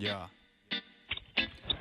[0.00, 0.30] Ya.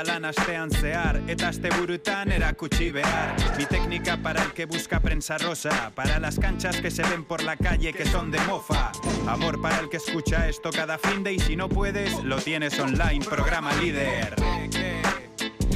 [0.00, 3.36] lan astean zehar Eta asteburutan erakutsi behar.
[3.58, 7.42] Mi técnica para el que busca prensa rosa Para las canchas que se ven por
[7.42, 8.92] la calle que son de mofa.
[9.28, 12.78] Amor para el que escucha esto cada fin de Y si no puedes, lo tienes
[12.78, 14.34] online, programa líder.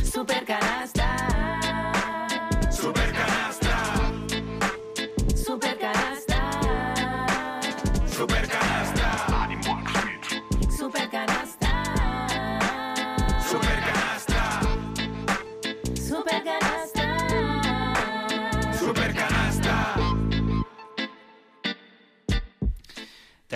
[0.02, 0.44] Super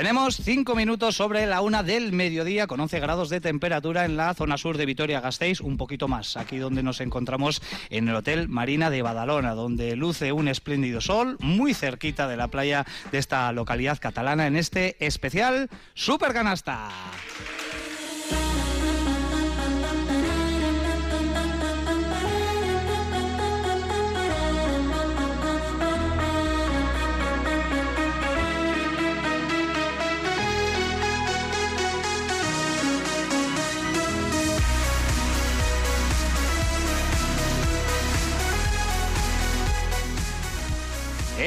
[0.01, 4.33] Tenemos cinco minutos sobre la una del mediodía con 11 grados de temperatura en la
[4.33, 8.89] zona sur de Vitoria-Gasteiz, un poquito más, aquí donde nos encontramos en el Hotel Marina
[8.89, 13.99] de Badalona, donde luce un espléndido sol muy cerquita de la playa de esta localidad
[14.01, 16.89] catalana en este especial Super Canasta.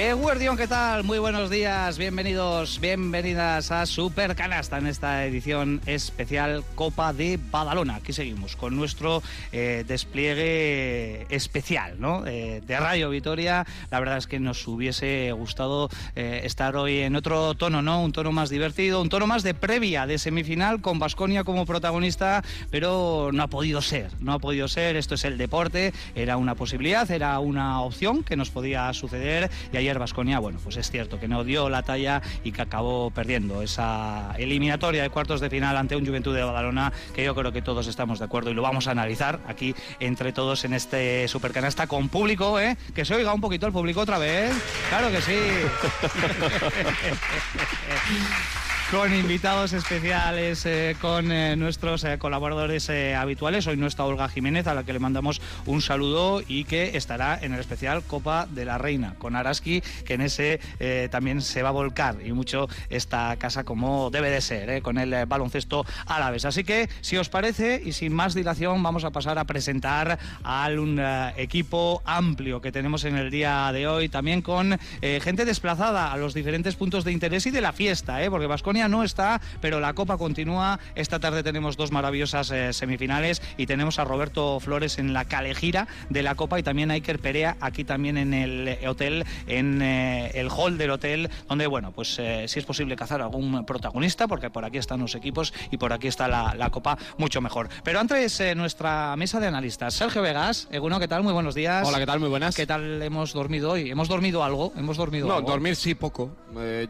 [0.04, 1.06] Eh, Guardión, ¿qué tal?
[1.06, 7.96] Muy buenos días, bienvenidos, bienvenidas a Super Canasta en esta edición especial Copa de Badalona.
[7.96, 12.28] Aquí seguimos con nuestro eh, despliegue especial ¿no?
[12.28, 13.66] Eh, de Radio Vitoria.
[13.92, 18.04] La verdad es que nos hubiese gustado eh, estar hoy en otro tono, ¿no?
[18.04, 22.44] Un tono más divertido, un tono más de previa de semifinal con Basconia como protagonista,
[22.70, 24.98] pero no ha podido ser, no ha podido ser.
[24.98, 29.78] Esto es el deporte, era una posibilidad, era una opción que nos podía suceder y
[29.78, 33.62] ayer Basconia, bueno, pues es cierto que no dio la talla y que acabó perdiendo
[33.62, 37.62] esa eliminatoria de cuartos de final ante un Juventud de Badalona que yo creo que
[37.62, 41.88] todos estamos de acuerdo y lo vamos a analizar aquí entre todos en este supercanasta
[41.88, 42.78] con público, ¿eh?
[42.94, 44.54] Que se oiga un poquito el público otra vez.
[44.90, 45.34] Claro que sí.
[48.94, 53.66] con invitados especiales, eh, con eh, nuestros eh, colaboradores eh, habituales.
[53.66, 57.40] Hoy no está Olga Jiménez, a la que le mandamos un saludo y que estará
[57.42, 61.64] en el especial Copa de la Reina, con Araski, que en ese eh, también se
[61.64, 65.88] va a volcar y mucho esta casa como debe de ser, eh, con el baloncesto
[66.06, 66.46] a la vez.
[66.46, 70.70] Así que, si os parece, y sin más dilación, vamos a pasar a presentar a
[70.78, 76.12] un eh, equipo amplio que tenemos en el día de hoy, también con gente desplazada
[76.12, 79.80] a los diferentes puntos de interés y de la fiesta, porque Vasconia no está, pero
[79.80, 80.80] la Copa continúa.
[80.96, 85.88] Esta tarde tenemos dos maravillosas eh, semifinales y tenemos a Roberto Flores en la calejira
[86.10, 89.82] de la Copa y también a Iker Perea aquí también en el eh, hotel, en
[89.82, 94.28] eh, el hall del hotel, donde, bueno, pues eh, si es posible cazar algún protagonista,
[94.28, 97.70] porque por aquí están los equipos y por aquí está la, la Copa mucho mejor.
[97.84, 99.94] Pero antes, nuestra mesa de analistas.
[99.94, 101.24] Sergio Vegas, Eguno, ¿qué tal?
[101.24, 101.88] Muy buenos días.
[101.88, 102.20] Hola, ¿qué tal?
[102.20, 102.56] Muy buenas.
[102.56, 103.90] ¿Qué tal hemos dormido hoy?
[103.90, 104.74] ¿Hemos dormido algo?
[104.76, 105.50] ¿Hemos dormido No, algo?
[105.50, 106.32] dormir sí poco.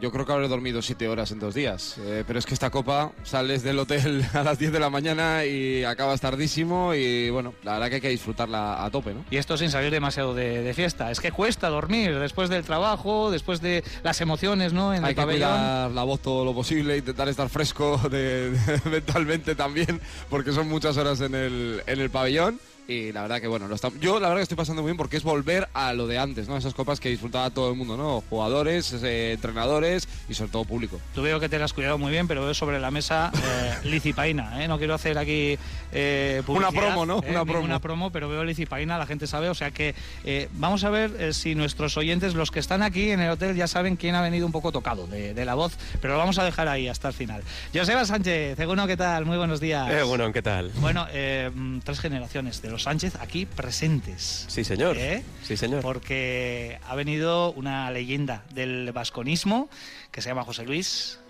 [0.00, 1.83] Yo creo que habré dormido siete horas en dos días.
[1.98, 5.44] Eh, pero es que esta copa sales del hotel a las 10 de la mañana
[5.44, 9.24] y acabas tardísimo y bueno, la verdad que hay que disfrutarla a tope, ¿no?
[9.30, 11.10] Y esto sin salir demasiado de, de fiesta.
[11.10, 14.94] Es que cuesta dormir después del trabajo, después de las emociones, ¿no?
[14.94, 15.50] En hay el que pabellón.
[15.50, 20.68] cuidar la voz todo lo posible, intentar estar fresco de- de- mentalmente también, porque son
[20.68, 22.58] muchas horas en el, en el pabellón.
[22.86, 24.98] Y la verdad que bueno, lo estamos- yo la verdad que estoy pasando muy bien
[24.98, 26.56] porque es volver a lo de antes, ¿no?
[26.58, 28.22] Esas copas que disfrutaba todo el mundo, ¿no?
[28.28, 31.00] Jugadores, eh, entrenadores y sobre todo público.
[31.14, 33.74] Tú veo que te lo has cuidado muy bien, pero veo sobre la mesa eh,
[33.84, 34.62] licipaína.
[34.62, 34.68] ¿eh?
[34.68, 35.56] No quiero hacer aquí
[35.92, 37.20] eh, Una promo, ¿no?
[37.22, 37.30] ¿eh?
[37.30, 37.60] Una promo.
[37.60, 39.48] Ninguna promo, pero veo licipaína, la gente sabe.
[39.48, 39.94] O sea que
[40.24, 43.56] eh, vamos a ver eh, si nuestros oyentes, los que están aquí en el hotel,
[43.56, 46.38] ya saben quién ha venido un poco tocado de, de la voz, pero lo vamos
[46.38, 47.42] a dejar ahí hasta el final.
[47.74, 49.24] Joseba Sánchez, Eguno, ¿qué tal?
[49.24, 50.06] Muy buenos días.
[50.06, 50.70] Bueno, ¿qué tal?
[50.80, 54.46] Bueno, eh, mm, tres generaciones de los Sánchez aquí presentes.
[54.48, 54.96] Sí, señor.
[54.98, 55.22] ¿Eh?
[55.44, 55.80] Sí, señor.
[55.80, 59.70] Porque ha venido una leyenda del vasconismo
[60.10, 61.20] que se llama José Luis,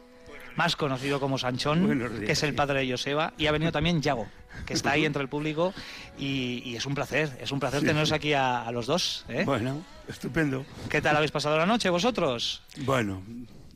[0.57, 4.27] más conocido como Sanchón, que es el padre de Joseba, y ha venido también Yago,
[4.65, 5.75] que está ahí entre el público,
[6.19, 9.27] y, y es un placer, es un placer teneros aquí a, a los dos.
[9.29, 9.43] ¿eh?
[9.45, 10.65] Bueno, estupendo.
[10.89, 12.63] ¿Qué tal habéis pasado la noche vosotros?
[12.79, 13.23] Bueno,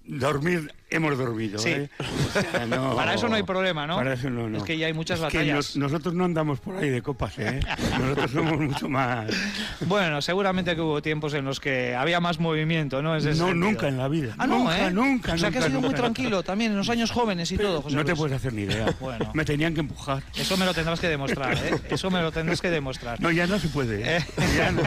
[0.07, 1.59] dormir hemos dormido.
[1.59, 1.71] Sí.
[1.71, 1.89] ¿eh?
[2.69, 3.97] No- Para eso no hay problema, ¿no?
[3.97, 4.59] Para eso no, no.
[4.59, 5.55] Es que ya hay muchas Es que batallas.
[5.57, 7.61] nos- nosotros no andamos por ahí de copas, ¿eh?
[8.01, 9.31] Nosotros somos mucho más.
[9.81, 13.15] Bueno, seguramente que hubo tiempos en los que había más movimiento, ¿no?
[13.15, 13.55] No, sentido.
[13.55, 14.35] nunca en la vida.
[14.39, 14.91] Ah, no, nunca, ¿eh?
[14.91, 17.57] nunca, O sea, que ha nunca, sido muy tranquilo también en los años jóvenes y
[17.59, 18.87] todo, José No te puedes hacer ni idea.
[19.01, 19.31] Bueno.
[19.35, 20.23] Me tenían que empujar.
[20.37, 21.75] Eso me lo tendrás que demostrar, ¿eh?
[21.91, 23.21] Eso me lo tendrás que demostrar.
[23.21, 24.17] No, ya no se puede.
[24.19, 24.25] ¿eh?
[24.57, 24.83] Ya no.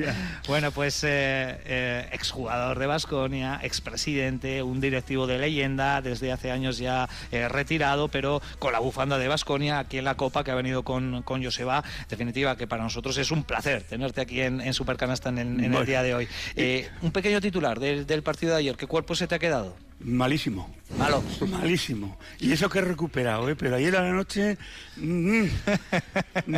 [0.00, 0.14] Ya.
[0.48, 4.80] Bueno, pues exjugador de Basconia, expresidente, un
[5.26, 9.98] de leyenda, desde hace años ya eh, retirado, pero con la bufanda de Basconia aquí
[9.98, 11.82] en la Copa que ha venido con, con Joseba.
[12.08, 15.74] Definitiva, que para nosotros es un placer tenerte aquí en, en Supercanasta en, el- en
[15.74, 16.28] el día de hoy.
[16.56, 18.76] Eh, un pequeño titular del, del partido de ayer.
[18.76, 19.74] ¿Qué cuerpo se te ha quedado?
[20.02, 20.74] Malísimo.
[20.96, 21.22] Malo.
[21.48, 22.18] Malísimo.
[22.38, 23.54] Y eso que he recuperado, ¿eh?
[23.54, 24.56] Pero ayer a la noche.
[24.96, 25.44] mm,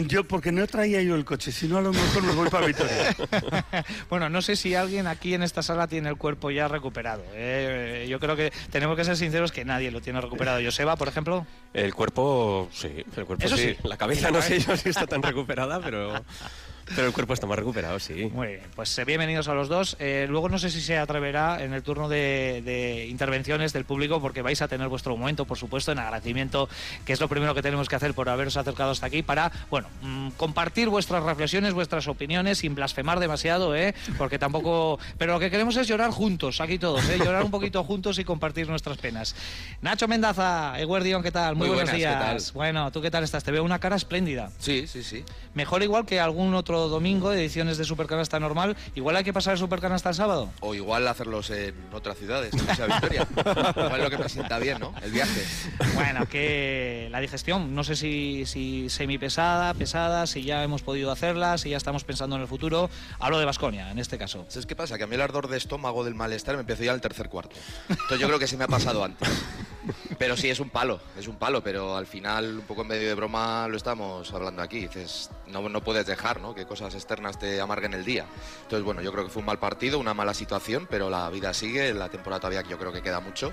[0.06, 2.66] yo, porque no traía yo el coche, si no a lo mejor me voy para
[2.66, 3.14] Vitoria.
[4.10, 7.24] bueno, no sé si alguien aquí en esta sala tiene el cuerpo ya recuperado.
[7.34, 8.06] ¿eh?
[8.08, 10.60] Yo creo que tenemos que ser sinceros que nadie lo tiene recuperado.
[10.62, 11.46] Joseba, por ejemplo.
[11.74, 13.70] El cuerpo, sí, el cuerpo Eso sí.
[13.70, 13.88] sí.
[13.88, 16.14] La cabeza no sé yo si está tan recuperada, pero,
[16.94, 18.30] pero el cuerpo está más recuperado, sí.
[18.32, 19.96] Muy bien, pues eh, bienvenidos a los dos.
[19.98, 24.20] Eh, luego no sé si se atreverá en el turno de, de intervenciones del público,
[24.20, 26.68] porque vais a tener vuestro momento, por supuesto, en agradecimiento,
[27.04, 29.88] que es lo primero que tenemos que hacer por haberos acercado hasta aquí, para, bueno,
[30.02, 33.94] mm, compartir vuestras reflexiones, vuestras opiniones, sin blasfemar demasiado, ¿eh?
[34.18, 34.98] Porque tampoco...
[35.18, 37.18] Pero lo que queremos es llorar juntos, aquí todos, ¿eh?
[37.18, 39.34] Llorar un poquito juntos y compartir nuestras penas.
[39.80, 41.54] Nacho Mendaza, Eguardión, ¿qué tal?
[41.56, 42.52] Muy, Muy buenos buenas, ¿qué días.
[42.52, 43.44] Bueno, ¿tú qué tal estás?
[43.44, 44.50] Te veo una cara espléndida.
[44.58, 45.24] Sí, sí, sí.
[45.54, 48.76] Mejor igual que algún otro domingo de ediciones de Supercanasta normal.
[48.94, 50.50] Igual hay que pasar el Supercanasta el sábado.
[50.60, 53.26] O igual hacerlos en otras ciudades, no sea Victoria.
[53.76, 54.94] igual lo que presenta bien, ¿no?
[55.02, 55.42] El viaje.
[55.94, 61.58] Bueno, que la digestión, no sé si, si semipesada, pesada, si ya hemos podido hacerla,
[61.58, 62.90] si ya estamos pensando en el futuro.
[63.18, 64.44] Hablo de Vasconia, en este caso.
[64.48, 64.98] ¿Sabes qué pasa?
[64.98, 67.56] Que a mí el ardor de estómago del malestar me empezó ya al tercer cuarto.
[67.88, 69.28] Entonces yo creo que se me ha pasado antes.
[70.18, 73.08] Pero sí, es un palo, es un palo, pero al final, un poco en medio
[73.08, 74.80] de broma, lo estamos hablando aquí.
[74.80, 76.54] Dices, no, no puedes dejar ¿no?
[76.54, 78.26] que cosas externas te amarguen el día.
[78.62, 81.52] Entonces, bueno, yo creo que fue un mal partido, una mala situación, pero la vida
[81.54, 83.52] sigue, la temporada todavía yo creo que queda mucho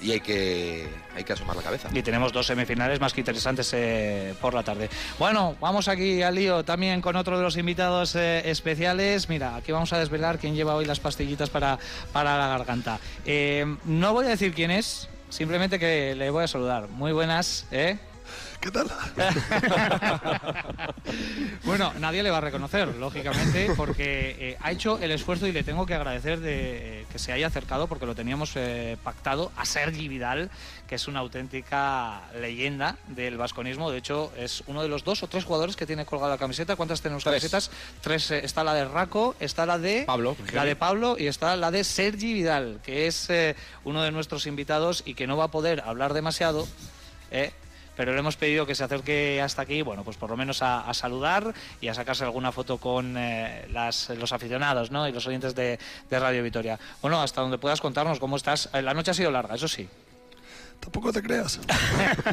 [0.00, 1.88] y hay que, hay que asomar la cabeza.
[1.92, 4.88] Y tenemos dos semifinales más que interesantes eh, por la tarde.
[5.18, 9.28] Bueno, vamos aquí al lío también con otro de los invitados eh, especiales.
[9.28, 11.78] Mira, aquí vamos a desvelar quién lleva hoy las pastillitas para,
[12.12, 12.98] para la garganta.
[13.24, 16.88] Eh, no voy a decir quién es, simplemente que le voy a saludar.
[16.88, 17.98] Muy buenas, ¿eh?
[18.60, 18.88] ¿Qué tal?
[21.64, 25.62] Bueno, nadie le va a reconocer, lógicamente, porque eh, ha hecho el esfuerzo y le
[25.62, 29.64] tengo que agradecer de eh, que se haya acercado, porque lo teníamos eh, pactado, a
[29.64, 30.50] Sergi Vidal,
[30.88, 33.90] que es una auténtica leyenda del vasconismo.
[33.90, 36.76] De hecho, es uno de los dos o tres jugadores que tiene colgada la camiseta.
[36.76, 37.34] ¿Cuántas tenemos Tres.
[37.34, 37.70] camisetas?
[38.00, 38.30] Tres.
[38.30, 40.36] eh, está la de Raco, está la de Pablo.
[40.52, 43.54] la de Pablo y está la de Sergi Vidal, que es eh,
[43.84, 46.66] uno de nuestros invitados y que no va a poder hablar demasiado.
[47.30, 47.52] eh,
[48.00, 50.88] pero le hemos pedido que se acerque hasta aquí, bueno, pues por lo menos a,
[50.88, 51.52] a saludar
[51.82, 55.06] y a sacarse alguna foto con eh, las- los aficionados ¿no?
[55.06, 56.78] y los oyentes de, de Radio Vitoria.
[57.02, 58.70] Bueno, hasta donde puedas contarnos cómo estás.
[58.72, 59.86] Eh, La noche ha sido larga, eso sí.
[60.80, 61.60] Tampoco te creas.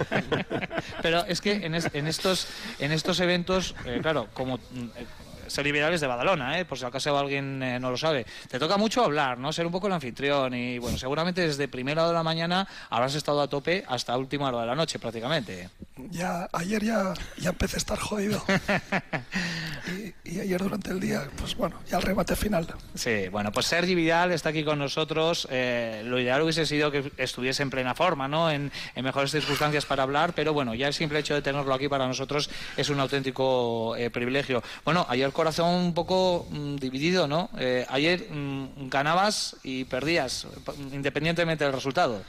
[1.02, 2.48] Pero es que en, es- en estos,
[2.80, 5.06] en estos eventos, eh, claro, como eh,
[5.48, 6.66] ser liberales de Badalona, ¿eh?
[6.66, 9.52] por si acaso alguien eh, no lo sabe, te toca mucho hablar, ¿no?
[9.54, 13.16] Ser un poco el anfitrión y, bueno, seguramente desde primera hora de la mañana habrás
[13.16, 15.70] estado a tope hasta última hora de la noche prácticamente.
[16.10, 18.44] Ya, ayer ya, ya empecé a estar jodido.
[19.88, 22.68] Y, y ayer durante el día, pues bueno, ya el remate final.
[22.94, 25.48] Sí, bueno, pues Sergi Vidal está aquí con nosotros.
[25.50, 28.52] Eh, lo ideal hubiese sido que estuviese en plena forma, ¿no?
[28.52, 31.88] En, en mejores circunstancias para hablar, pero bueno, ya el simple hecho de tenerlo aquí
[31.88, 34.62] para nosotros es un auténtico eh, privilegio.
[34.84, 37.50] Bueno, ayer corazón un poco mm, dividido, ¿no?
[37.58, 40.48] Eh, ayer mm, ganabas y perdías,
[40.92, 42.22] independientemente del resultado.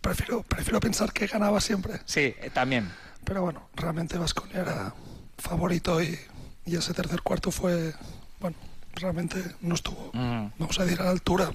[0.00, 2.00] Prefiero, prefiero pensar que ganaba siempre.
[2.06, 2.90] Sí, eh, también.
[3.24, 4.94] Pero bueno, realmente Vasconia era
[5.36, 6.16] favorito y,
[6.64, 7.92] y ese tercer cuarto fue,
[8.40, 8.56] bueno,
[8.94, 10.52] realmente no estuvo, Mm.
[10.58, 11.50] vamos a decir, a la altura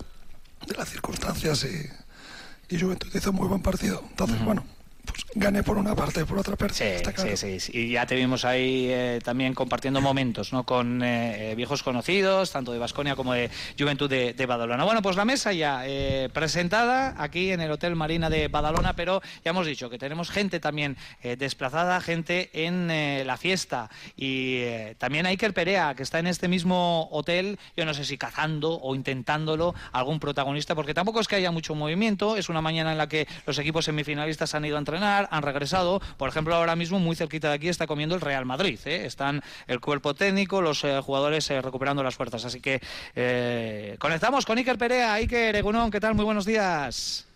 [0.67, 4.03] de las circunstancias y, y Juventud hizo un muy buen partido.
[4.09, 4.65] Entonces, bueno,
[5.05, 6.75] pues gané por una parte, por otra parte.
[6.75, 7.35] Sí, está claro.
[7.35, 7.71] sí, sí.
[7.73, 10.63] Y ya te vimos ahí eh, también compartiendo momentos ¿no?
[10.63, 14.83] con eh, eh, viejos conocidos, tanto de Basconia como de Juventud de, de Badalona.
[14.83, 19.21] Bueno, pues la mesa ya eh, presentada aquí en el Hotel Marina de Badalona, pero
[19.43, 23.89] ya hemos dicho que tenemos gente también eh, desplazada, gente en eh, la fiesta.
[24.15, 24.63] Y
[24.97, 28.95] también Iker Perea, que está en este mismo hotel, yo no sé si cazando o
[28.95, 32.37] intentándolo algún protagonista, porque tampoco es que haya mucho movimiento.
[32.37, 36.01] Es una mañana en la que los equipos semifinalistas han ido a entrenar, han regresado.
[36.17, 38.79] Por ejemplo, ahora mismo, muy cerquita de aquí, está comiendo el Real Madrid.
[38.85, 39.05] ¿eh?
[39.05, 42.43] Están el cuerpo técnico, los eh, jugadores eh, recuperando las fuerzas.
[42.45, 42.81] Así que
[43.15, 45.13] eh, conectamos con Iker Perea.
[45.13, 46.15] Iker Egunon, ¿qué tal?
[46.15, 47.30] Muy buenos días.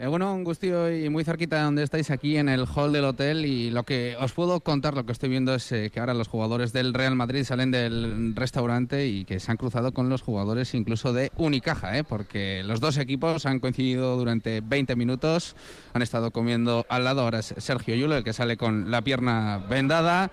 [0.00, 3.04] Eh, bueno, un gustillo y muy cerquita de donde estáis aquí en el hall del
[3.04, 6.14] hotel y lo que os puedo contar, lo que estoy viendo es eh, que ahora
[6.14, 10.22] los jugadores del Real Madrid salen del restaurante y que se han cruzado con los
[10.22, 12.04] jugadores incluso de Unicaja, ¿eh?
[12.04, 15.56] porque los dos equipos han coincidido durante 20 minutos,
[15.92, 19.58] han estado comiendo al lado, ahora es Sergio Yulo el que sale con la pierna
[19.68, 20.30] vendada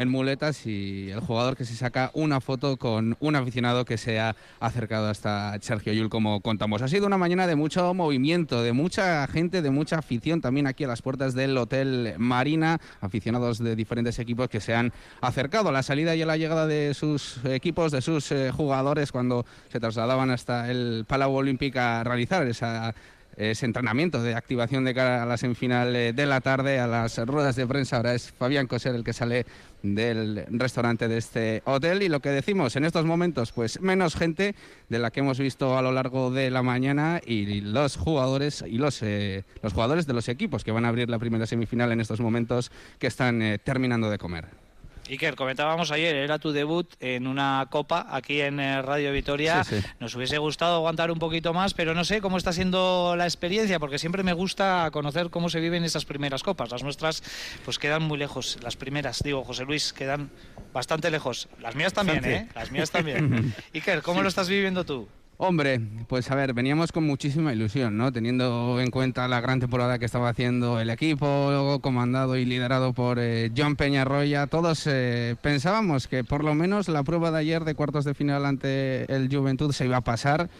[0.00, 4.18] en muletas y el jugador que se saca una foto con un aficionado que se
[4.18, 6.80] ha acercado hasta Sergio Yul, como contamos.
[6.80, 10.84] Ha sido una mañana de mucho movimiento, de mucha gente, de mucha afición también aquí
[10.84, 14.90] a las puertas del Hotel Marina, aficionados de diferentes equipos que se han
[15.20, 19.12] acercado a la salida y a la llegada de sus equipos, de sus eh, jugadores
[19.12, 22.94] cuando se trasladaban hasta el Palau Olímpico a realizar esa
[23.36, 27.16] ese entrenamiento de activación de cara a la semifinal eh, de la tarde, a las
[27.18, 27.96] ruedas de prensa.
[27.96, 29.46] Ahora es Fabián Coser el que sale
[29.82, 34.54] del restaurante de este hotel y lo que decimos en estos momentos, pues menos gente
[34.88, 38.78] de la que hemos visto a lo largo de la mañana y los jugadores y
[38.78, 42.00] los, eh, los jugadores de los equipos que van a abrir la primera semifinal en
[42.00, 44.69] estos momentos que están eh, terminando de comer.
[45.10, 49.64] Iker, comentábamos ayer, era tu debut en una copa aquí en eh, Radio Vitoria.
[49.98, 53.80] Nos hubiese gustado aguantar un poquito más, pero no sé cómo está siendo la experiencia,
[53.80, 56.70] porque siempre me gusta conocer cómo se viven esas primeras copas.
[56.70, 57.24] Las nuestras
[57.64, 60.30] pues quedan muy lejos, las primeras, digo, José Luis, quedan
[60.72, 61.48] bastante lejos.
[61.58, 62.48] Las mías también, ¿eh?
[62.54, 63.52] Las mías también.
[63.74, 65.08] Iker, ¿cómo lo estás viviendo tú?
[65.42, 68.12] Hombre, pues a ver, veníamos con muchísima ilusión, ¿no?
[68.12, 73.18] Teniendo en cuenta la gran temporada que estaba haciendo el equipo, comandado y liderado por
[73.18, 74.48] eh, John Peñarroya.
[74.48, 78.44] Todos eh, pensábamos que por lo menos la prueba de ayer de cuartos de final
[78.44, 80.50] ante el Juventud se iba a pasar,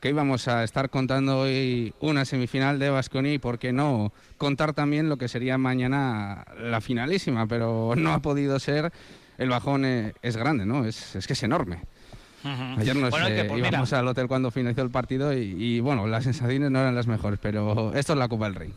[0.00, 4.72] que íbamos a estar contando hoy una semifinal de Vasconi y por qué no contar
[4.72, 8.94] también lo que sería mañana la finalísima, pero no ha podido ser.
[9.36, 10.86] El bajón eh, es grande, ¿no?
[10.86, 11.82] Es que es enorme.
[12.44, 16.24] Ayer nos eh, pues íbamos al hotel cuando finalizó el partido y, y, bueno, las
[16.24, 18.72] sensaciones no eran las mejores, pero esto es la Copa del Rey.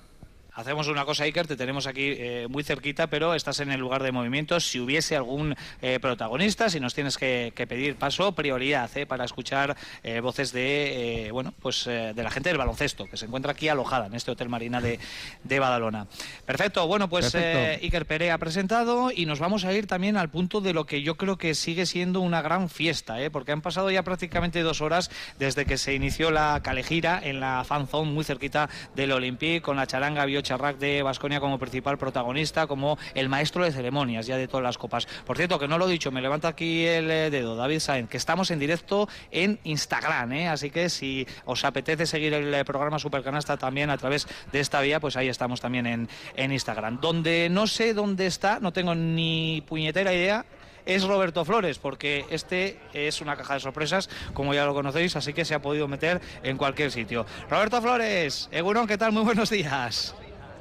[0.55, 4.01] Hacemos una cosa, Iker, te tenemos aquí eh, muy cerquita, pero estás en el lugar
[4.01, 4.65] de movimientos.
[4.65, 9.75] Si hubiese algún eh, protagonista, si nos tienes que, pedir paso, prioridad eh, para escuchar
[10.21, 14.13] voces de bueno pues de la gente del baloncesto, que se encuentra aquí alojada en
[14.13, 14.99] este Hotel Marina de,
[15.43, 16.07] de Badalona.
[16.45, 20.61] Perfecto, bueno, pues Iker Pere ha presentado y nos vamos a ir también al punto
[20.61, 24.03] de lo que yo creo que sigue siendo una gran fiesta, porque han pasado ya
[24.03, 25.09] prácticamente dos horas
[25.39, 29.75] desde que se inició la calejira en la fan zone muy cerquita del Olympique con
[29.75, 34.37] la charanga bio Charrac de Basconia como principal protagonista, como el maestro de ceremonias ya
[34.37, 35.07] de todas las copas.
[35.25, 38.09] Por cierto, que no lo he dicho, me levanta aquí el eh, dedo, David Sainz,
[38.09, 40.47] que estamos en directo en Instagram, ¿eh?
[40.47, 44.79] así que si os apetece seguir el eh, programa Supercanasta también a través de esta
[44.81, 47.01] vía, pues ahí estamos también en, en Instagram.
[47.01, 50.45] Donde no sé dónde está, no tengo ni puñetera idea,
[50.85, 55.33] es Roberto Flores, porque este es una caja de sorpresas, como ya lo conocéis, así
[55.33, 57.25] que se ha podido meter en cualquier sitio.
[57.49, 59.11] Roberto Flores, Egurón, ¿qué tal?
[59.11, 60.15] Muy buenos días.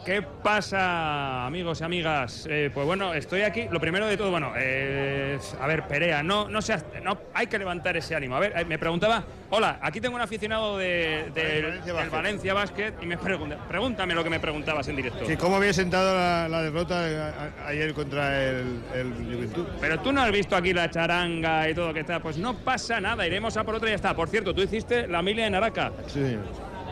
[0.04, 2.46] ¿Qué pasa, amigos y amigas?
[2.50, 3.68] Eh, pues bueno, estoy aquí.
[3.70, 7.58] Lo primero de todo, bueno, eh, a ver, Perea, no, no seas, no, hay que
[7.58, 8.36] levantar ese ánimo.
[8.36, 13.06] A ver, eh, me preguntaba, hola, aquí tengo un aficionado de, del Valencia Basket y
[13.06, 15.24] me pregunta, pregúntame lo que me preguntabas en directo.
[15.38, 19.66] ¿Cómo había sentado la, derrota ayer contra el, el, Juventud?
[19.80, 22.20] Pero tú no has visto aquí la charanga y todo que está.
[22.20, 24.14] Pues no pasa nada, iremos a por otra y ya está.
[24.14, 25.92] Por cierto, tú hiciste la milia en Araca.
[26.08, 26.36] Sí.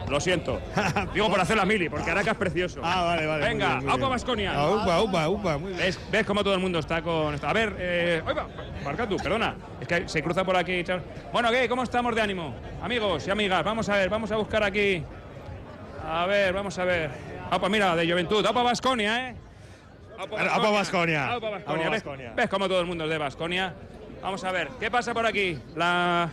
[0.09, 0.61] Lo siento.
[1.15, 2.81] Digo por hacer la mili, porque Araca es precioso.
[2.83, 3.45] Ah, vale, vale.
[3.47, 4.55] Venga, Aupa Vasconia.
[4.55, 5.57] Aupa, Aupa, Aupa.
[5.57, 7.47] ¿Ves, ¿Ves cómo todo el mundo está con esto?
[7.47, 8.23] A ver, eh,
[8.85, 9.57] marca tú, perdona.
[9.81, 10.85] Es que se cruza por aquí.
[11.33, 11.69] Bueno, ¿qué?
[11.69, 12.55] ¿Cómo estamos de ánimo?
[12.83, 15.03] Amigos y amigas, vamos a ver, vamos a buscar aquí.
[16.07, 17.11] A ver, vamos a ver.
[17.51, 18.45] Aupa, mira, de Juventud.
[18.45, 19.37] Aupa Vasconia, ¿eh?
[20.19, 21.33] Aupa Vasconia.
[21.33, 21.91] Aupa Vasconia.
[21.91, 22.05] ¿Ves,
[22.37, 23.75] ¿Ves cómo todo el mundo es de Vasconia?
[24.23, 25.59] Vamos a ver, ¿qué pasa por aquí?
[25.75, 26.31] La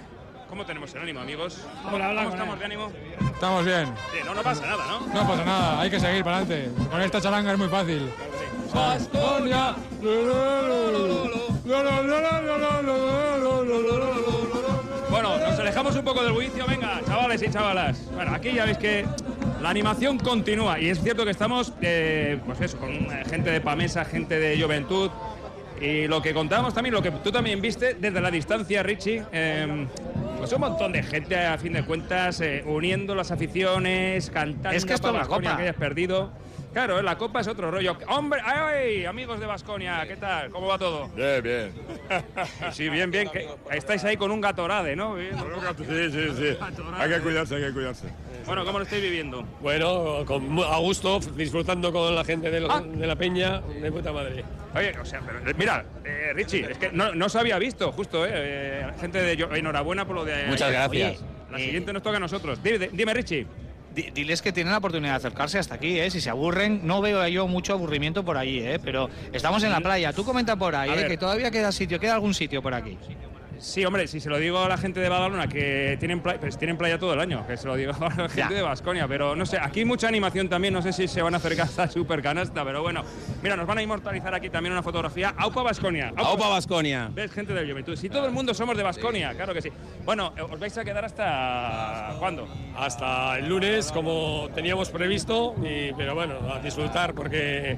[0.50, 1.60] ¿Cómo tenemos el ánimo, amigos?
[1.84, 2.92] ¿Cómo, estamos de ánimo?
[3.34, 3.86] Estamos bien.
[4.12, 5.00] Sí, no, no pasa nada, ¿no?
[5.14, 6.72] No pasa nada, hay que seguir para adelante.
[6.90, 8.10] Con esta charanga es muy fácil.
[15.12, 18.12] Bueno, nos alejamos un poco del bullicio, venga, chavales y chavalas.
[18.14, 19.06] Bueno, aquí ya veis que
[19.62, 24.04] la animación continúa y es cierto que estamos, eh, pues eso, con gente de Pamesa,
[24.04, 25.12] gente de Juventud,
[25.82, 29.88] y lo que contábamos también, lo que tú también viste desde la distancia, Richie, eh,
[30.40, 34.76] pues un montón de gente, a fin de cuentas, eh, uniendo las aficiones, cantando.
[34.76, 35.58] Es que esto es la copa.
[35.58, 36.32] que hayas perdido.
[36.74, 37.98] Claro, la copa es otro rollo.
[38.08, 38.42] ¡Hombre!
[38.44, 40.06] ¡Ay, amigos de Basconia!
[40.08, 40.50] ¿Qué tal?
[40.52, 41.08] ¿Cómo va todo?
[41.10, 41.72] Bien, bien.
[42.72, 43.30] Sí, bien, bien.
[43.72, 45.18] estáis ahí con un gatorade, ¿no?
[45.18, 46.58] Sí, sí, sí.
[46.98, 48.08] Hay que cuidarse, hay que cuidarse.
[48.46, 49.44] Bueno, ¿cómo lo estáis viviendo?
[49.62, 50.26] Bueno,
[50.66, 52.84] a gusto, disfrutando con la gente de, ah.
[52.96, 54.44] la peña, de puta madre.
[54.76, 58.26] Oye, o sea, pero, mira, eh, Richie, es que no, no, se había visto, justo,
[58.26, 58.32] ¿eh?
[58.34, 59.34] eh gente de...
[59.58, 60.46] Enhorabuena por lo de...
[60.48, 61.24] Muchas gracias.
[61.52, 62.62] la siguiente nos toca a nosotros.
[62.62, 63.48] Dime, dime Richie.
[63.94, 66.10] Di- diles que tienen la oportunidad de acercarse hasta aquí, ¿eh?
[66.12, 68.80] Si se aburren, no veo yo mucho aburrimiento por allí, ¿eh?
[68.84, 70.14] Pero estamos en la playa.
[70.14, 71.08] Tú comenta por ahí, ¿eh?
[71.08, 72.98] Que todavía queda sitio, queda algún sitio por aquí.
[73.60, 76.58] Sí, hombre, si se lo digo a la gente de Badalona que tienen playa, pues
[76.58, 79.36] tienen playa todo el año, que se lo digo a la gente de Basconia, pero
[79.36, 81.88] no sé, aquí hay mucha animación también, no sé si se van a acercar hasta
[81.90, 83.04] Super Canasta, pero bueno,
[83.44, 85.34] mira, nos van a inmortalizar aquí también una fotografía.
[85.38, 86.14] Aupa Basconia.
[86.16, 87.10] Aupa Baskonia.
[87.14, 87.32] ¿Ves?
[87.32, 87.98] Gente de Juventud.
[87.98, 89.70] Si todo el mundo somos de Basconia, claro que sí.
[90.06, 92.16] Bueno, eh, os vais a quedar hasta.
[92.18, 92.48] ¿Cuándo?
[92.78, 97.78] Hasta el lunes, como teníamos previsto, y, pero bueno, a disfrutar porque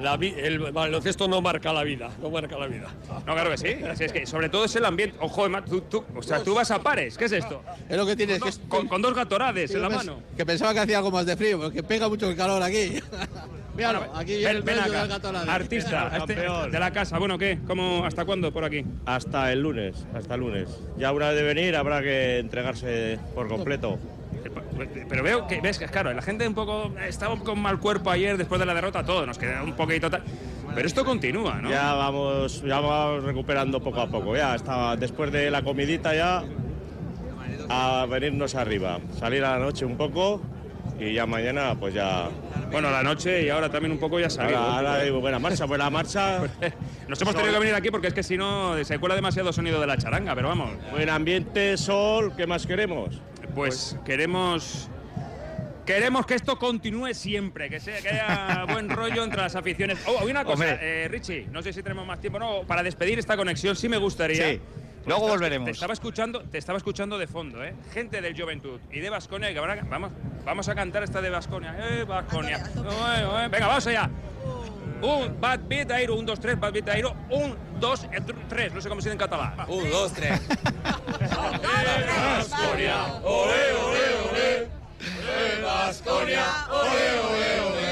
[0.00, 2.88] la vi- el baloncesto no marca la vida, no marca la vida.
[3.26, 3.68] No, claro que sí.
[3.90, 5.16] Así es que, sobre todo es el ambiente.
[5.20, 7.16] Ojo, tú, tú, o sea, tú vas a pares.
[7.18, 7.62] ¿Qué es esto?
[7.88, 10.20] Es lo que tienes, que Con, con- con dos gatorades en la mano.
[10.36, 13.00] Que pensaba que hacía algo más de frío, porque pega mucho el calor aquí.
[13.76, 15.52] Míralo, aquí viene Ven, el ven acá.
[15.52, 17.16] Artista este- de la casa.
[17.18, 17.60] Bueno, ¿qué?
[17.66, 18.84] ¿Cómo, ¿Hasta cuándo por aquí?
[19.06, 20.68] Hasta el lunes, hasta el lunes.
[20.98, 23.98] Ya una vez de venir habrá que entregarse por completo.
[25.08, 28.36] Pero veo que, ves, que claro, la gente un poco estaba con mal cuerpo ayer
[28.36, 30.22] después de la derrota, todo, nos queda un poquito tal.
[30.74, 31.70] Pero esto continúa, ¿no?
[31.70, 34.36] Ya vamos, ya vamos recuperando poco a poco.
[34.36, 36.44] Ya hasta después de la comidita ya
[37.68, 40.40] a venirnos arriba, salir a la noche un poco
[40.98, 42.28] y ya mañana pues ya.
[42.70, 44.58] Bueno, la noche y ahora también un poco ya salido.
[44.58, 46.42] Ahora, ahora buena marcha, buena marcha.
[47.08, 49.80] Nos hemos tenido que venir aquí porque es que si no se cuela demasiado sonido
[49.80, 50.70] de la charanga, pero vamos.
[50.90, 53.20] Buen ambiente, sol, ¿qué más queremos?
[53.58, 54.88] Pues queremos
[55.84, 59.98] queremos que esto continúe siempre, que, sea, que haya buen rollo entre las aficiones.
[60.06, 63.18] Oh, hay una cosa, eh, Richie, no sé si tenemos más tiempo, no, para despedir
[63.18, 64.48] esta conexión sí me gustaría.
[64.50, 64.60] Sí.
[65.06, 65.64] Luego volveremos.
[65.64, 67.72] Te estaba escuchando, te estaba escuchando de fondo, ¿eh?
[67.94, 70.12] Gente del Juventud y de Vasconia que van a- vamos,
[70.44, 72.58] vamos a cantar esta de Vasconia, eh, Vasconia.
[72.58, 74.10] Eh, Venga, vamos allá.
[75.00, 78.72] Un bad beat airo, un, dos, tres, bad beat airo, un, dos, eh, tr- tres,
[78.74, 79.54] no sé cómo se dice en catalán.
[79.68, 80.40] Un, dos, tres.
[82.18, 84.68] Baskonia, ole, ole, ole.
[85.62, 87.70] Baskonia, ole, ole, ole, ole, ole.
[87.70, 87.87] Bueno.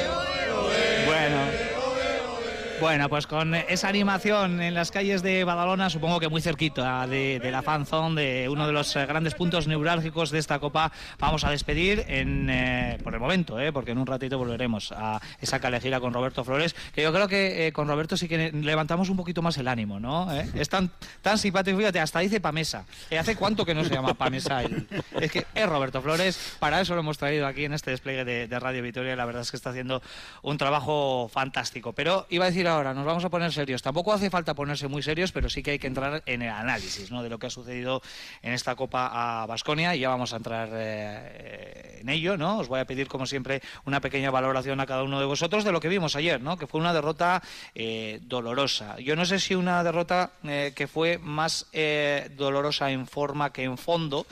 [2.79, 7.41] Bueno, pues con esa animación en las calles de Badalona, supongo que muy cerquita de,
[7.51, 11.51] la fanzone, de uno de los eh, grandes puntos neurálgicos de esta copa, vamos a
[11.51, 16.01] despedir en, eh, por el momento, eh, porque en un ratito volveremos a esa calejira
[16.01, 19.41] con Roberto Flores, que yo creo que eh, con Roberto sí que levantamos un poquito
[19.41, 20.31] más el ánimo, ¿no?
[20.35, 20.47] ¿Eh?
[20.55, 20.91] Es tan,
[21.23, 22.85] tan simpático, fíjate, hasta dice Pamesa.
[23.19, 24.63] ¿Hace cuánto que no se llama Pamesa?
[24.63, 24.87] el-
[25.19, 28.49] es que es Roberto Flores, para eso lo hemos traído aquí en este despliegue de,
[28.49, 30.03] de Radio Vitoria, la verdad es que está haciendo
[30.43, 31.95] un trabajo fantástico.
[31.95, 33.83] Pero iba a decir ahora, nos vamos a poner serios.
[33.83, 37.11] Tampoco hace falta ponerse muy serios, pero sí que hay que entrar en el análisis
[37.11, 38.03] de lo que ha sucedido
[38.43, 42.37] en esta Copa a Basconia y ya vamos a entrar eh, en ello.
[42.37, 42.59] ¿no?
[42.59, 45.73] Os voy a pedir, como siempre, una pequeña valoración a cada uno de vosotros de
[45.73, 46.57] lo que vimos ayer, ¿no?
[46.57, 47.43] que fue una derrota
[47.75, 48.99] eh, dolorosa.
[48.99, 53.65] Yo no sé si una derrota eh, que fue más eh, dolorosa en forma que
[53.65, 54.27] en fondo,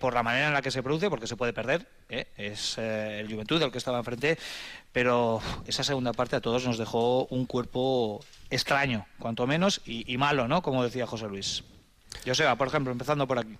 [0.00, 1.86] por la manera en la que se produce, porque se puede perder,
[2.36, 4.38] es el Juventud el que estaba enfrente,
[4.92, 10.48] pero esa segunda parte a todos nos dejó un cuerpo extraño, cuanto menos, y, malo,
[10.48, 10.62] ¿no?
[10.62, 11.64] Como decía José Luis.
[12.26, 13.56] Joseba, por ejemplo, empezando por aquí.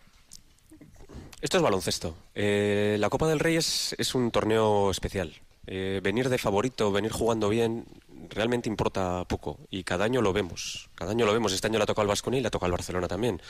[1.41, 2.15] Esto es baloncesto.
[2.35, 5.35] Eh, la Copa del Rey es, un torneo especial.
[5.67, 7.87] Eh, venir de favorito, venir jugando bien,
[8.29, 9.59] realmente importa poco.
[9.71, 10.91] Y cada año lo vemos.
[10.95, 11.53] Cada año lo vemos.
[11.53, 13.41] Este año le ha tocado al Vasconia y le ha tocado al Barcelona también.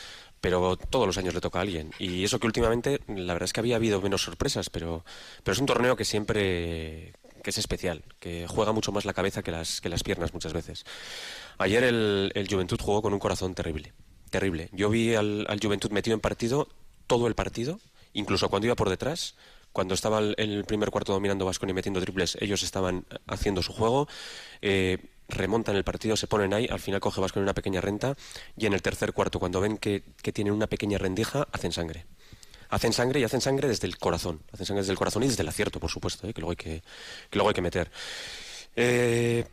[0.40, 1.90] Pero todos los años le toca a alguien.
[1.98, 5.04] Y eso que últimamente, la verdad es que había habido menos sorpresas, pero
[5.44, 7.12] es un torneo que siempre
[7.42, 10.52] que es especial, que juega mucho más la cabeza que las, que las piernas muchas
[10.52, 10.84] veces.
[11.58, 13.92] Ayer el, el Juventud jugó con un corazón terrible,
[14.30, 14.68] terrible.
[14.72, 16.68] Yo vi al, al Juventud metido en partido
[17.06, 17.80] todo el partido,
[18.12, 19.34] incluso cuando iba por detrás,
[19.72, 24.06] cuando estaba el, primer cuarto dominando Vasco y metiendo triples, ellos estaban haciendo su juego,
[24.60, 28.14] eh, remontan el partido, se ponen ahí, al final coge Vasco una pequeña renta
[28.56, 32.04] y en el tercer cuarto, cuando ven que, que tienen una pequeña rendija, hacen sangre.
[32.72, 35.42] Hacen sangre y hacen sangre desde el corazón, hacen sangre desde el corazón y desde
[35.42, 36.82] el acierto, por supuesto, eh, que, luego hay que,
[37.28, 37.90] que luego hay que meter.
[38.76, 39.44] Eh,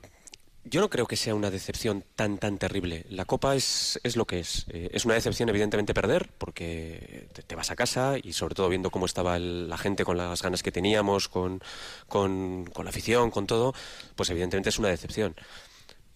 [0.64, 3.06] yo no creo que sea una decepción tan tan terrible.
[3.10, 4.66] La Copa es, es lo que es.
[4.70, 8.90] Eh, es una decepción evidentemente perder porque te, vas a casa y sobre todo viendo
[8.90, 11.62] cómo estaba el- la gente con las ganas que teníamos, con,
[12.08, 13.74] con, con la afición, con todo,
[14.16, 15.36] pues evidentemente es una decepción.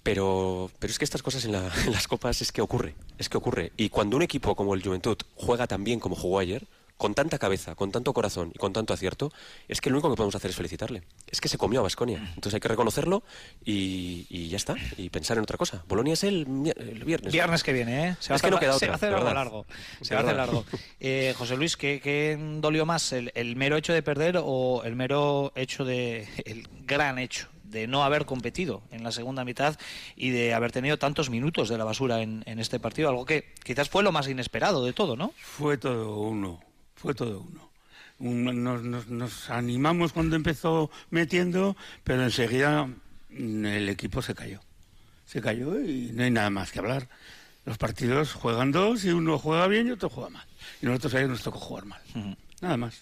[0.04, 3.28] Pero, pero es que estas cosas en, la- en las copas es que ocurre, es
[3.30, 3.72] que ocurre.
[3.78, 6.66] Y cuando un equipo como el Juventud juega tan bien como jugó ayer,
[6.98, 9.32] con tanta cabeza, con tanto corazón y con tanto acierto,
[9.68, 11.04] es que lo único que podemos hacer es felicitarle.
[11.28, 12.20] Es que se comió a Basconia.
[12.36, 13.24] Entonces hay que reconocerlo
[13.66, 14.76] y, y ya está.
[14.98, 15.84] Y pensar en otra cosa.
[15.88, 16.46] Bolonia es el,
[17.06, 17.34] viernes.
[17.34, 18.16] Viernes que viene, ¿eh?
[18.20, 18.88] Se va es a que no hacer- queda se otra.
[18.88, 19.34] va a hacer verdad.
[19.34, 19.66] largo.
[20.02, 20.66] Se va a hacer largo.
[21.06, 23.12] Eh, José Luis, ¿qué, qué dolió más?
[23.12, 26.28] El, el mero hecho de perder o el mero hecho de.
[26.46, 29.78] el gran hecho de no haber competido en la segunda mitad
[30.16, 33.10] y de haber tenido tantos minutos de la basura en, en este partido?
[33.10, 35.34] Algo que quizás fue lo más inesperado de todo, ¿no?
[35.38, 36.62] Fue todo uno,
[37.04, 37.70] fue todo uno.
[38.20, 42.86] un- nos, nos- nos animamos cuando empezó metiendo, pero enseguida
[43.30, 44.62] mm, el equipo se cayó.
[45.26, 47.10] Se cayó y no hay nada más que hablar.
[47.66, 50.46] Los partidos juegan dos y uno juega bien y otro juega mal.
[50.82, 52.02] Y nosotros ayer nos tocó jugar mal.
[52.62, 53.02] Nada más.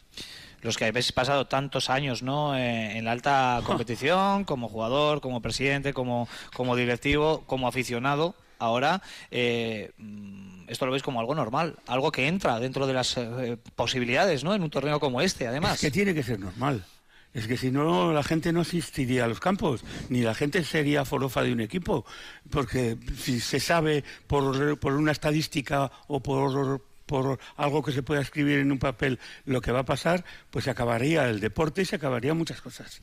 [0.62, 2.56] Los que habéis pasado tantos años ¿no?
[2.58, 9.02] Eh, en la alta competición, como jugador, como presidente, como, como directivo, como aficionado, ahora
[9.32, 13.58] eh, mm, esto lo veis como algo normal, algo que entra dentro de las eh,
[13.76, 14.56] posibilidades ¿no?
[14.56, 15.76] en un torneo como este, además.
[15.76, 16.86] Es que tiene que ser normal.
[17.34, 21.04] Es que si no, la gente no asistiría a los campos, ni la gente sería
[21.04, 22.06] forofa de un equipo.
[22.50, 28.22] Porque si se sabe por, por una estadística o por, por algo que se pueda
[28.22, 31.86] escribir en un papel lo que va a pasar, pues se acabaría el deporte y
[31.86, 33.02] se acabarían muchas cosas.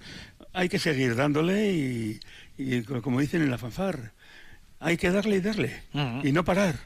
[0.54, 2.20] Hay que seguir dándole y,
[2.56, 4.12] y como dicen en la fanfar,
[4.80, 5.82] hay que darle y darle
[6.22, 6.76] y no parar.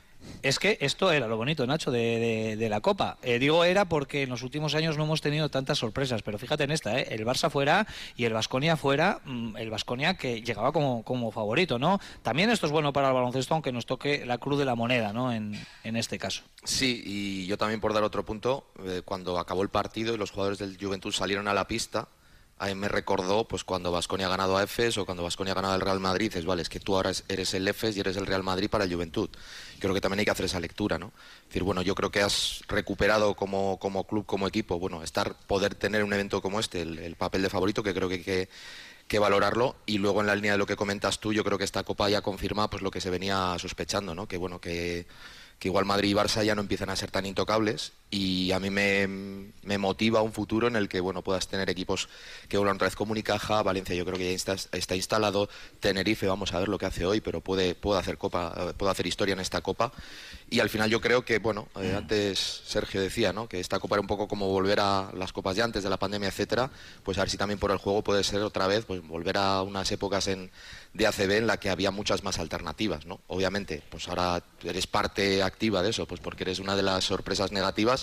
[0.42, 3.18] Es que esto era lo bonito, Nacho, de, de- de la Copa.
[3.22, 6.64] Eh, digo era porque en los últimos años no hemos tenido tantas sorpresas, pero fíjate
[6.64, 7.06] en esta, ¿eh?
[7.10, 11.78] el Barça fuera y el Vasconia fuera, mm, el Vasconia que llegaba como, como favorito,
[11.78, 12.00] ¿no?
[12.22, 15.12] También esto es bueno para el baloncesto, aunque nos toque la cruz de la moneda,
[15.12, 15.32] ¿no?
[15.32, 15.54] En,
[15.84, 16.42] en este caso.
[16.64, 20.30] Sí, y yo también por dar otro punto, eh, cuando acabó el partido y los
[20.30, 22.08] jugadores del Juventud salieron a la pista,
[22.62, 25.56] a mí me recordó pues cuando Vasconia ha ganado a EFES o cuando Vasconia ha
[25.56, 28.00] ganado al Real Madrid, es vale, es que tú ahora es- eres el EFES y
[28.00, 29.28] eres el Real Madrid para el Juventud.
[29.80, 31.12] Creo que también hay que hacer esa lectura, ¿no?
[31.42, 35.74] Es decir, bueno, yo creo que has recuperado como, club, como equipo, bueno, estar, poder
[35.74, 38.48] tener un evento como este, el, el papel de favorito, que creo que hay que
[39.08, 41.64] que valorarlo y luego en la línea de lo que comentas tú yo creo que
[41.64, 45.06] esta copa ya confirma pues lo que se venía sospechando no que bueno que
[45.60, 49.08] igual Madrid y Barça ya no empiezan a ser tan intocables y a mí me,
[49.62, 52.10] me motiva un futuro en el que bueno puedas tener equipos
[52.46, 55.48] que vuelvan otra vez como Unicaja Valencia yo creo que ya está, está instalado
[55.80, 58.92] Tenerife vamos a ver lo que hace hoy pero puede puede hacer copa eh, puede
[58.92, 59.92] hacer historia en esta copa.
[60.50, 63.94] Y al final yo creo que bueno eh, antes Sergio decía no que esta copa
[63.94, 66.70] era un poco como volver a las copas de antes de la pandemia etcétera
[67.02, 69.62] pues a ver si también por el juego puede ser otra vez pues volver a
[69.62, 70.50] unas épocas en
[70.92, 75.42] de ACB en la que había muchas más alternativas no obviamente pues ahora eres parte
[75.42, 78.01] activa de eso pues porque eres una de las sorpresas negativas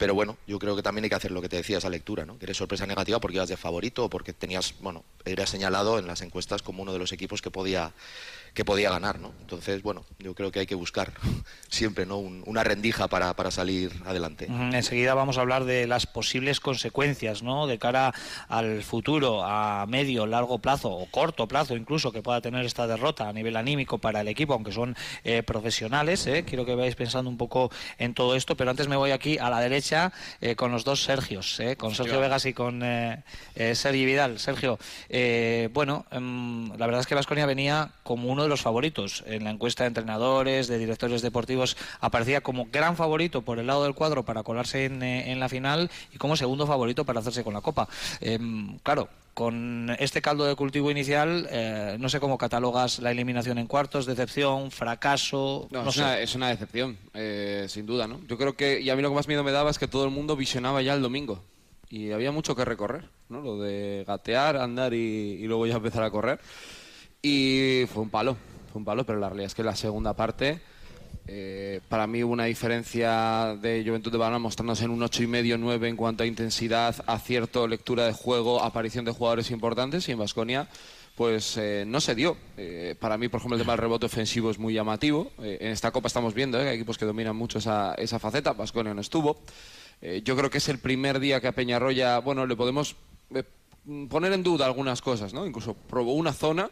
[0.00, 2.24] pero bueno, yo creo que también hay que hacer lo que te decía esa lectura,
[2.24, 2.38] ¿no?
[2.38, 6.06] Que eres sorpresa negativa porque ibas de favorito o porque tenías, bueno, eras señalado en
[6.06, 7.92] las encuestas como uno de los equipos que podía
[8.54, 9.32] que podía ganar, ¿no?
[9.40, 11.12] Entonces, bueno, yo creo que hay que buscar
[11.68, 12.18] siempre, ¿no?
[12.18, 14.46] Un- una rendija para, para salir adelante.
[14.72, 17.66] Enseguida vamos a hablar de las posibles consecuencias, ¿no?
[17.66, 18.12] De cara
[18.48, 23.28] al futuro, a medio, largo plazo o corto plazo incluso que pueda tener esta derrota
[23.28, 26.26] a nivel anímico para el equipo, aunque son eh, profesionales.
[26.26, 26.44] ¿eh?
[26.46, 29.50] Quiero que vayáis pensando un poco en todo esto, pero antes me voy aquí a
[29.50, 31.76] la derecha eh, con los dos Sergios, ¿eh?
[31.76, 32.20] con Sergio.
[32.20, 33.22] Vegas y con eh,
[33.54, 34.38] eh, Sergi Vidal.
[34.38, 39.22] Sergio, eh, bueno, em, la verdad es que Vasconia venía como uno de los favoritos
[39.26, 43.84] en la encuesta de entrenadores, de directores deportivos, aparecía como gran favorito por el lado
[43.84, 47.44] del cuadro para colarse en, eh, en la final y como segundo favorito para hacerse
[47.44, 47.86] con la Copa.
[48.22, 53.58] Em, claro, con este caldo de cultivo inicial, eh, no sé cómo catalogas la eliminación
[53.58, 56.00] en cuartos, decepción, fracaso, No, no, es, sé.
[56.00, 58.20] una, es una decepción, eh, sin duda, ¿no?
[58.26, 60.04] Yo creo que, y a mí lo que más miedo me daba es que todo
[60.06, 61.44] el mundo visionaba ya el domingo.
[61.90, 63.40] Y había mucho que recorrer, ¿no?
[63.42, 64.96] Lo de gatear, andar y,
[65.42, 66.40] y luego ya empezar a correr.
[67.22, 68.36] Y fue un palo,
[68.72, 70.60] fue un palo, pero la realidad es que la segunda parte,
[71.26, 75.88] eh, para mí hubo una diferencia de Juventud de Badalona mostrándose en un 8,5, 9
[75.88, 80.68] en cuanto a intensidad, acierto, lectura de juego, aparición de jugadores importantes y en Vasconia
[81.20, 82.34] pues eh, no se dio.
[82.56, 85.30] Eh, para mí, por ejemplo, el tema del rebote ofensivo es muy llamativo.
[85.42, 88.54] Eh, en esta Copa estamos viendo que hay equipos que dominan mucho esa, esa faceta.
[88.54, 89.36] Vasconia no estuvo.
[90.24, 92.96] Yo creo que es el primer día que a Peñarroya, bueno, le podemos
[94.08, 95.44] poner en duda algunas cosas, ¿no?
[95.44, 96.70] Incluso probó una zona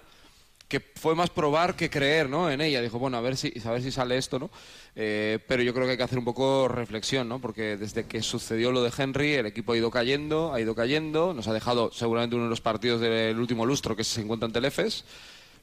[0.69, 2.51] que fue más probar que creer ¿no?
[2.51, 2.83] en ella.
[2.83, 4.51] Dijo, bueno, a ver si, a ver si sale esto, ¿no?
[4.95, 7.41] Eh, pero yo creo que hay que hacer un poco reflexión, ¿no?
[7.41, 11.33] Porque desde que sucedió lo de Henry, el equipo ha ido cayendo, ha ido cayendo,
[11.33, 14.53] nos ha dejado seguramente uno de los partidos del último lustro que se encuentra en
[14.53, 15.05] Telefes,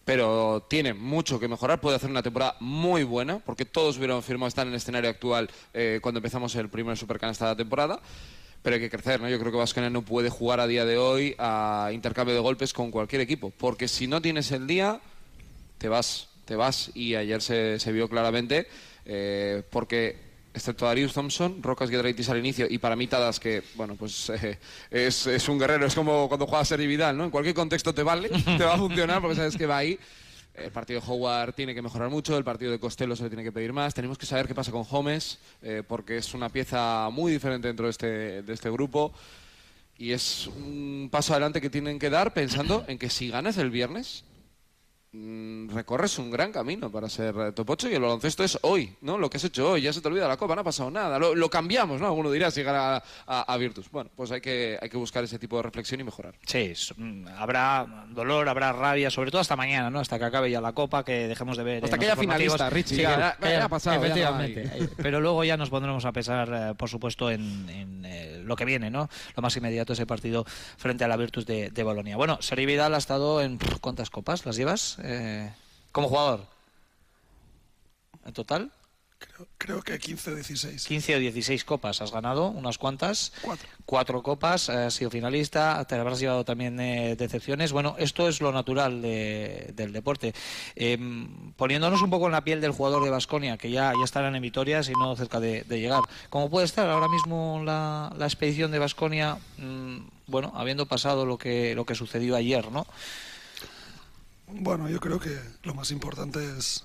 [0.06, 4.48] pero tiene mucho que mejorar, puede hacer una temporada muy buena, porque todos hubieran firmado
[4.48, 8.02] estar en el escenario actual eh, cuando empezamos el primer Supercanasta de la temporada
[8.66, 9.30] pero hay que crecer, ¿no?
[9.30, 12.74] Yo creo que Vasconia no puede jugar a día de hoy a intercambio de golpes
[12.74, 15.00] con cualquier equipo, porque si no tienes el día,
[15.78, 16.90] te vas, te vas.
[16.96, 18.68] Y ayer se, vio claramente,
[19.06, 20.18] eh, porque
[20.52, 24.58] excepto Darius Thompson, Rocas Giedraitis al inicio y para mí Tadas, que, bueno, pues eh,
[24.90, 27.26] es, es un guerrero, es como cuando juega Sergi Vidal, ¿no?
[27.26, 30.00] En cualquier contexto te vale, te va a funcionar porque sabes que va ahí.
[30.58, 33.44] El partido de Howard tiene que mejorar mucho, el partido de Costello se le tiene
[33.44, 33.94] que pedir más.
[33.94, 37.86] Tenemos que saber qué pasa con Holmes, eh, porque es una pieza muy diferente dentro
[37.86, 39.14] de este, de este grupo.
[39.98, 43.70] Y es un paso adelante que tienen que dar pensando en que si ganas el
[43.70, 44.24] viernes,
[45.72, 49.18] recorres un gran camino para ser eh, top 8 y el baloncesto es hoy, ¿no?
[49.18, 51.18] Lo que has hecho hoy, ya se te olvida la copa, no ha pasado nada.
[51.20, 52.08] Lo, lo cambiamos, ¿no?
[52.08, 53.90] Alguno dirá si llegar a, a- a Virtus.
[53.92, 56.36] Bueno, pues hay que, hay que buscar ese tipo de reflexión y mejorar.
[56.46, 60.00] Sí, es- mm, habrá dolor, habrá rabia, sobre todo hasta mañana, ¿no?
[60.00, 61.84] Hasta que acabe ya la Copa, que dejemos de ver.
[61.84, 64.64] Hasta en que haya finalista, Richie, Sí, ya- ha pasado, no Efectivamente.
[64.74, 68.56] Eh, Pero luego ya nos pondremos a pensar, eh, por supuesto, en, en, eh, lo
[68.56, 69.10] que viene, ¿no?
[69.36, 70.46] Lo más inmediato ese partido
[70.78, 72.16] frente a la Virtus de, de Bolonia.
[72.18, 73.58] Bueno, Seri Vidal ha estado en.
[73.82, 74.98] ¿Cuántas copas las llevas?
[75.08, 75.52] Eh,
[75.92, 76.46] como jugador.
[78.26, 78.72] ¿En total?
[79.58, 80.86] Creo que 15 o 16.
[80.86, 83.32] 15 o 16 copas has ganado, unas cuantas.
[83.86, 84.22] Cuatro.
[84.24, 87.72] copas, has sido finalista, te habrás llevado también eh, decepciones.
[87.72, 90.34] Bueno, esto es lo natural de- del deporte.
[90.76, 94.36] Em, poniéndonos un poco en la piel del jugador de Basconia, que ya, ya estarán
[94.36, 96.02] en victorias y no cerca de, de llegar.
[96.30, 99.38] ¿Cómo puede estar ahora mismo la, la expedición de Basconia?
[100.28, 102.86] bueno, habiendo pasado lo que, lo que sucedió ayer, ¿no?
[104.48, 106.84] Bueno, yo creo que lo más importante es,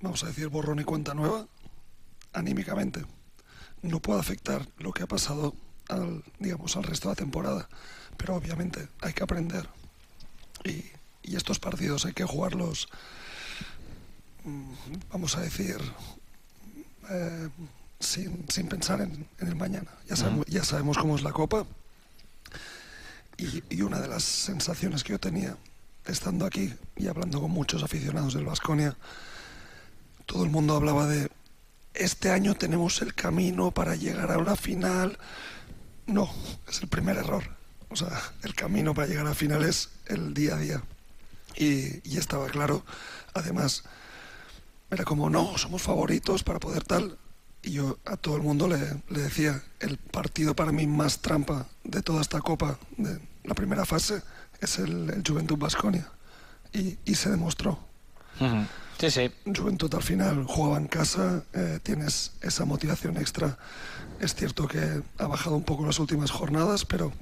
[0.00, 1.46] vamos a decir, borrón y cuenta nueva,
[2.32, 3.04] anímicamente.
[3.82, 5.54] No puede afectar lo que ha pasado
[5.88, 7.68] al, digamos, al resto de la temporada,
[8.16, 9.68] pero obviamente hay que aprender.
[10.64, 10.84] Y,
[11.22, 12.88] y estos partidos hay que jugarlos,
[14.44, 14.72] mm,
[15.10, 15.76] vamos a decir,
[17.10, 17.48] eh,
[18.00, 19.90] sin, sin pensar en, en el mañana.
[20.08, 21.64] Ya sabemos, ya sabemos cómo es la Copa.
[23.36, 25.56] Y, y una de las sensaciones que yo tenía
[26.06, 28.96] estando aquí y hablando con muchos aficionados del Vasconia,
[30.26, 31.30] todo el mundo hablaba de
[31.94, 35.18] este año tenemos el camino para llegar a una final.
[36.06, 36.30] No,
[36.68, 37.44] es el primer error.
[37.90, 38.08] O sea,
[38.42, 40.82] el camino para llegar a final es el día a día.
[41.56, 42.82] Y, y estaba claro,
[43.34, 43.84] además,
[44.90, 47.18] era como, no, somos favoritos para poder tal.
[47.62, 52.02] Y yo a todo el mundo le decía, el partido para mí más trampa de
[52.02, 54.22] toda esta copa, de la primera fase,
[54.62, 56.10] es el, el Juventud Basconia.
[56.72, 57.78] Y, y se demostró.
[58.98, 59.30] Sí, sí.
[59.54, 63.58] Juventud al final jugaba en casa, eh, tienes esa motivación extra.
[64.20, 67.12] Es cierto que ha bajado un poco las últimas jornadas, pero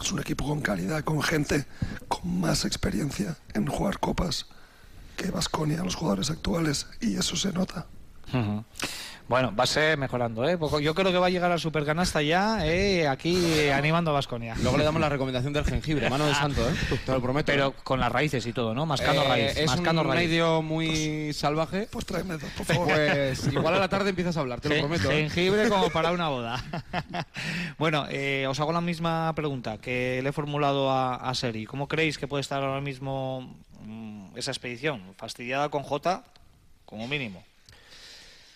[0.00, 1.64] es un equipo con calidad, con gente
[2.08, 4.46] con más experiencia en jugar copas
[5.16, 7.86] que Basconia, los jugadores actuales, y eso se nota.
[9.28, 10.58] Bueno, va a ser mejorando, ¿eh?
[10.82, 13.08] Yo creo que va a llegar al supercanasta ya, ¿eh?
[13.08, 14.54] Aquí eh, animando a Basconia.
[14.60, 16.74] Luego le damos la recomendación del jengibre, mano de santo, ¿eh?
[17.06, 17.46] Te lo prometo.
[17.46, 18.84] Pero con las raíces y todo, ¿no?
[18.84, 19.56] Mascando Eh, raíz.
[19.56, 20.28] es mascando un raíz.
[20.28, 21.88] medio muy salvaje.
[21.90, 22.88] Pues tráeme dos, por favor.
[22.88, 25.10] Pues igual a la tarde empiezas a hablar, te lo prometo.
[25.10, 25.14] ¿eh?
[25.30, 26.62] Jengibre como para una boda.
[27.78, 31.64] bueno, eh, os hago la misma pregunta que le he formulado a, a Seri.
[31.64, 33.54] ¿Cómo creéis que puede estar ahora mismo
[33.86, 35.00] mm, esa expedición?
[35.16, 36.22] ¿Fastidiada con J?
[36.84, 37.42] Como mínimo.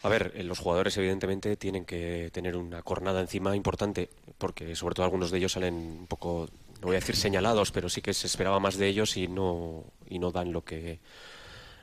[0.02, 4.94] A ver, eh, los jugadores evidentemente tienen que tener una cornada encima importante, porque sobre
[4.94, 6.48] todo algunos de ellos salen un poco,
[6.80, 9.84] no voy a decir señalados, pero sí que se esperaba más de ellos y no,
[10.08, 11.00] y no dan lo que,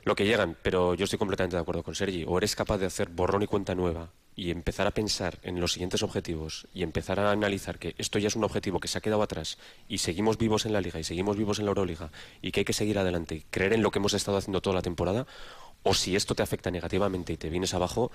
[0.04, 0.56] lo que llegan.
[0.62, 2.24] Pero yo estoy completamente de acuerdo con Sergi.
[2.26, 5.72] O eres capaz de hacer borrón y cuenta nueva y empezar a pensar en los
[5.72, 9.00] siguientes objetivos y empezar a analizar que esto ya es un objetivo que se ha
[9.00, 12.10] quedado atrás y seguimos vivos en la liga y seguimos vivos en la Euroliga
[12.42, 14.74] y que hay que seguir adelante y creer en lo que hemos estado haciendo toda
[14.74, 15.26] la temporada,
[15.82, 18.10] o si esto te afecta negativamente y te vienes abajo,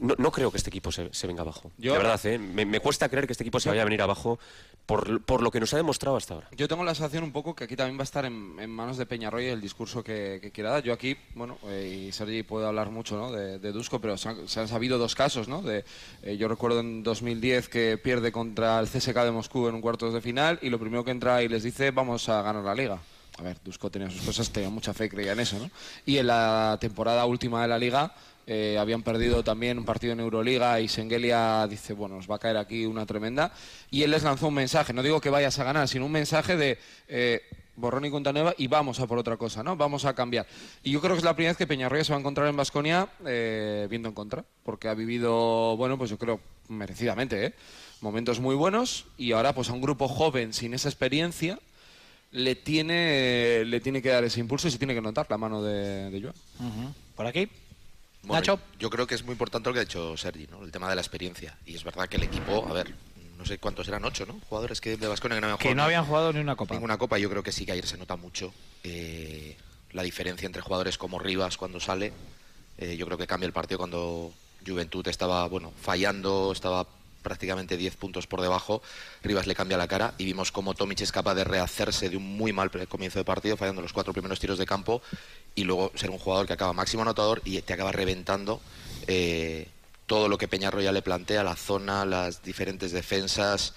[0.00, 1.70] no, no creo que este equipo se, se venga abajo.
[1.78, 2.38] Yo- de verdad, ¿eh?
[2.38, 4.38] me, me cuesta creer que este equipo se vaya a venir abajo
[4.86, 6.48] por, por lo que nos ha demostrado hasta ahora.
[6.56, 8.96] Yo tengo la sensación un poco que aquí también va a estar en, en manos
[8.96, 10.82] de Peñarroya el discurso que, que quiera dar.
[10.82, 13.30] Yo aquí, bueno, eh, y Sergi puede hablar mucho ¿no?
[13.32, 15.60] de, de Dusko, pero se han, se han sabido dos casos, ¿no?
[15.62, 15.84] De,
[16.22, 20.14] eh, yo recuerdo en 2010 que pierde contra el CSK de Moscú en un cuartos
[20.14, 22.98] de final y lo primero que entra y les dice vamos a ganar la liga.
[23.38, 25.70] A ver, Dusko tenía sus cosas, tenía mucha fe, creía en eso, ¿no?
[26.06, 28.12] Y en la temporada última de la liga
[28.50, 32.38] eh, habían perdido también un partido en Euroliga y Sengelia dice, bueno, nos va a
[32.38, 33.52] caer aquí una tremenda.
[33.90, 36.56] Y él les lanzó un mensaje, no digo que vayas a ganar, sino un mensaje
[36.56, 37.42] de eh,
[37.76, 39.76] borrón y cuenta nueva y vamos a por otra cosa, ¿no?
[39.76, 40.46] Vamos a cambiar.
[40.82, 42.56] Y yo creo que es la primera vez que Peñarroya se va a encontrar en
[42.56, 47.54] Basconia viendo en contra, porque ha vivido, bueno, pues yo creo merecidamente, ¿eh?
[48.00, 51.58] Momentos muy buenos y ahora pues a un grupo joven sin esa experiencia
[52.30, 55.62] le tiene, le tiene que dar ese impulso y se tiene que notar la mano
[55.62, 56.94] de Joan.
[57.14, 57.50] Por aquí.
[58.22, 58.60] Bueno, Nacho.
[58.78, 60.62] Yo creo que es muy importante lo que ha dicho Sergi, ¿no?
[60.64, 61.56] El tema de la experiencia.
[61.66, 62.94] Y es verdad que el equipo, a ver,
[63.38, 64.38] no sé cuántos eran, ocho, ¿no?
[64.48, 65.76] Jugadores que de Vasconia que no habían Que jugado.
[65.76, 66.74] no habían jugado ni una copa.
[66.74, 67.18] Ninguna copa.
[67.18, 68.52] Yo creo que sí que ayer se nota mucho
[68.84, 69.56] eh,
[69.92, 72.12] la diferencia entre jugadores como Rivas cuando sale.
[72.76, 74.32] Eh, yo creo que cambia el partido cuando
[74.66, 76.86] Juventud estaba, bueno, fallando, estaba
[77.28, 78.80] prácticamente 10 puntos por debajo.
[79.22, 82.24] Rivas le cambia la cara y vimos cómo Tomic es capaz de rehacerse de un
[82.24, 85.02] muy mal comienzo de partido, fallando los cuatro primeros tiros de campo
[85.54, 88.62] y luego ser un jugador que acaba máximo anotador y te acaba reventando
[89.06, 89.68] eh,
[90.06, 93.74] todo lo que Peñarroya le plantea, la zona, las diferentes defensas,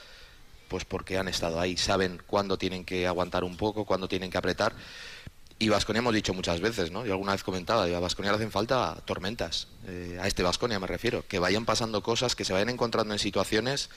[0.70, 4.38] pues porque han estado ahí, saben cuándo tienen que aguantar un poco, cuándo tienen que
[4.38, 4.74] apretar.
[5.62, 7.06] Y Vasconia hemos dicho muchas veces, ¿no?
[7.06, 10.88] Yo alguna vez comentaba, a Vasconia le hacen falta tormentas, eh, a este Vasconia me
[10.88, 13.92] refiero, que vayan pasando cosas, que se vayan encontrando en situaciones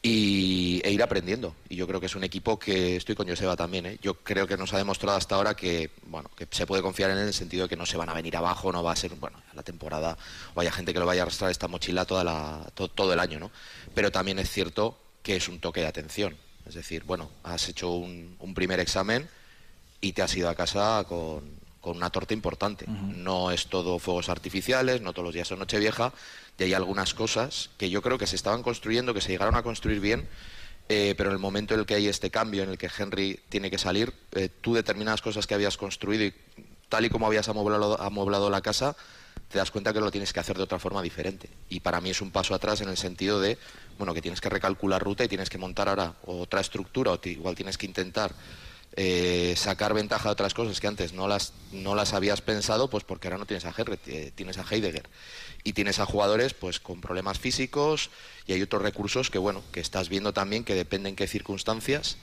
[0.00, 1.56] y, e ir aprendiendo.
[1.68, 3.84] Y yo creo que es un equipo que estoy con Joseba también.
[3.86, 3.98] ¿eh?
[4.00, 7.16] Yo creo que nos ha demostrado hasta ahora que bueno que se puede confiar en
[7.16, 8.96] él en el sentido de que no se van a venir abajo, no va a
[8.96, 10.16] ser bueno la temporada
[10.54, 13.18] o haya gente que lo vaya a arrastrar esta mochila toda la, to- todo el
[13.18, 13.50] año, ¿no?
[13.92, 16.36] Pero también es cierto que es un toque de atención.
[16.64, 19.28] Es decir, bueno, has hecho un, un primer examen
[20.00, 21.42] y te has ido a casa con,
[21.80, 22.86] con una torta importante.
[22.88, 26.12] No es todo fuegos artificiales, no todos los días son Nochevieja,
[26.58, 29.62] y hay algunas cosas que yo creo que se estaban construyendo, que se llegaron a
[29.62, 30.28] construir bien,
[30.88, 33.40] eh, pero en el momento en el que hay este cambio, en el que Henry
[33.48, 36.34] tiene que salir, eh, tú determinadas cosas que habías construido y
[36.88, 38.96] tal y como habías amueblado, amueblado la casa,
[39.48, 41.48] te das cuenta que lo tienes que hacer de otra forma diferente.
[41.68, 43.58] Y para mí es un paso atrás en el sentido de,
[43.98, 47.30] bueno, que tienes que recalcular ruta y tienes que montar ahora otra estructura, o ti-
[47.30, 48.32] igual tienes que intentar
[48.96, 53.04] eh, sacar ventaja de otras cosas que antes no las, no las habías pensado, pues
[53.04, 53.74] porque ahora no tienes a
[54.06, 55.08] eh, tienes a Heidegger.
[55.62, 58.10] Y tienes a jugadores pues con problemas físicos
[58.46, 62.16] y hay otros recursos que, bueno, que estás viendo también que dependen en qué circunstancias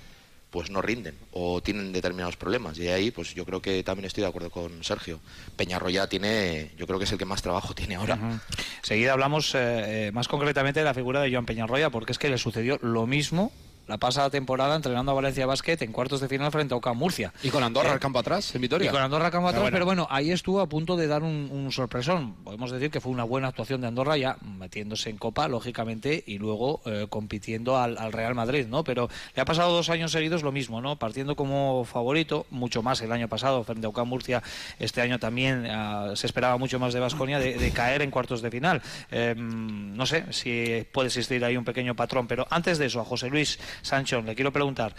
[0.49, 2.77] pues no rinden o tienen determinados problemas.
[2.80, 5.19] Y ahí, pues yo creo que también estoy de acuerdo con Sergio.
[5.56, 8.41] Peñarroya tiene, yo creo que es el que más trabajo tiene ahora.
[8.82, 12.30] Seguida hablamos eh, eh, más concretamente de la figura de Joan Peñarroya, porque es que
[12.30, 13.51] le sucedió lo mismo
[13.88, 17.34] la pasada temporada entrenando a Valencia Basket en cuartos de final frente a UCAM Murcia.
[17.43, 18.89] Y con Andorra Eh, al campo atrás, en Vitoria.
[18.89, 20.08] Y con Andorra al campo atrás, Pero pero bueno.
[20.10, 22.34] ahí estuvo a punto de dar un, un sorpresón.
[22.43, 26.38] Podemos decir que fue una buena actuación de Andorra, ya metiéndose en Copa, lógicamente, y
[26.38, 28.84] luego eh, compitiendo al, al Real Madrid, ¿no?
[28.84, 30.97] Pero le ha pasado dos años seguidos lo mismo, ¿no?
[30.97, 34.43] Partiendo como favorito, mucho más el año pasado frente a UCAM Murcia,
[34.80, 38.41] este año también ah, se esperaba mucho más de Vasconia de, de caer en cuartos
[38.41, 38.82] de final.
[39.12, 43.06] Eh, no sé si puede existir ahí un pequeño patrón, pero antes de eso, a
[43.06, 44.96] José Luis Sanchón le quiero preguntar.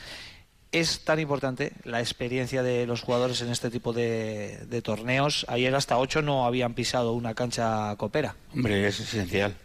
[0.71, 5.47] ¿Es tan importante la experiencia de los jugadores en este tipo de, torneos?
[5.49, 8.37] Ayer hasta ocho no habían pisado una cancha copera.
[8.53, 9.57] Hombre, es esencial.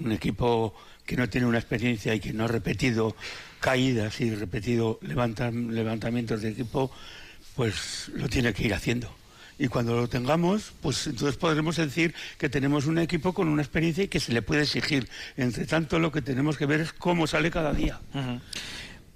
[0.00, 3.16] Un equipo que no tiene una experiencia y que no ha repetido
[3.58, 6.92] caídas y repetido levantamientos de equipo,
[7.56, 9.12] pues lo tiene que ir haciendo.
[9.62, 14.04] Y cuando lo tengamos, pues entonces podremos decir que tenemos un equipo con una experiencia
[14.04, 15.06] y que se le puede exigir.
[15.36, 18.00] Entre tanto, lo que tenemos que ver es cómo sale cada día.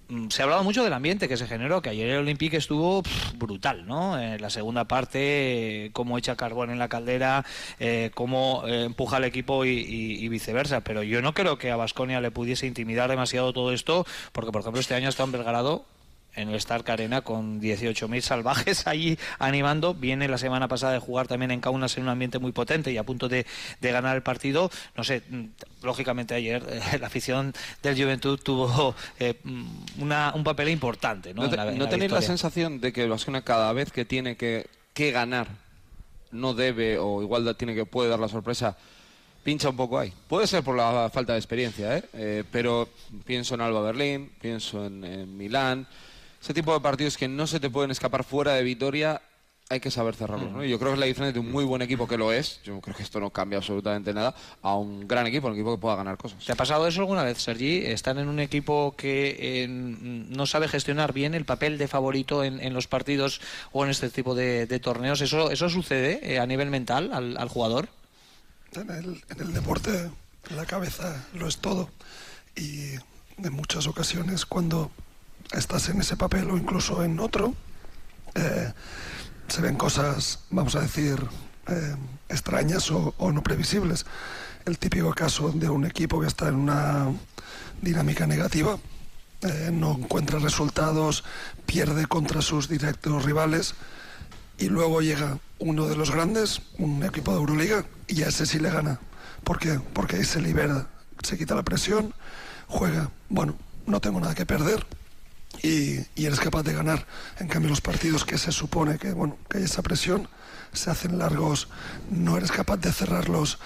[0.08, 3.02] Mm, Se ha hablado mucho del ambiente que se generó, que ayer el Olympique estuvo
[3.36, 4.20] brutal, ¿no?
[4.20, 7.42] En la segunda parte, eh, cómo echa carbón en la caldera,
[7.80, 10.82] eh, cómo eh, empuja al equipo y, y- viceversa.
[10.82, 14.60] Pero yo no creo que a Basconia le pudiese intimidar demasiado todo esto, porque por
[14.60, 15.86] ejemplo este año está en Belgrado
[16.36, 19.94] en el Stark Arena con 18.000 salvajes allí animando.
[19.94, 22.96] Viene la semana pasada de jugar también en Kaunas en un ambiente muy potente y
[22.96, 23.46] a punto de,
[23.80, 24.70] de ganar el partido.
[24.96, 25.44] No sé, mm,
[25.82, 29.64] lógicamente ayer eh, la afición del Juventud tuvo eh, mm,
[30.02, 31.34] una- un papel importante.
[31.34, 31.42] ¿no?
[31.44, 34.04] ¿No, te- la- no la tenéis la sensación de que el Vasconia cada vez que
[34.04, 35.48] tiene que, que ganar
[36.32, 38.76] no debe o igual tiene que puede dar la sorpresa?
[39.44, 40.10] Pincha un poco ahí.
[40.26, 42.04] Puede ser por la falta de experiencia, ¿eh?
[42.14, 42.88] Eh, pero
[43.26, 45.86] pienso en Alba Berlín, pienso en, en Milán.
[46.44, 49.22] Ese tipo de partidos que no se te pueden escapar fuera de Vitoria,
[49.70, 50.52] hay que saber cerrarlos.
[50.52, 50.62] ¿no?
[50.62, 52.60] Y yo creo que es la diferencia de un muy buen equipo que lo es.
[52.64, 55.80] Yo creo que esto no cambia absolutamente nada a un gran equipo, un equipo que
[55.80, 56.44] pueda ganar cosas.
[56.44, 57.78] ¿Te ha pasado eso alguna vez, Sergi?
[57.78, 62.60] ¿Están en un equipo que eh, no sabe gestionar bien el papel de favorito en,
[62.60, 63.40] en los partidos
[63.72, 65.22] o en este tipo de, de torneos?
[65.22, 67.88] ¿Eso, eso sucede eh, a nivel mental al, al jugador?
[68.74, 70.10] En el, en el deporte
[70.54, 71.88] la cabeza lo es todo
[72.54, 72.96] y
[73.38, 74.90] en muchas ocasiones cuando
[75.52, 77.54] estás en ese papel o incluso en otro,
[78.34, 78.72] eh,
[79.48, 81.16] se ven cosas, vamos a decir,
[81.68, 81.94] eh,
[82.28, 84.06] extrañas o, no previsibles.
[84.64, 87.12] El típico caso de un equipo que está en una
[87.82, 88.78] dinámica negativa,
[89.42, 91.24] eh, no encuentra resultados,
[91.66, 93.74] pierde contra sus directos rivales
[94.58, 98.58] y luego llega uno de los grandes, un equipo de Euroliga, y a ese sí
[98.58, 99.00] le gana.
[99.42, 99.80] ¿Por qué?
[99.92, 100.88] Porque ahí se libera,
[101.22, 102.14] se quita la presión,
[102.68, 104.86] juega, bueno, no tengo nada que perder
[105.64, 107.06] y, y eres capaz de ganar.
[107.38, 110.28] En cambio, los partidos que se supone que, bueno, que hay esa presión,
[110.74, 111.68] se hacen largos,
[112.10, 113.58] no eres capaz de cerrarlos,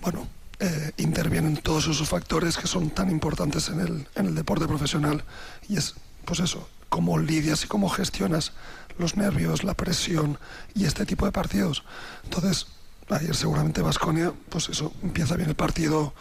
[0.00, 0.26] bueno,
[0.60, 5.24] eh, intervienen todos esos factores que son tan importantes en el, en el deporte profesional
[5.68, 5.94] y es,
[6.24, 8.52] pues eso, cómo lidias y cómo gestionas
[8.98, 10.38] los nervios, la presión
[10.74, 11.84] y este tipo de partidos.
[12.24, 12.66] Entonces,
[13.10, 16.14] ayer seguramente Vasconia, pues eso, empieza bien el partido,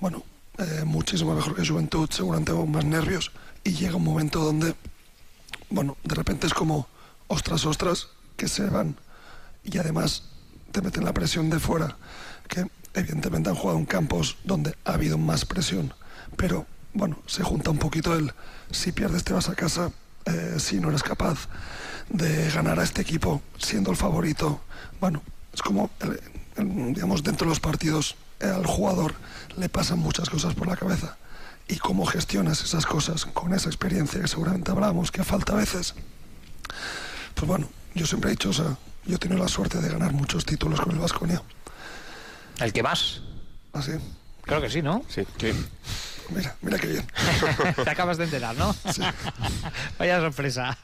[0.00, 0.22] bueno,
[0.56, 3.30] eh, muchísimo mejor que Juventud, seguramente con más nervios
[3.64, 4.74] y llega un momento donde,
[5.68, 6.86] bueno, de repente es como,
[7.28, 8.96] ostras, ostras, que se van
[9.64, 10.24] y además
[10.72, 11.96] te meten la presión de fuera,
[12.48, 15.92] que evidentemente han jugado en campos donde ha habido más presión,
[16.36, 18.32] pero bueno, se junta un poquito el
[18.70, 19.92] si pierdes te vas a casa,
[20.26, 21.48] eh, si no eres capaz
[22.08, 24.60] de ganar a este equipo siendo el favorito.
[25.00, 29.14] Bueno, es como, el- digamos, dentro de los partidos al jugador
[29.56, 31.16] le pasan muchas cosas por la cabeza.
[31.70, 35.94] Y cómo gestionas esas cosas con esa experiencia que seguramente hablamos, que falta a veces.
[37.34, 40.12] Pues bueno, yo siempre he dicho, o sea, yo he tenido la suerte de ganar
[40.12, 41.40] muchos títulos con el Vasconia.
[42.58, 43.22] ¿El que más?
[43.72, 43.92] ¿Ah, sí?
[44.42, 45.04] Creo que sí, ¿no?
[45.08, 45.24] Sí.
[46.30, 47.06] Mira, mira qué bien.
[47.84, 48.74] Te acabas de enterar, ¿no?
[49.96, 50.76] Vaya sorpresa.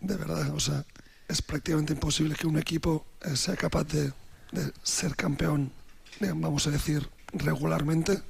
[0.00, 0.84] de verdad, o sea,
[1.26, 4.12] es prácticamente imposible que un equipo eh, sea capaz de,
[4.52, 5.72] de ser campeón,
[6.20, 8.22] digamos, vamos a decir, regularmente,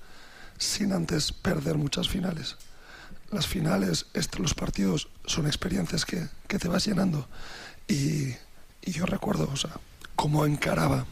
[0.58, 2.56] sin antes perder muchas finales.
[3.30, 4.06] Las finales,
[4.38, 7.28] los partidos, son experiencias que, que te vas llenando.
[7.86, 8.34] Y,
[8.82, 9.72] y yo recuerdo, o sea,
[10.16, 11.06] cómo encaraba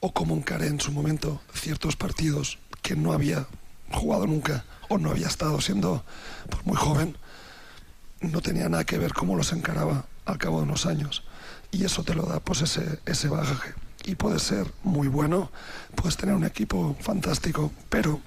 [0.00, 3.46] o cómo encaré en su momento ciertos partidos que no había
[3.90, 6.04] jugado nunca o no había estado siendo
[6.48, 7.16] pues, muy joven
[8.22, 11.24] no tenía nada que ver cómo los encaraba al cabo de unos años.
[11.70, 13.74] Y eso te lo da pues ese, ese bagaje.
[14.04, 15.50] Y puede ser muy bueno,
[15.94, 18.20] puedes tener un equipo fantástico, pero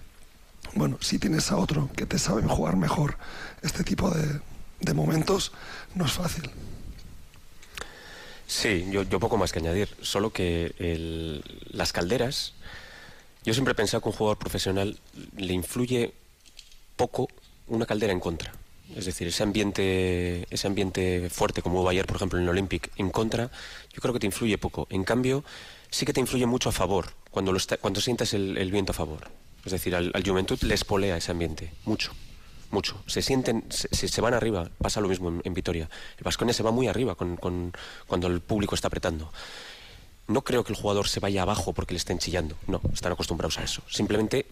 [0.76, 3.18] bueno, si tienes a otro que te sabe jugar mejor
[3.62, 4.40] este tipo de,
[4.82, 5.52] de momentos,
[5.96, 6.50] no es fácil.
[8.48, 12.54] Sí, yo, yo poco más que añadir, solo que el- las calderas,
[13.44, 15.00] yo siempre he pensado que un jugador profesional
[15.38, 16.14] le influye
[16.96, 17.28] poco
[17.68, 18.54] una caldera en contra.
[18.96, 22.92] Es decir, ese ambiente, ese ambiente fuerte como hubo ayer, por ejemplo, en el Olympic,
[22.98, 23.50] en contra,
[23.92, 24.86] yo creo que te influye poco.
[24.92, 25.44] En cambio,
[25.90, 28.92] sí que te influye mucho a favor, cuando, lo está- cuando sientas el, el viento
[28.92, 29.28] a favor.
[29.66, 32.12] Es decir, al, Juventud le espolea ese ambiente, mucho
[32.72, 33.02] mucho.
[33.06, 34.70] Se sienten, se, se- van arriba.
[34.80, 35.90] Pasa lo mismo en, Vitoria.
[36.18, 39.32] El Vasconia se va muy arriba cuando el público está apretando.
[40.28, 42.58] No creo que el jugador se vaya abajo porque le estén chillando.
[42.68, 43.82] No, están acostumbrados a eso.
[43.90, 44.48] Simplemente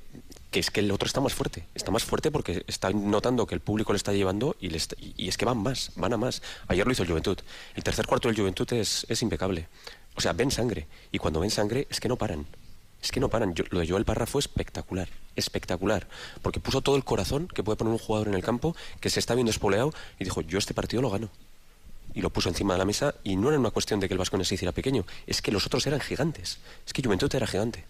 [0.52, 1.66] que es que el otro está más fuerte.
[1.76, 4.96] Está más fuerte porque está notando que el público le está llevando y, le está-
[5.00, 6.42] y es que van más, van a más.
[6.68, 7.40] Ayer lo hizo el Juventud.
[7.76, 9.68] El tercer cuarto del Juventud es, es impecable.
[10.16, 10.88] O sea, ven sangre.
[11.12, 12.46] Y cuando ven sangre es que no paran.
[13.04, 13.54] Es que no paran.
[13.70, 16.08] Lo de Joel Parra fue espectacular, espectacular.
[16.42, 19.20] Porque puso todo el corazón que puede poner un jugador en el campo que se
[19.20, 21.30] está viendo espoleado y dijo, yo este partido lo gano.
[22.16, 24.20] Y lo puso encima de la mesa y no era una cuestión de que el
[24.20, 26.60] Vasconia se hiciera pequeño, es que los otros eran gigantes.
[26.86, 27.84] Es que Juventud era gigante.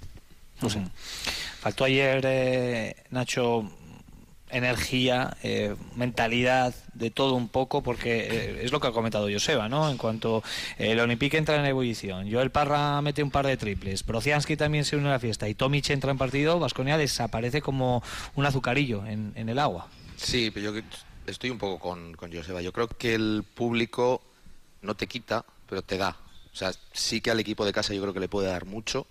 [0.61, 0.82] No sé.
[1.59, 3.70] Faltó ayer, eh, Nacho,
[4.54, 9.68] energía, eh, mentalidad, de todo un poco, porque eh, es lo que ha comentado Joseba,
[9.68, 9.89] ¿no?
[9.89, 10.43] En cuanto
[10.78, 14.86] eh, el Olympique entra en ebullición, Joel Parra mete un par de triples, Prociansky también
[14.86, 18.04] se une a la fiesta y Tomic entra en partido, Vasconia desaparece como
[18.36, 19.88] un azucarillo en, el agua.
[20.16, 20.82] Sí, pero yo
[21.28, 22.62] estoy un poco con, con Joseba.
[22.62, 24.22] Yo creo que el público
[24.82, 26.18] no te quita, pero te da.
[26.54, 29.08] O sea, sí que al equipo de casa yo creo que le puede dar mucho.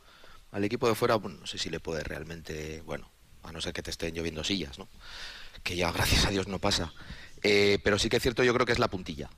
[0.52, 3.11] Al equipo de fuera, bueno, no sé si le puede realmente, bueno,
[3.42, 4.88] a no ser que te estén lloviendo sillas, ¿no?
[5.62, 6.92] Que ya, gracias a Dios, no pasa.
[7.42, 9.30] Eh, pero sí que es cierto, yo creo que es la puntilla.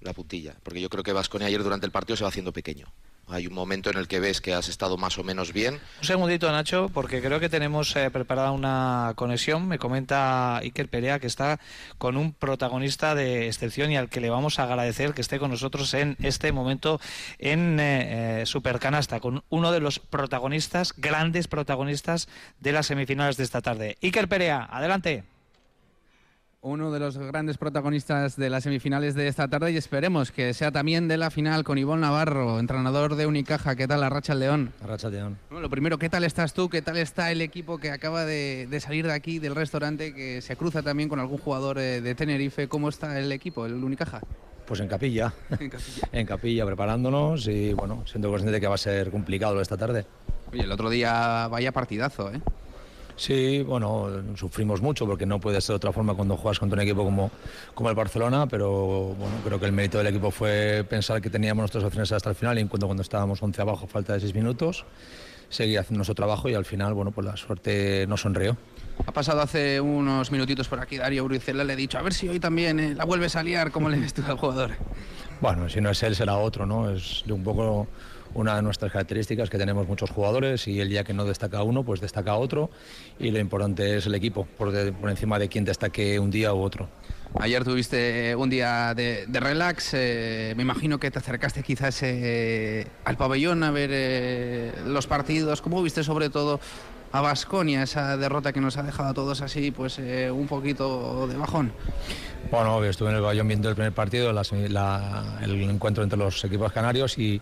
[0.00, 0.54] La puntilla.
[0.62, 2.92] Porque yo creo que Vasconia ayer durante el partido se va haciendo pequeño.
[3.28, 5.80] Hay un momento en el que ves que has estado más o menos bien.
[5.98, 9.66] Un segundito, Nacho, porque creo que tenemos eh, preparada una conexión.
[9.66, 11.58] Me comenta Iker Perea que está
[11.98, 15.50] con un protagonista de excepción y al que le vamos a agradecer que esté con
[15.50, 17.00] nosotros en este momento
[17.40, 22.28] en eh, eh, Supercanasta, con uno de los protagonistas, grandes protagonistas
[22.60, 23.96] de las semifinales de esta tarde.
[24.02, 25.24] Iker Perea, adelante.
[26.66, 30.72] Uno de los grandes protagonistas de las semifinales de esta tarde y esperemos que sea
[30.72, 33.76] también de la final con Ivón Navarro, entrenador de Unicaja.
[33.76, 34.72] ¿Qué tal, Arracha León?
[34.82, 35.38] Arracha León.
[35.48, 36.68] Bueno, lo primero, ¿qué tal estás tú?
[36.68, 40.42] ¿Qué tal está el equipo que acaba de, de salir de aquí, del restaurante, que
[40.42, 42.66] se cruza también con algún jugador eh, de Tenerife?
[42.66, 44.22] ¿Cómo está el equipo, el Unicaja?
[44.66, 45.32] Pues en capilla.
[46.12, 46.66] en capilla.
[46.66, 50.04] preparándonos y bueno, siendo consciente de que va a ser complicado esta tarde.
[50.50, 52.40] Oye, el otro día vaya partidazo, ¿eh?
[53.16, 56.82] Sí, bueno, sufrimos mucho porque no puede ser de otra forma cuando juegas contra un
[56.82, 57.30] equipo como,
[57.74, 61.62] como el Barcelona, pero bueno, creo que el mérito del equipo fue pensar que teníamos
[61.62, 64.34] nuestras opciones hasta el final y en cuanto cuando estábamos 11 abajo, falta de 6
[64.34, 64.84] minutos,
[65.48, 68.56] seguir haciendo nuestro trabajo y al final, bueno, pues la suerte nos sonrió.
[69.06, 72.28] Ha pasado hace unos minutitos por aquí Darío Bricela, le he dicho, a ver si
[72.28, 74.72] hoy también eh, la vuelves a liar, ¿cómo le ves tú al jugador?
[75.40, 76.90] Bueno, si no es él, será otro, ¿no?
[76.90, 77.86] Es de un poco
[78.36, 81.82] una de nuestras características que tenemos muchos jugadores y el día que no destaca uno,
[81.84, 82.70] pues destaca otro
[83.18, 86.52] y lo importante es el equipo, por, de- por encima de quien destaque un día
[86.52, 86.88] u otro.
[87.40, 92.86] Ayer tuviste un día de, de relax, eh, me imagino que te acercaste quizás eh,
[93.04, 96.60] al pabellón a ver eh, los partidos, ¿cómo viste sobre todo
[97.12, 101.26] a Basconia, esa derrota que nos ha dejado a todos así, pues eh, un poquito
[101.26, 101.72] de bajón?
[102.50, 106.18] Bueno, estuve en el Bayón viendo el primer partido, la semi- la- el encuentro entre
[106.18, 107.40] los equipos canarios y,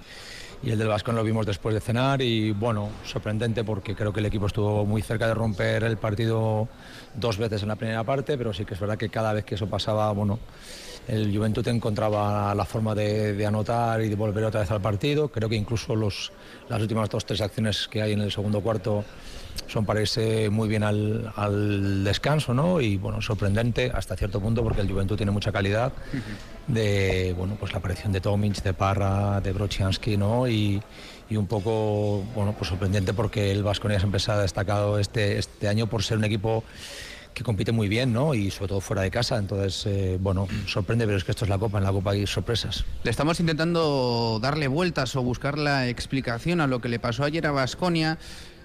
[0.64, 4.20] y el del Vascón lo vimos después de cenar y bueno, sorprendente porque creo que
[4.20, 6.68] el equipo estuvo muy cerca de romper el partido
[7.14, 9.56] dos veces en la primera parte, pero sí que es verdad que cada vez que
[9.56, 10.38] eso pasaba, bueno,
[11.06, 15.28] el Juventud encontraba la forma de, anotar y de volver otra vez al partido.
[15.28, 16.32] Creo que incluso los,
[16.70, 19.04] las últimas dos tres acciones que hay en el segundo cuarto
[19.66, 22.80] son para irse muy bien al, al descanso, ¿no?
[22.80, 25.92] Y bueno, sorprendente hasta cierto punto porque el Juventud tiene mucha calidad
[26.66, 30.48] de bueno, pues la aparición de Tomic, de Parra, de Brochiansky, ¿no?
[30.48, 30.82] Y,
[31.28, 35.68] y un poco bueno, pues sorprendente porque el Vasconia siempre se ha destacado este, este
[35.68, 36.64] año por ser un equipo
[37.34, 38.32] que compite muy bien, ¿no?
[38.32, 39.36] Y sobre todo fuera de casa.
[39.36, 41.78] Entonces, eh, bueno, sorprende, pero es que esto es la Copa.
[41.78, 42.84] En la Copa hay sorpresas.
[43.02, 47.46] Le estamos intentando darle vueltas o buscar la explicación a lo que le pasó ayer
[47.46, 48.18] a Vasconia.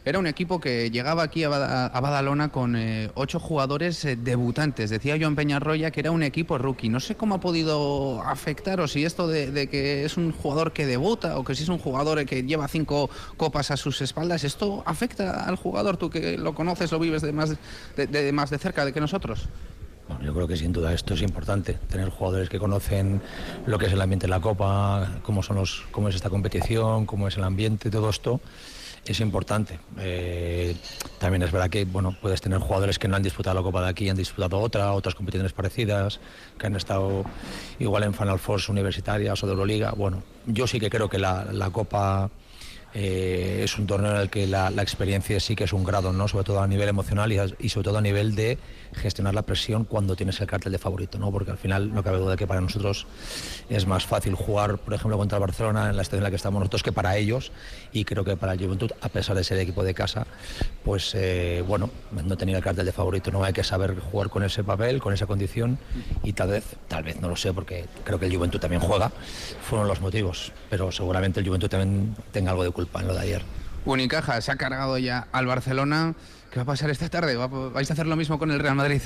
[0.05, 4.15] Era un equipo que llegaba aquí a, Bada- a Badalona con eh, ocho jugadores eh,
[4.15, 4.89] debutantes.
[4.89, 6.87] Decía Joan Peñarroya que era un equipo rookie.
[6.89, 10.85] No sé cómo ha podido afectar o si esto de, que es un jugador que
[10.85, 14.83] debuta o que si es un jugador que lleva cinco copas a sus espaldas, ¿esto
[14.85, 15.97] afecta al jugador?
[15.97, 17.55] Tú que lo conoces, lo vives más
[17.95, 19.49] de, de- más de cerca de que nosotros.
[20.07, 23.21] Bueno, yo creo que sin duda esto es importante, tener jugadores que conocen
[23.67, 27.05] lo que es el ambiente de la Copa, cómo, son los, cómo es esta competición,
[27.05, 28.39] cómo es el ambiente, todo esto
[29.09, 29.79] es importante.
[29.97, 30.75] Eh,
[31.17, 33.89] también es verdad que bueno, puedes tener jugadores que no han disputado la Copa de
[33.89, 36.19] aquí, han disputado otra, otras competiciones parecidas,
[36.59, 37.25] que han estado
[37.79, 39.93] igual en Final Four universitarias o de Euroliga.
[39.97, 42.29] Bueno, yo sí que creo que la, la Copa
[42.93, 46.13] eh, es un torneo en el que la, la experiencia sí que es un grado,
[46.13, 46.27] ¿no?
[46.27, 48.59] sobre todo a nivel emocional y, y sobre todo a nivel de
[48.99, 51.31] gestionar la presión cuando tienes el cartel de favorito, ¿no?
[51.31, 53.07] porque al final no cabe duda de que para nosotros
[53.69, 56.35] es más fácil jugar, por ejemplo, contra el Barcelona en la estación en la que
[56.35, 57.51] estamos nosotros que para ellos
[57.91, 60.27] y creo que para el Juventud, a pesar de ser equipo de casa,
[60.83, 64.43] pues eh, bueno, no tenía el cartel de favorito, no hay que saber jugar con
[64.43, 65.79] ese papel, con esa condición
[66.23, 69.11] y tal vez, tal vez no lo sé porque creo que el Juventud también juega,
[69.61, 73.21] fueron los motivos, pero seguramente el Juventud también tenga algo de culpa en lo de
[73.21, 73.41] ayer.
[73.85, 76.13] Unicaja se ha cargado ya al Barcelona.
[76.51, 77.35] ¿Qué va a pasar esta tarde?
[77.35, 79.01] ¿Va- ¿Vais a hacer lo mismo con el Real Madrid?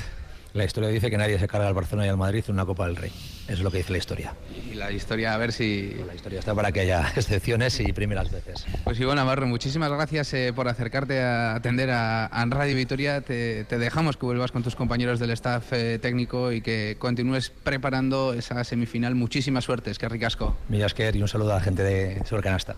[0.54, 2.86] La historia dice que nadie se carga al Barcelona y al Madrid en una Copa
[2.86, 3.10] del Rey.
[3.46, 4.36] Eso es lo que dice la historia.
[4.72, 5.96] Y la historia, a ver si...
[6.06, 8.64] La historia está para que haya excepciones y primeras veces.
[8.84, 13.22] Pues Iván Navarro, muchísimas gracias eh, por acercarte a atender a, a Radio Vitoria.
[13.22, 17.50] Te, te dejamos que vuelvas con tus compañeros del staff eh, técnico y que continúes
[17.50, 19.16] preparando esa semifinal.
[19.16, 20.56] Muchísima suerte, es que ricasco.
[20.70, 22.76] Millasker y un saludo a la gente de Supercanasta.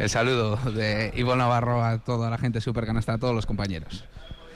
[0.00, 4.06] El saludo de Iván Navarro a toda la gente de Supercanasta, a todos los compañeros.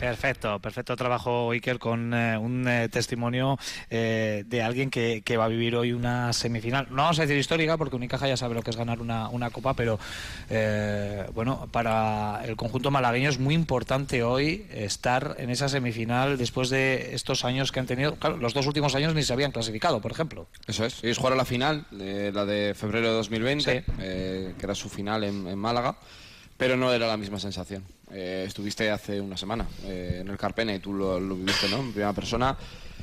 [0.04, 5.46] Perfecto, perfecto trabajo Iker con eh, un eh, testimonio eh, de alguien que, que va
[5.46, 6.86] a vivir hoy una semifinal.
[6.90, 9.48] No vamos a decir histórica porque Unicaja ya sabe lo que es ganar una, una
[9.48, 9.98] copa, pero
[10.50, 16.68] eh, bueno, para el conjunto malagueño es muy importante hoy estar en esa semifinal después
[16.68, 18.16] de estos años que han tenido.
[18.16, 20.46] Claro, los dos últimos años ni se habían clasificado, por ejemplo.
[20.66, 21.02] Eso es.
[21.02, 23.92] Ellos jugaron la final, la de febrero de 2020, Sí.
[24.00, 25.96] eh, que era su final en, en Málaga,
[26.56, 27.84] pero no era la misma sensación.
[28.12, 31.78] Eh, estuviste hace una semana eh, en el Carpene y tú lo, lo viviste, ¿no?
[31.78, 32.56] En primera persona.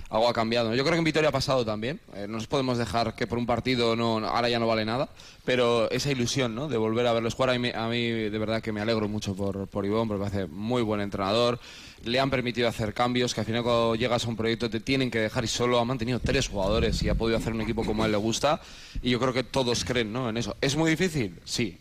[0.10, 0.76] Algo ha cambiado.
[0.76, 1.99] Yo creo que en Vitoria ha pasado también.
[2.14, 5.10] Eh, no nos podemos dejar que por un partido no, ahora ya no vale nada,
[5.45, 6.68] pero esa ilusión, ¿no?
[6.68, 9.36] De volver a verlos jugar, a mí, a mí de verdad que me alegro mucho
[9.36, 11.60] por, por Ivón, porque hace muy buen entrenador.
[12.04, 15.12] Le han permitido hacer cambios, que al final cuando llegas a un proyecto te tienen
[15.12, 18.04] que dejar y solo ha mantenido tres jugadores y ha podido hacer un equipo como
[18.04, 18.62] a él le gusta.
[19.02, 20.30] Y yo creo que todos creen, ¿no?
[20.30, 20.58] En eso.
[20.62, 21.38] ¿Es muy difícil?
[21.45, 21.78] Sí.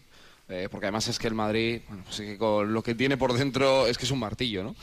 [0.51, 3.17] Eh, porque además es que el Madrid, bueno, pues es que con lo que tiene
[3.17, 4.75] por dentro es que es un martillo, ¿no?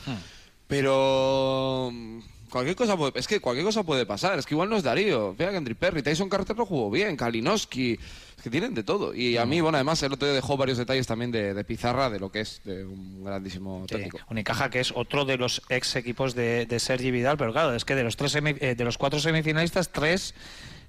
[0.66, 2.18] Pero mm,
[2.50, 4.38] cualquier cosa puede, es que cualquier cosa puede pasar.
[4.38, 5.34] Es que igual no es Darío.
[5.36, 7.98] Vea que Andri Perry, Tyson Carter lo jugó bien, Kalinowski.
[8.36, 9.14] Es que tienen de todo.
[9.14, 12.08] Y a mí, bueno, además el otro día dejó varios detalles también de, de Pizarra,
[12.08, 14.18] de lo que es de un grandísimo técnico.
[14.30, 17.84] Unicaja, que es otro de los ex equipos de, de Sergi Vidal, pero claro, es
[17.84, 20.34] que de los tres semi- eh, de los cuatro semifinalistas, tres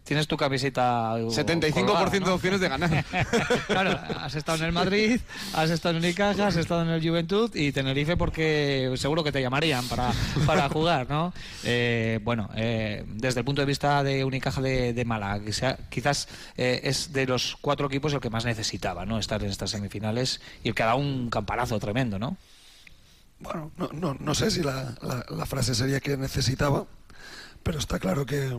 [0.10, 1.14] tienes tu camiseta.
[1.18, 2.34] uh, 75% colgada, de ¿no?
[2.34, 3.06] opciones de ganar.
[3.68, 5.22] claro, has estado en el Madrid,
[5.54, 9.40] has estado en Unicaja, has estado en el Juventud y Tenerife porque seguro que te
[9.40, 10.12] llamarían para,
[10.48, 11.32] para jugar, ¿no?
[11.64, 15.44] Eh, bueno, eh, desde el punto de vista de Unicaja de, de Málaga,
[15.90, 19.20] quizás eh, es de los cuatro equipos el que más necesitaba, ¿no?
[19.20, 22.36] Estar en estas semifinales y el que ha dado un campanazo tremendo, ¿no?
[23.42, 26.86] Bueno, no, no, no sé si la, la- la frase sería que necesitaba,
[27.64, 28.58] pero está claro que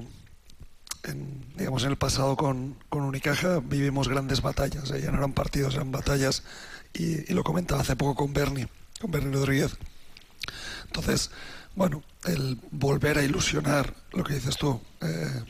[1.04, 5.00] en, digamos, en el pasado con, con Unicaja vivimos grandes batallas, ¿eh?
[5.02, 6.42] ya no eran partidos, eran batallas,
[6.92, 8.68] y, y lo comentaba hace poco con Bernie,
[9.00, 9.76] con Bernie Rodríguez.
[10.86, 11.30] Entonces,
[11.74, 15.42] bueno, el volver a ilusionar, lo que dices tú, eh,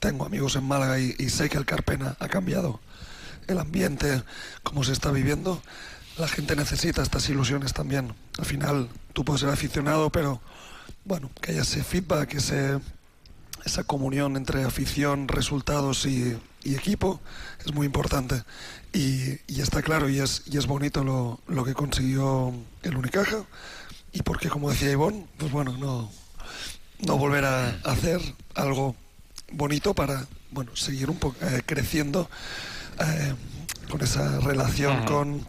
[0.00, 2.80] tengo amigos en Málaga y, y sé que el Carpena ha cambiado
[3.46, 4.22] el ambiente,
[4.62, 5.62] cómo se está viviendo,
[6.18, 8.14] la gente necesita estas ilusiones también.
[8.38, 10.40] Al final, tú puedes ser aficionado, pero
[11.04, 12.80] bueno, que haya ese feedback, ese,
[13.64, 17.20] esa comunión entre afición, resultados y, y equipo
[17.64, 18.42] es muy importante.
[18.92, 23.44] Y, y está claro y es, y es bonito lo, lo que consiguió el Unicaja.
[24.12, 26.10] Y porque, como decía Ivonne, pues bueno, no,
[27.00, 28.20] no volver a hacer
[28.54, 28.96] algo
[29.52, 32.28] bonito para bueno seguir un poco eh, creciendo
[33.00, 33.34] eh,
[33.90, 35.46] con esa relación con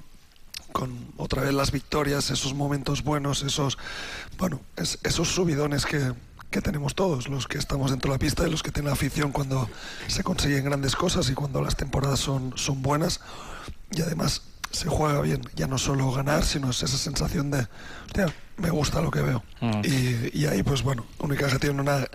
[0.72, 3.78] con otra vez las victorias, esos momentos buenos, esos
[4.38, 6.14] bueno, es- esos subidones que,
[6.50, 9.32] que tenemos todos, los que estamos dentro de la pista y los que tienen afición
[9.32, 9.70] cuando
[10.08, 13.22] se consiguen grandes cosas y cuando las temporadas son, son buenas.
[13.92, 14.42] Y además
[14.72, 17.68] se juega bien, ya no solo ganar, sino es esa sensación de,
[18.60, 19.44] me gusta lo que veo.
[19.62, 19.82] Mm.
[19.84, 22.08] Y, y ahí, pues bueno, Unicaja tiene una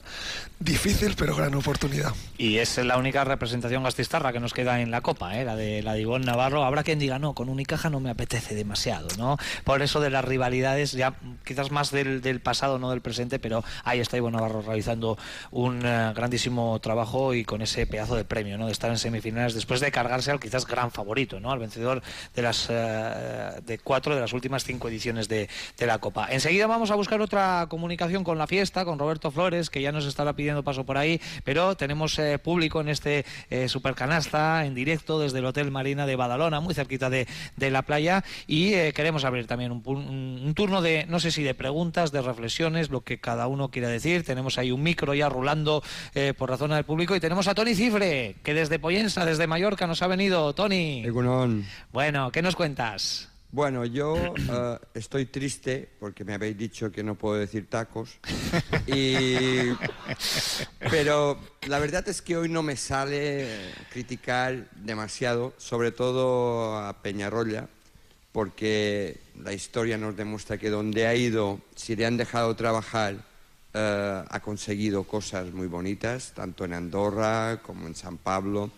[0.65, 2.13] difícil pero gran oportunidad.
[2.39, 5.45] Y es la única representación gastistarra que nos queda en la Copa, ¿eh?
[5.45, 6.65] la de la de Ivonne Navarro.
[6.65, 9.37] Habrá quien diga, no, con Unicaja no me apetece demasiado, ¿no?
[9.65, 11.15] Por eso de las rivalidades, ya
[11.45, 15.19] quizás más del, del pasado, no del presente, pero ahí está Ivonne Navarro realizando
[15.51, 18.67] un eh, grandísimo trabajo y con ese pedazo de premio, ¿no?
[18.67, 21.53] De estar en semifinales después de cargarse al quizás gran favorito, ¿no?
[21.53, 22.03] Al vencedor
[22.35, 26.29] de las eh, de cuatro de las últimas cinco ediciones de, de la Copa.
[26.35, 30.05] Enseguida vamos a buscar otra comunicación con la fiesta, con Roberto Flores, que ya nos
[30.05, 35.21] estará pidiendo paso por ahí, pero tenemos eh, público en este eh, supercanasta en directo
[35.21, 39.25] desde el Hotel Marina de Badalona, muy cerquita de, de la playa, y eh, queremos
[39.25, 43.03] abrir también un, un- un turno de, no sé si de preguntas, de reflexiones, lo
[43.03, 44.25] que cada uno quiera decir.
[44.25, 45.83] Tenemos ahí un micro ya rulando
[46.37, 49.87] por la zona del público y tenemos a Tony Cifre, que desde Poyensa, desde Mallorca,
[49.87, 50.53] nos ha venido.
[50.55, 51.03] Tony.
[51.93, 53.31] Bueno, ¿qué nos cuentas?
[53.55, 58.19] Bueno, yo eh, estoy triste porque me habéis dicho que no puedo decir tacos.
[58.89, 59.71] Y...
[60.91, 61.39] Pero
[61.69, 67.69] la verdad es que hoy no me sale criticar demasiado, sobre todo a Peñarroya,
[68.33, 73.25] porque la historia nos demuestra que donde ha ido, si le han dejado trabajar,
[73.73, 78.73] eh, ha conseguido cosas muy bonitas, tanto en Andorra como en San Pablo.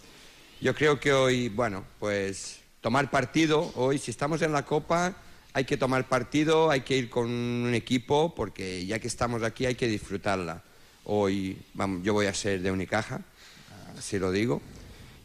[0.61, 5.17] Yo creo que hoy, bueno, pues tomar partido, hoy si estamos en la Copa
[5.53, 9.67] hay que tomar partido, hay que ir con un equipo, porque ya que estamos aquí
[9.67, 10.63] hay que disfrutarla.
[11.03, 13.23] Hoy vamos, yo voy a ser de Unicaja,
[13.99, 14.63] así lo digo.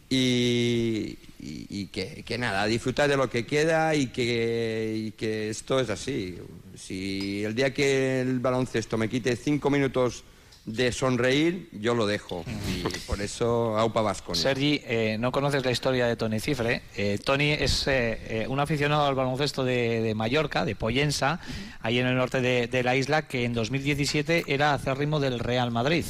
[0.09, 1.19] Y,
[1.91, 6.39] que, nada, disfrutar de lo que queda y que, y que esto es así.
[6.75, 10.23] Si el día que el baloncesto me quite cinco minutos
[10.65, 12.45] de sonreír, yo lo dejo.
[12.67, 14.41] Y por eso, Aupa Vasconia.
[14.41, 16.83] Sergi, eh, no conoces la historia de Tony Cifre.
[16.95, 21.39] Eh, Tony es eh, eh, un aficionado al baloncesto de, de Mallorca, de Poyensa,
[21.81, 25.71] ahí en el norte de, de la isla, que en 2017 era acérrimo del Real
[25.71, 26.05] Madrid.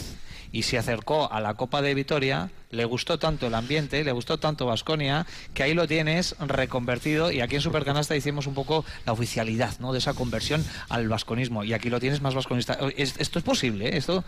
[0.54, 4.38] Y se acercó a la Copa de Vitoria, le gustó tanto el ambiente, le gustó
[4.38, 7.32] tanto Vasconia, que ahí lo tienes reconvertido.
[7.32, 9.94] Y aquí en Supercanasta hicimos un poco la oficialidad ¿no?
[9.94, 11.64] de esa conversión al vasconismo.
[11.64, 12.78] Y aquí lo tienes más vasconista.
[12.98, 13.88] ¿Es- ¿Esto es posible?
[13.90, 13.98] ¿eh?
[13.98, 14.26] ¿Esto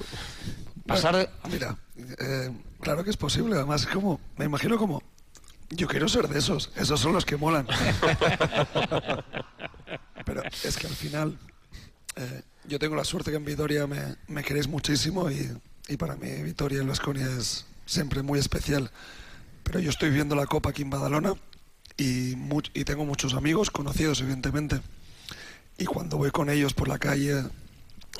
[0.88, 3.56] pasar de- Mira, eh, claro que es posible.
[3.56, 5.04] Además, como, me imagino como,
[5.72, 6.72] yo quiero ser de esos.
[6.78, 7.68] Esos son los que molan.
[10.26, 11.38] Pero es que al final,
[12.16, 15.52] eh, yo tengo la suerte que en Vitoria me, me queréis muchísimo y,
[15.88, 18.92] y para mí Vitoria en Vasconia es siempre muy especial.
[19.64, 21.34] Pero yo estoy viendo la Copa aquí en Badalona
[21.98, 22.36] y,
[22.74, 24.82] y tengo muchos amigos, conocidos evidentemente.
[25.78, 27.44] Y cuando voy con ellos por la calle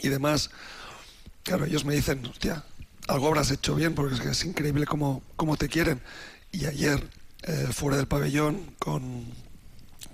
[0.02, 0.50] y demás,
[1.44, 2.64] Claro, ellos me dicen, hostia,
[3.08, 6.02] algo habrás hecho bien porque es que es increíble cómo, cómo te quieren.
[6.54, 7.06] Y ayer,
[7.44, 9.26] eh, fuera del pabellón, con,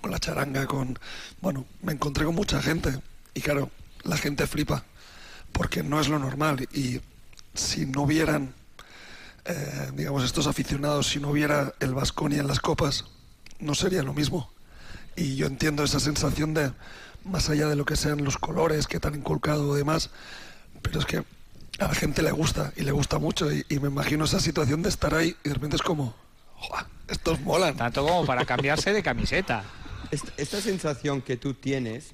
[0.00, 0.98] con la charanga, con...
[1.40, 3.00] Bueno, me encontré con mucha gente.
[3.32, 3.70] Y claro,
[4.02, 4.84] la gente flipa
[5.52, 6.68] porque no es lo normal.
[6.72, 7.00] Y
[7.54, 8.54] si no vieran,
[9.44, 13.06] eh, digamos, estos aficionados, si no hubiera el Vasconia en las copas,
[13.58, 14.50] no sería lo mismo.
[15.16, 16.72] Y yo entiendo esa sensación de,
[17.24, 20.10] más allá de lo que sean los colores que te han inculcado o demás,
[20.82, 21.18] pero es que
[21.78, 24.82] a la gente le gusta y le gusta mucho y, y me imagino esa situación
[24.82, 26.14] de estar ahí y de repente es como,
[26.56, 27.76] "Joa, estos molan.
[27.76, 29.64] Tanto como para cambiarse de camiseta.
[30.10, 32.12] Esta, esta sensación que tú tienes,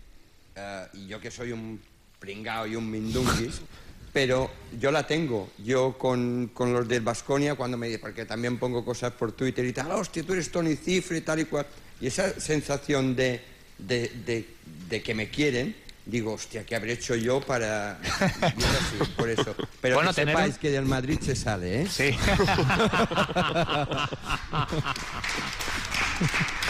[0.55, 1.81] eh, y yo que soy un
[2.19, 3.61] pringao y un mindunguis,
[4.17, 4.51] pero
[4.81, 5.51] yo la tengo.
[5.59, 9.75] Yo con, con los del Vasconia, cuando me porque también pongo cosas por Twitter y
[9.75, 11.67] tal, hostia, tú eres Tony Cifre y tal y cual.
[12.01, 13.43] Y esa sensación de,
[13.77, 14.49] de, de-
[14.89, 17.99] de que me quieren, digo, hostia, ¿qué habré hecho yo para...?
[18.01, 19.55] Así, por eso.
[19.83, 21.87] Pero Bueno, que tener sepáis que del Madrid se sale, ¿eh?
[21.91, 22.17] Sí.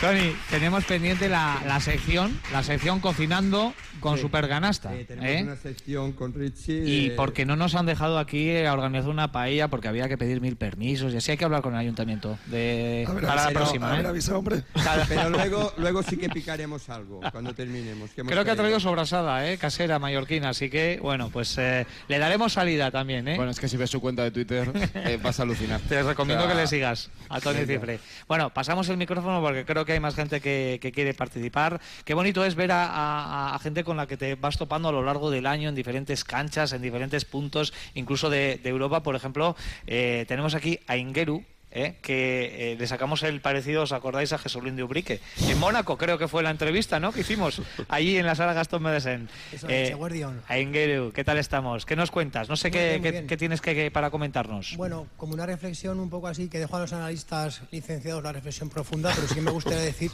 [0.00, 4.22] Tony, tenemos pendiente la, la sección, la sección cocinando con Sí.
[4.22, 4.90] Superganasta.
[4.96, 5.42] Sí, tenemos ¿eh?
[5.42, 6.84] una sección con Richie.
[6.88, 10.16] Y de- porque no nos han dejado aquí a organizar una paella porque había que
[10.16, 13.50] pedir mil permisos y así hay que hablar con el ayuntamiento de, ver, para la
[13.50, 13.92] próxima.
[13.92, 14.08] a ver, ¿eh?
[14.08, 14.62] avisa, hombre.
[15.08, 18.10] Pero luego, luego sí que picaremos algo cuando terminemos.
[18.10, 18.80] que Creo que ha traído.
[18.80, 19.58] sobrasada, ¿eh?
[19.58, 23.28] casera mallorquina, así que bueno, pues eh, le daremos salida también.
[23.28, 23.36] ¿eh?
[23.36, 25.80] Bueno, es que si ves su cuenta de Twitter eh, vas a alucinar.
[25.82, 27.66] Te recomiendo O sea, que le sigas a Tony.
[27.66, 28.00] Cifre.
[28.26, 31.80] Bueno, pasamos el micrófono porque creo que hay más gente que, quiere participar.
[32.04, 35.30] Qué bonito es ver a, gente con la que te vas topando a lo largo
[35.30, 39.02] del año en diferentes canchas, en diferentes puntos, incluso de, de Europa.
[39.02, 39.56] Por ejemplo,
[39.86, 41.96] eh, tenemos aquí a Ingeru, ¿eh?
[42.02, 44.32] que eh, le sacamos el parecido, ¿os acordáis?
[44.32, 45.20] A Jesulín de Ubrique.
[45.46, 47.12] En Mónaco creo que fue la entrevista, ¿no?
[47.12, 49.28] Que hicimos allí en la sala Gastón Medesen.
[49.52, 50.42] Eso es, Guardián.
[50.48, 51.86] a Ingeru, ¿qué tal estamos?
[51.86, 52.48] ¿Qué nos cuentas?
[52.48, 54.76] No sé qué, bien, qué- tienes que, que- para comentarnos.
[54.76, 58.68] Bueno, como una reflexión un poco así, que dejo a los analistas licenciados la reflexión
[58.68, 60.10] profunda, pero sí me gustaría decir,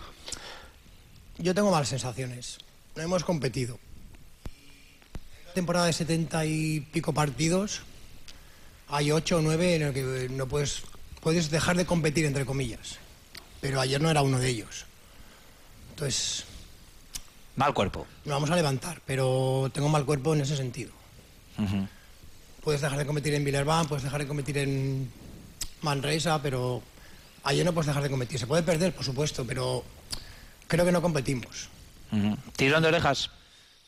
[1.38, 2.58] yo tengo malas sensaciones.
[2.94, 3.78] No hemos competido.
[5.54, 7.82] Temporada de 70 y pico partidos,
[8.88, 10.82] hay 8 o 9 en el que no puedes,
[11.26, 12.98] puedes dejar de competir, entre comillas.
[13.60, 14.84] Pero ayer no era uno de ellos.
[15.90, 16.44] Entonces,
[17.56, 18.06] Mal cuerpo.
[18.24, 20.92] nos vamos a levantar, pero tengo mal cuerpo en ese sentido.
[22.62, 25.10] Puedes dejar de competir en Villerban, puedes dejar de competir en
[25.82, 26.80] Manresa, pero
[27.42, 28.38] ayer no puedes dejar de competir.
[28.38, 29.82] Se puede perder, por supuesto, pero
[30.68, 31.68] creo que no competimos.
[32.54, 33.32] Tirón de orejas.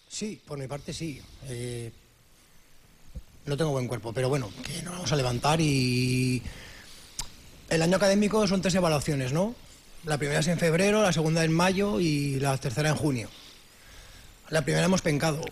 [0.08, 1.22] Sí, por mi parte sí.
[1.46, 1.92] Eh,
[3.46, 6.42] no tengo buen cuerpo, pero bueno, que nos vamos a levantar y...
[7.68, 9.54] El año académico son tres evaluaciones, ¿no?
[10.04, 13.28] La primera es en febrero, la segunda en mayo y la tercera en junio.
[14.48, 15.42] La primera hemos pencado.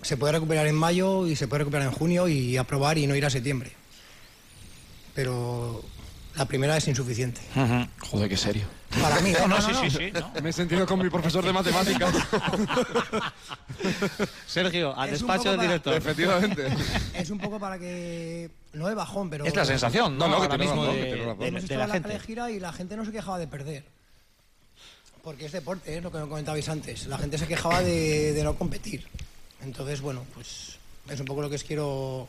[0.00, 3.14] Se puede recuperar en mayo y se puede recuperar en junio y aprobar y no
[3.14, 3.72] ir a septiembre.
[5.14, 5.84] Pero
[6.36, 7.40] la primera es insuficiente.
[8.00, 8.64] Joder, qué serio.
[9.00, 9.36] Para mí, ¿eh?
[9.40, 9.90] No, No, sí, no, sí, no.
[9.98, 10.12] sí.
[10.34, 10.40] ¿no?
[10.42, 12.14] Me he sentido con mi profesor de matemáticas.
[14.46, 15.94] Sergio, al Es despacho del para- director.
[15.94, 16.68] Efectivamente.
[17.14, 18.50] Es un poco para que...
[18.72, 19.44] No de bajón, pero...
[19.44, 20.28] Es la sensación, ¿no?
[20.28, 21.38] No, no, que mismo razón, de, que razón.
[21.38, 22.08] de- la en la gente.
[22.08, 23.84] calejira y la gente no se quejaba de perder.
[25.22, 27.06] Porque es deporte, es lo que me comentabais antes.
[27.06, 29.06] La gente se quejaba de, de no competir.
[29.62, 30.78] Entonces, bueno, pues
[31.08, 32.28] es un poco lo que os quiero,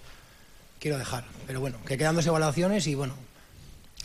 [0.80, 1.26] quiero dejar.
[1.46, 3.14] Pero bueno, que quedan dos evaluaciones y bueno.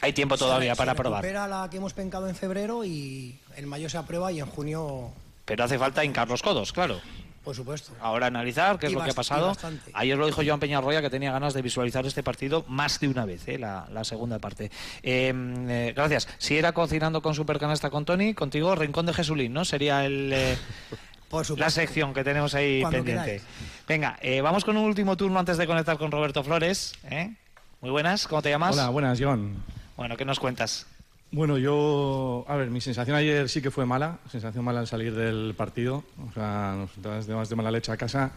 [0.02, 1.22] Hay tiempo todavía se- para se probar.
[1.22, 5.10] recupera la que hemos pencado en febrero y en mayo se aprueba y en junio,
[5.44, 7.00] Pero hace falta hincar los codos, claro.
[7.44, 7.92] por supuesto.
[8.00, 9.52] Ahora analizar qué es Y lo que ha pasado.
[9.94, 13.24] Ayer lo dijo Joan Peñarroya que tenía ganas de visualizar este partido más de una
[13.24, 13.58] vez, ¿eh?
[13.58, 14.70] la, la segunda parte.
[15.02, 15.32] Eh,
[15.68, 16.28] eh, gracias.
[16.38, 19.64] Si era cocinando con Supercanasta con Tony, contigo Rincón de Jesulín, ¿no?
[19.64, 20.56] Sería el, eh,
[21.56, 23.24] la sección que tenemos ahí Cuando pendiente.
[23.24, 23.42] queráis.
[23.88, 26.92] Venga, eh, vamos con un último turno antes de conectar con Roberto Flores.
[27.10, 27.34] ¿eh?
[27.80, 28.74] Muy buenas, ¿cómo te llamas?
[28.74, 29.62] Hola, buenas, John.
[29.96, 30.86] Bueno, ¿qué nos cuentas?
[31.30, 35.14] Bueno, yo, a ver, mi sensación ayer sí que fue mala, sensación mala al salir
[35.14, 38.32] del partido, o sea, nos de más de mala leche a casa.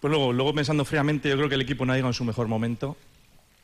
[0.00, 2.24] Pues luego, luego pensando fríamente, yo creo que el equipo no ha llegado en su
[2.24, 2.96] mejor momento.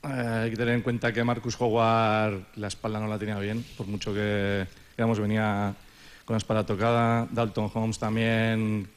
[0.03, 3.65] Eh, hay que tener en cuenta que Marcus Howard la espalda no la tenía bien,
[3.77, 4.67] por mucho que,
[4.97, 5.75] digamos, venía
[6.25, 7.29] con la espalda tocada.
[7.31, 8.89] Dalton Holmes también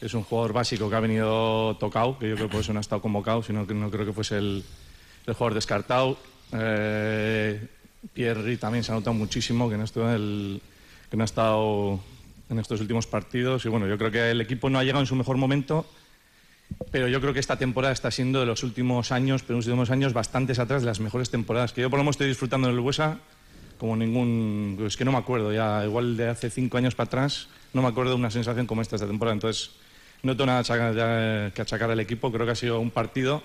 [0.00, 2.78] es un jugador básico que ha venido tocado, que yo creo que por eso no
[2.78, 4.64] ha estado convocado, sino que no creo que fuese el,
[5.26, 6.18] el jugador descartado.
[6.52, 7.66] Eh,
[8.12, 12.00] Pierre también se ha notado muchísimo que no, ha estado
[12.48, 13.64] en estos últimos partidos.
[13.64, 15.86] Y bueno, yo creo que el equipo no ha llegado en su mejor momento,
[16.90, 19.90] pero yo creo que esta temporada está siendo de los últimos años, pero los últimos
[19.90, 22.74] años bastantes atrás de las mejores temporadas que yo por lo menos estoy disfrutando en
[22.74, 23.18] el Buesa
[23.78, 24.76] como ningún...
[24.86, 27.88] Es que no me acuerdo ya, igual de hace cinco años para atrás, no me
[27.88, 29.34] acuerdo de una sensación como esta esta temporada.
[29.34, 29.70] Entonces,
[30.22, 33.42] no tengo nada ya que achacar al equipo, creo que ha sido un partido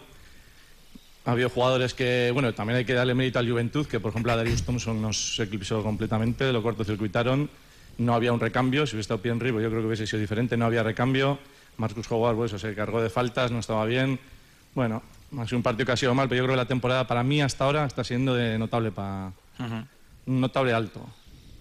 [1.25, 4.31] ha habido jugadores que, bueno, también hay que darle mérito al Juventud, que por ejemplo
[4.31, 7.49] a Darius Thompson nos eclipsó completamente, lo cortocircuitaron,
[7.97, 10.57] no había un recambio, si hubiese estado Pienri, pues yo creo que hubiese sido diferente,
[10.57, 11.39] no había recambio,
[11.77, 14.19] Marcus Howard, pues, se cargó de faltas, no estaba bien,
[14.75, 15.01] bueno,
[15.37, 17.23] ha sido un partido que ha sido mal, pero yo creo que la temporada para
[17.23, 19.31] mí hasta ahora está siendo de notable para
[20.25, 21.07] notable alto.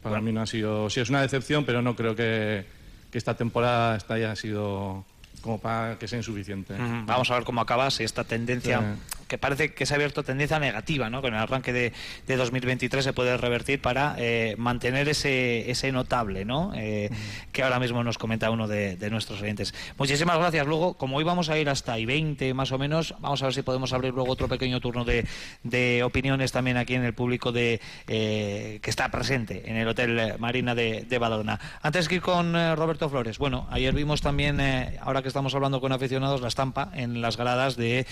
[0.03, 2.67] Para mí no ha sido, sí es una decepción, pero no creo que,
[3.13, 5.05] que esta temporada esta haya sido
[5.43, 6.75] como para que sea insuficiente.
[7.07, 9.12] Vamos a ver cómo acaba, si esta tendencia, Sí.
[9.33, 11.23] Que parece que se ha abierto tendencia negativa, ¿no?
[11.23, 11.95] Con el arranque de,
[12.27, 16.73] de 2023 se puede revertir para eh, mantener ese, ese notable, ¿no?
[16.75, 17.09] Eh,
[17.51, 19.73] Que ahora mismo nos comenta uno de, nuestros oyentes.
[19.97, 20.67] Muchísimas gracias.
[20.67, 23.55] Luego, como hoy vamos a ir hasta y 20 más o menos, vamos a ver
[23.55, 25.27] si podemos abrir luego otro pequeño turno de,
[25.63, 30.35] de opiniones también aquí en el público de eh, que está presente en el Hotel
[30.41, 31.59] Marina de, de Badalona.
[31.81, 34.61] Antes que ir con Roberto Flores, bueno, ayer vimos también,
[35.01, 38.07] ahora que estamos hablando con aficionados, la estampa en las gradas de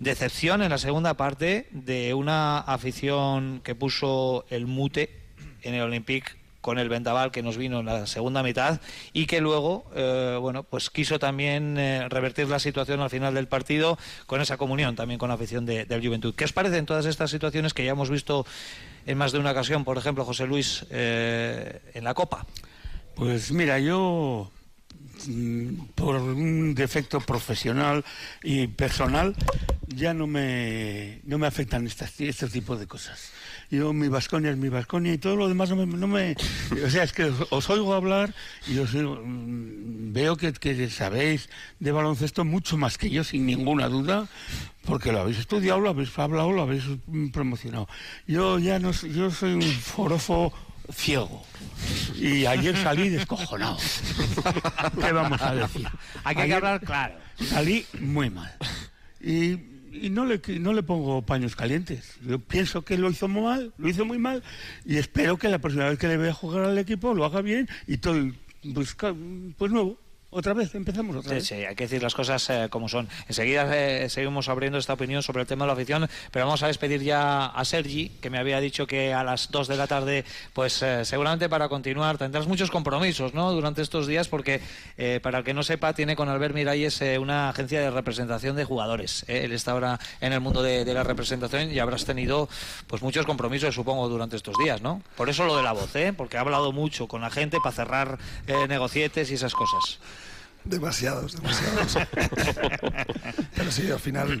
[0.00, 5.10] decepción en la segunda parte de una afición que puso el mute
[5.62, 8.80] en el Olympique con el vendaval que nos vino en la segunda mitad
[9.14, 13.46] y que luego eh, bueno pues quiso también eh, revertir la situación al final del
[13.48, 16.34] partido con esa comunión también con la afición de- del Juventud.
[16.34, 18.46] ¿Qué os parecen todas estas situaciones que ya hemos visto
[19.06, 22.44] en más de una ocasión, por ejemplo, José Luis, eh, en la Copa?
[23.14, 24.50] Pues mira, yo
[25.94, 28.04] por un defecto profesional
[28.42, 29.34] y personal,
[29.88, 33.30] ya no me, no me afectan estas, este tipo de cosas.
[33.70, 36.36] Yo, mi Vasconia es mi Vasconia y todo lo demás no me, no me-
[36.84, 38.34] O sea, es que os, os oigo hablar
[38.66, 41.48] y os mm, veo que, que sabéis
[41.78, 44.28] de baloncesto mucho más que yo, sin ninguna duda,
[44.84, 47.88] porque lo habéis estudiado, lo habéis hablado, lo habéis mm, promocionado.
[48.26, 50.52] Yo ya no yo soy un forofo
[50.92, 51.44] ciego.
[52.16, 53.76] Y ayer salí descojonado.
[55.00, 55.86] ¿Qué vamos a decir?
[56.24, 57.14] Hay que hablar claro.
[57.48, 58.54] Salí muy mal.
[59.20, 59.52] Y,
[59.92, 62.16] y no, le, no le pongo paños calientes.
[62.22, 64.42] Yo pienso que lo hizo muy mal, lo hizo muy mal,
[64.84, 67.68] y espero que la próxima vez que le vea jugar al equipo lo haga bien
[67.86, 68.30] y todo,
[68.74, 68.96] pues,
[69.56, 69.98] pues nuevo.
[70.32, 71.46] Otra vez, empezamos otra vez.
[71.48, 73.08] sí, hay que decir las cosas eh, como son.
[73.26, 76.68] Enseguida eh, seguimos abriendo esta opinión sobre el tema de la afición, pero vamos a
[76.68, 80.24] despedir ya a Sergi, que me había dicho que a las 2 de la tarde,
[80.52, 83.50] pues eh, seguramente para continuar tendrás muchos compromisos ¿no?
[83.50, 84.60] durante estos días, porque
[84.96, 88.64] eh, para el que no sepa, tiene con Albert Miralles una agencia de representación de
[88.64, 89.24] jugadores.
[89.26, 92.48] Él está ahora en el mundo de, de la representación y habrás tenido
[92.86, 95.02] pues muchos compromisos, supongo, durante estos días, ¿no?
[95.16, 96.12] Por eso lo de la voz, ¿eh?
[96.16, 98.18] porque ha hablado mucho con la gente para cerrar
[98.68, 99.98] negocietes y esas cosas.
[100.64, 101.96] Demasiados, demasiados.
[103.56, 104.40] Pero sí, al final,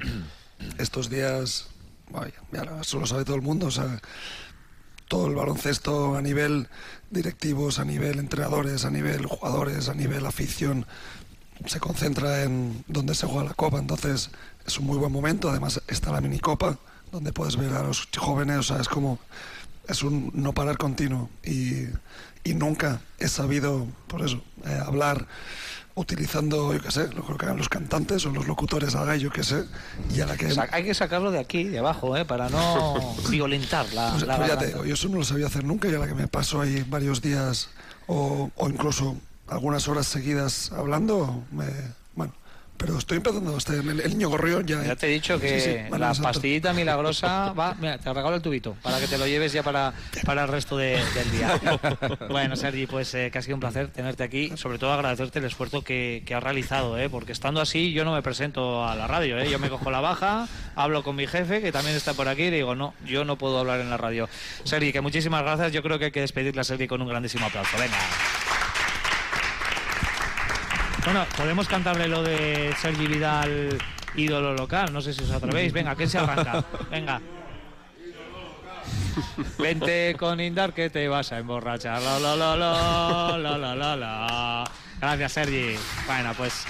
[0.78, 1.68] estos días,
[2.10, 4.00] vaya, ya eso lo sabe todo el mundo, o sea,
[5.08, 6.68] todo el baloncesto a nivel
[7.10, 10.86] directivos, a nivel entrenadores, a nivel jugadores, a nivel afición,
[11.66, 14.30] se concentra en donde se juega la copa, entonces
[14.66, 16.78] es un muy buen momento, además está la minicopa,
[17.10, 19.18] donde puedes ver a los jóvenes, o sea, es como,
[19.88, 21.28] es un no parar continuo.
[21.44, 21.86] Y,
[22.44, 25.26] y nunca he sabido, por eso, eh, hablar
[25.94, 29.42] utilizando, yo qué sé, lo que hagan los cantantes o los locutores haga, yo qué
[29.42, 29.64] sé,
[30.14, 30.48] y a la que...
[30.72, 32.24] Hay que sacarlo de aquí, de abajo, ¿eh?
[32.24, 34.66] para no violentar la, Pues, la pues ya te garganta.
[34.66, 36.84] digo, yo eso no lo sabía hacer nunca y a la que me paso ahí
[36.88, 37.68] varios días
[38.06, 39.16] o, o incluso
[39.48, 41.64] algunas horas seguidas hablando, me,
[42.80, 44.82] pero estoy empezando a estar el, el niño gorrión ya.
[44.82, 48.34] Ya te he dicho Sí, que sí, vale, la pastillita milagrosa va, mira, te regalo
[48.36, 49.92] el tubito para que te lo lleves ya para,
[50.24, 51.60] para el resto de- del día.
[52.30, 55.44] Bueno, Sergi, pues eh, que ha sido un placer tenerte aquí, sobre todo agradecerte el
[55.44, 57.08] esfuerzo que, que has realizado, ¿eh?
[57.10, 59.50] porque estando así yo no me presento a la radio, ¿eh?
[59.50, 62.50] yo me cojo la baja, hablo con mi jefe que también está por aquí y
[62.50, 64.28] digo, no, yo no puedo hablar en la radio.
[64.64, 67.46] Sergi, que muchísimas gracias, yo creo que hay que despedirle a Sergi con un grandísimo
[67.46, 67.76] aplauso.
[67.78, 67.96] Venga.
[71.04, 73.78] Bueno, podemos cantarle lo de Sergi Vidal,
[74.14, 74.92] ídolo local.
[74.92, 75.72] No sé si os atrevéis.
[75.72, 76.64] Venga, ¿quién se arranca?
[76.90, 77.20] Venga.
[79.58, 82.00] Vente con Indar que te vas a emborrachar.
[82.02, 84.70] La, la, la, la, la, la, la.
[85.00, 85.76] Gracias, Sergi.
[86.06, 86.64] Bueno, pues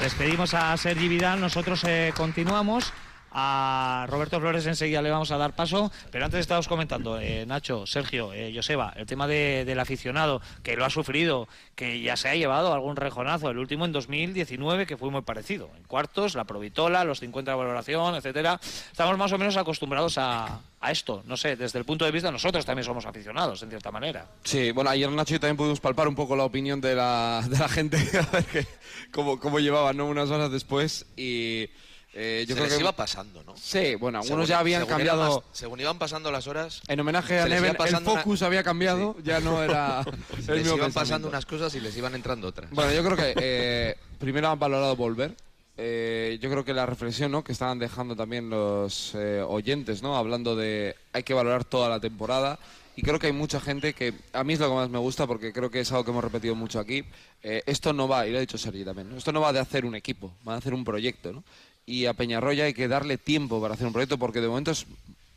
[0.00, 1.40] despedimos a Sergi Vidal.
[1.40, 2.92] Nosotros eh, continuamos.
[3.32, 7.86] A Roberto Flores enseguida le vamos a dar paso, pero antes estábamos comentando, eh, Nacho,
[7.86, 12.28] Sergio, eh, Joseba, el tema de- del aficionado que lo ha sufrido, que ya se
[12.28, 16.44] ha llevado algún rejonazo, el último en 2019 que fue muy parecido, en cuartos, la
[16.44, 18.58] Provitola, los 50 de valoración, etcétera.
[18.90, 22.30] Estamos más o menos acostumbrados a, a esto, no sé, desde el punto de vista
[22.30, 24.26] nosotros también somos aficionados en cierta manera.
[24.44, 27.58] Sí, bueno, ayer Nacho y también pudimos palpar un poco la opinión de la, de
[27.58, 27.98] la gente,
[28.32, 28.66] a ver
[29.12, 30.06] cómo, cómo llevaban ¿no?
[30.06, 31.68] unas horas después y
[32.14, 33.54] eh, yo se creo les que iba pasando, ¿no?
[33.56, 35.44] Sí, bueno, algunos Según- ya habían cambiado.
[35.52, 36.80] según iban pasando las horas.
[36.88, 40.00] En homenaje a Neven, el una- focus había cambiado, ya no era
[40.38, 42.70] el les mismo iban pasando unas cosas y les iban entrando otras.
[42.70, 45.34] Bueno, yo creo que eh, primero han valorado volver.
[45.80, 47.44] Eh, yo creo que la reflexión ¿no?
[47.44, 50.16] que estaban dejando también los oyentes, ¿no?
[50.16, 52.58] hablando de hay que valorar toda la temporada.
[52.96, 55.24] Y creo que hay mucha gente que a mí es lo que más me gusta
[55.28, 57.04] porque creo que es algo que hemos repetido mucho aquí.
[57.44, 59.16] Eh, esto no va, y lo ha dicho Sergi también, ¿no?
[59.16, 61.32] esto no va de hacer un equipo, va de hacer un proyecto.
[61.32, 61.44] ¿no?
[61.88, 64.84] Y a Peñarroya hay que darle tiempo para hacer un proyecto porque de momento es-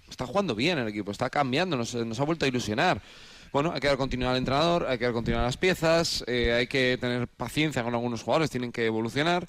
[0.10, 3.02] está jugando bien el equipo, está cambiando, nos, ha vuelto a ilusionar.
[3.54, 6.52] Bueno, hay que dar continuidad al entrenador, hay que dar continuidad a las piezas, eh,
[6.52, 9.48] hay que tener paciencia con algunos jugadores, tienen que evolucionar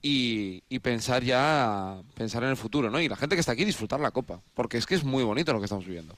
[0.00, 3.00] y, y pensar ya, pensar en el futuro, ¿no?
[3.00, 5.52] Y la gente que está aquí disfrutar la copa, porque es que es muy bonito
[5.52, 6.16] lo que estamos viviendo.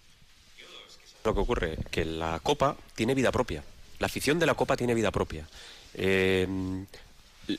[1.24, 3.62] Lo que ocurre, que la Copa tiene vida propia.
[4.00, 5.46] La afición de la Copa tiene vida propia.
[5.94, 6.48] Eh,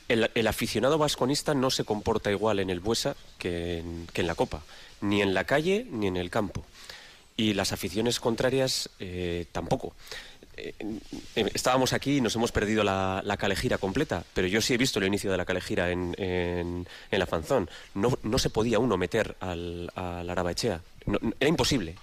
[0.07, 4.35] el, aficionado vasconista no se comporta igual en el Buesa que en, que en la
[4.35, 4.63] Copa,
[5.01, 6.65] ni en la calle ni en el campo.
[7.35, 9.95] Y las aficiones contrarias eh, tampoco.
[10.55, 10.75] Eh,
[11.35, 14.77] eh, estábamos aquí y nos hemos perdido la, la calejira completa, pero yo sí he
[14.77, 17.69] visto el inicio de la calejira en, en, en la Fanzón.
[17.95, 20.79] No, no se podía uno meter al, al Arabaechea.
[21.07, 21.95] No- era imposible.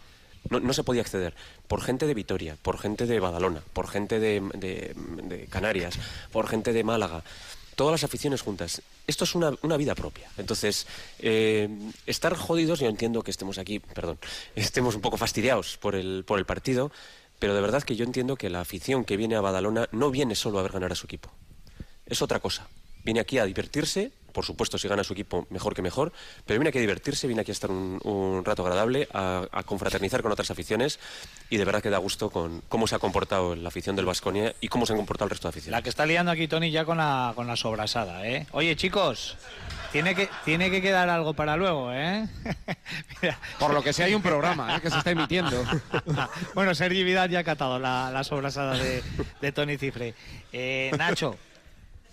[0.49, 1.35] No, se podía acceder.
[1.69, 5.99] Por gente de Vitoria, por gente de Badalona, por gente de Canarias,
[6.33, 7.23] por gente de Málaga.
[7.81, 8.83] Todas las aficiones juntas.
[9.07, 10.29] Esto es una, una vida propia.
[10.37, 10.87] Entonces,
[11.19, 11.67] eh,
[12.05, 14.19] estar jodidos, yo entiendo que estemos aquí, perdón,
[14.55, 16.93] estemos un poco fastidiados por el, por el partido,
[17.39, 20.35] pero de verdad que yo entiendo que la afición que viene a Badalona no viene
[20.35, 21.31] solo a ver ganar a su equipo.
[22.05, 22.69] es otra cosa.
[23.03, 26.13] Viene aquí a divertirse, por supuesto, si gana su equipo, mejor que mejor,
[26.47, 29.63] pero viene aquí a divertirse, viene aquí a estar un, un rato agradable, a, a
[29.63, 30.99] confraternizar con otras aficiones
[31.49, 34.55] y de verdad que da gusto con cómo se ha comportado la afición del Vasconia
[34.61, 35.73] y cómo se han comportado el resto de aficiones.
[35.73, 38.47] La que está liando aquí Tony ya con la, con la sobrasada, ¿eh?
[38.53, 39.37] Oye, chicos,
[39.93, 42.29] tiene que, tiene que quedar algo para luego, ¿eh?
[43.59, 44.81] Por lo que sea hay un programa ¿eh?
[44.81, 45.63] que se está emitiendo.
[46.55, 49.03] bueno, Sergi Vidal ya ha catado la, la sobrasada de,
[49.41, 50.15] de Tony Cifre.
[50.53, 51.37] Eh, Nacho,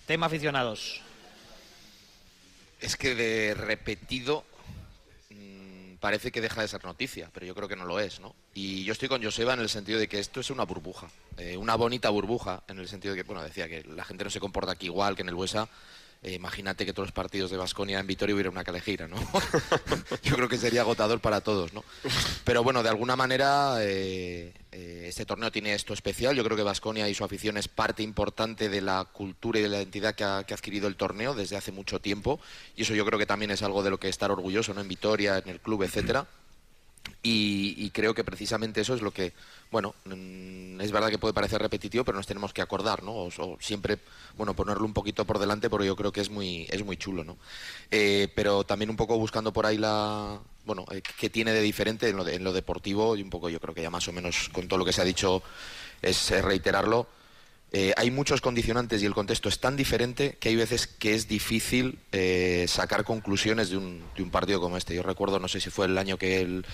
[0.05, 1.01] tema aficionados.
[2.80, 4.44] Es que de repetido
[5.30, 8.36] mm, parece que deja de ser noticia, pero yo creo que no lo es, ¿no?
[8.54, 11.08] Y yo estoy con Joseba en el sentido de que esto es una burbuja,
[11.38, 14.30] eh, una bonita burbuja, en el sentido de que, bueno, decía que la gente no
[14.30, 15.68] se comporta aquí igual que en el Buesa.
[16.24, 19.18] Eh, imagínate que todos los partidos de Basconia en Vitoria hubiera una calejira, ¿no?
[20.24, 21.84] yo creo que sería agotador para todos, ¿no?
[22.43, 26.36] Pero bueno, de alguna manera eh, eh, este torneo tiene esto especial.
[26.36, 29.70] Yo creo que Basconia y su afición es parte importante de la cultura y de
[29.70, 32.39] la identidad que ha, que ha adquirido el torneo desde hace mucho tiempo.
[32.76, 34.82] Y eso yo creo que también es algo de lo que estar orgulloso, ¿no?
[34.82, 36.26] En Vitoria, en el club, etcétera.
[37.24, 39.34] Y, creo que precisamente eso es lo que,
[39.72, 43.14] bueno, mm, es verdad que puede parecer repetitivo, pero nos tenemos que acordar, ¿no?
[43.14, 43.99] O, siempre,
[44.38, 47.24] bueno, ponerlo un poquito por delante, porque yo creo que es muy, es muy chulo,
[47.24, 47.38] ¿no?
[47.91, 52.10] Eh, pero también un poco buscando por ahí la, bueno, eh, qué tiene de diferente
[52.10, 54.80] en lo, deportivo y un poco yo creo que ya más o menos con todo
[54.80, 55.43] lo que se ha dicho
[56.01, 57.08] es reiterarlo.
[57.74, 61.28] Eh, hay muchos condicionantes y el contexto es tan diferente que hay veces que es
[61.28, 64.95] difícil eh, sacar conclusiones de un, de un partido como este.
[64.95, 66.65] Yo recuerdo, no sé si fue el año que el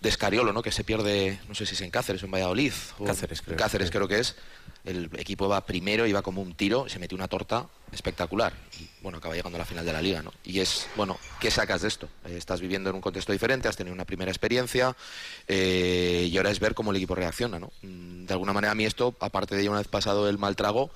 [0.00, 0.62] de Escariolo, ¿no?
[0.62, 2.72] que se pierde, no sé si es en Cáceres o en Valladolid.
[2.98, 3.56] o- Cáceres, creo.
[3.56, 4.36] Cáceres creo que es.
[4.84, 8.52] El equipo iba primero, iba como un tiro, se metió una torta espectacular.
[8.80, 10.32] Y bueno, acaba llegando a la final de la liga, ¿no?
[10.44, 12.08] Y es, bueno, ¿qué sacas de esto?
[12.26, 14.96] Eh, estás viviendo en un contexto diferente, has tenido una primera experiencia
[15.46, 17.72] eh, y ahora es ver cómo el equipo reacciona, ¿no?
[17.82, 20.56] Mm, De alguna manera a mí esto, aparte de ya una vez pasado el mal
[20.56, 20.90] trago,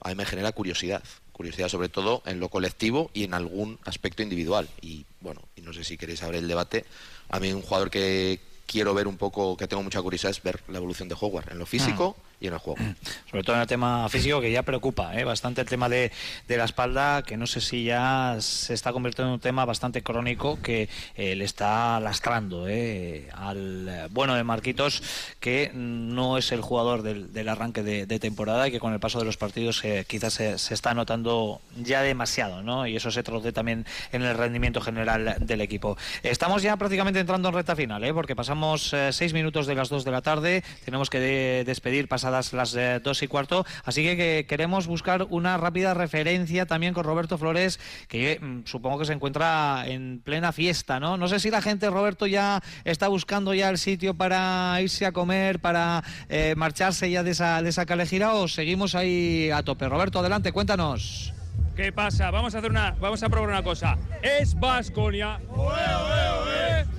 [0.00, 1.02] a mí me genera curiosidad.
[1.32, 4.68] Curiosidad sobre todo en lo colectivo y en algún aspecto individual.
[4.80, 6.84] Y bueno, y no sé si queréis saber el debate.
[7.28, 10.62] A mí un jugador que quiero ver un poco, que tengo mucha curiosidad, es ver
[10.68, 12.78] la evolución de Howard en lo físico y en el juego.
[13.30, 15.24] Sobre todo en el tema físico, que ya preocupa ¿eh?
[15.24, 16.12] bastante el tema de,
[16.48, 20.02] de la espalda, que no sé si ya se está convirtiendo en un tema bastante
[20.02, 23.28] crónico que eh, le está lastrando ¿eh?
[23.34, 25.02] al bueno de Marquitos,
[25.40, 29.24] que no es el jugador del, arranque de, temporada y que con el paso de
[29.24, 32.86] los partidos eh, quizás se, está notando ya demasiado, ¿no?
[32.86, 35.96] Y eso se traduce también en el rendimiento general del equipo.
[36.22, 38.12] Estamos ya prácticamente entrando en recta final, ¿eh?
[38.12, 42.74] porque pasamos seis minutos de las dos de la tarde, tenemos que de- despedir las
[42.74, 47.38] eh, dos y cuarto, así que, que queremos buscar una rápida referencia también con Roberto
[47.38, 51.16] Flores, que mm, supongo que se encuentra en plena fiesta, ¿no?
[51.16, 55.12] No sé si la gente, Roberto, ya está buscando ya el sitio para irse a
[55.12, 59.88] comer, para eh, marcharse ya de esa, de esa calejira o seguimos ahí a tope.
[59.88, 61.35] Roberto, adelante, cuéntanos.
[61.76, 62.30] ¿Qué pasa?
[62.30, 63.98] Vamos a hacer una, vamos a probar una cosa.
[64.22, 65.38] Es Vasconia.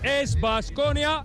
[0.03, 1.23] Es Vasconia.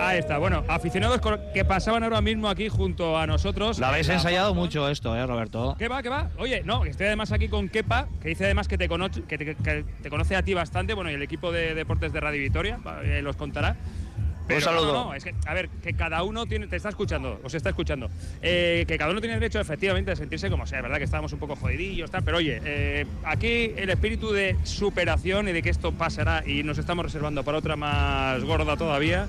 [0.00, 0.38] Ahí está.
[0.38, 3.78] Bueno, aficionados con- que pasaban ahora mismo aquí junto a nosotros.
[3.78, 5.74] Lo habéis ensayado mucho esto, ¿eh, Roberto?
[5.78, 6.30] ¿Qué va, qué va?
[6.38, 9.54] Oye, no, estoy además aquí con Kepa, que dice además que te, conoce, que te,
[9.56, 12.78] que te conoce a ti bastante, bueno, y el equipo de deportes de Radio Vitoria,
[13.04, 13.76] eh, los contará.
[14.48, 14.92] Pero saludo.
[14.92, 17.68] No, no, es que, a ver, que cada uno tiene, te está escuchando, os está
[17.68, 18.10] escuchando.
[18.40, 20.80] Eh, que cada uno tiene derecho, efectivamente, a sentirse como sea.
[20.80, 25.48] Verdad que estábamos un poco jodidillos, tal, pero oye, eh, aquí el espíritu de superación
[25.48, 29.26] y de que esto pasará y nos estamos reservando para otra más gorda todavía.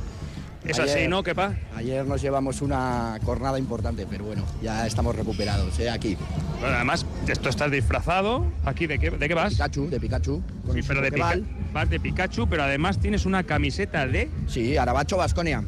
[0.65, 1.53] Es así, ¿no, Kepa?
[1.75, 5.89] Ayer nos llevamos una cornada importante, pero bueno, ya estamos recuperados, ¿eh?
[5.89, 6.17] Aquí.
[6.59, 8.45] Bueno, además, esto estás disfrazado.
[8.65, 9.53] ¿Aquí de qué, de qué vas?
[9.53, 10.43] Pikachu, de Pikachu.
[10.65, 11.39] con Sí, pero de, Pica-.
[11.73, 15.63] Vas de Pikachu, pero además tienes una camiseta de Sí, Arabacho Basconia.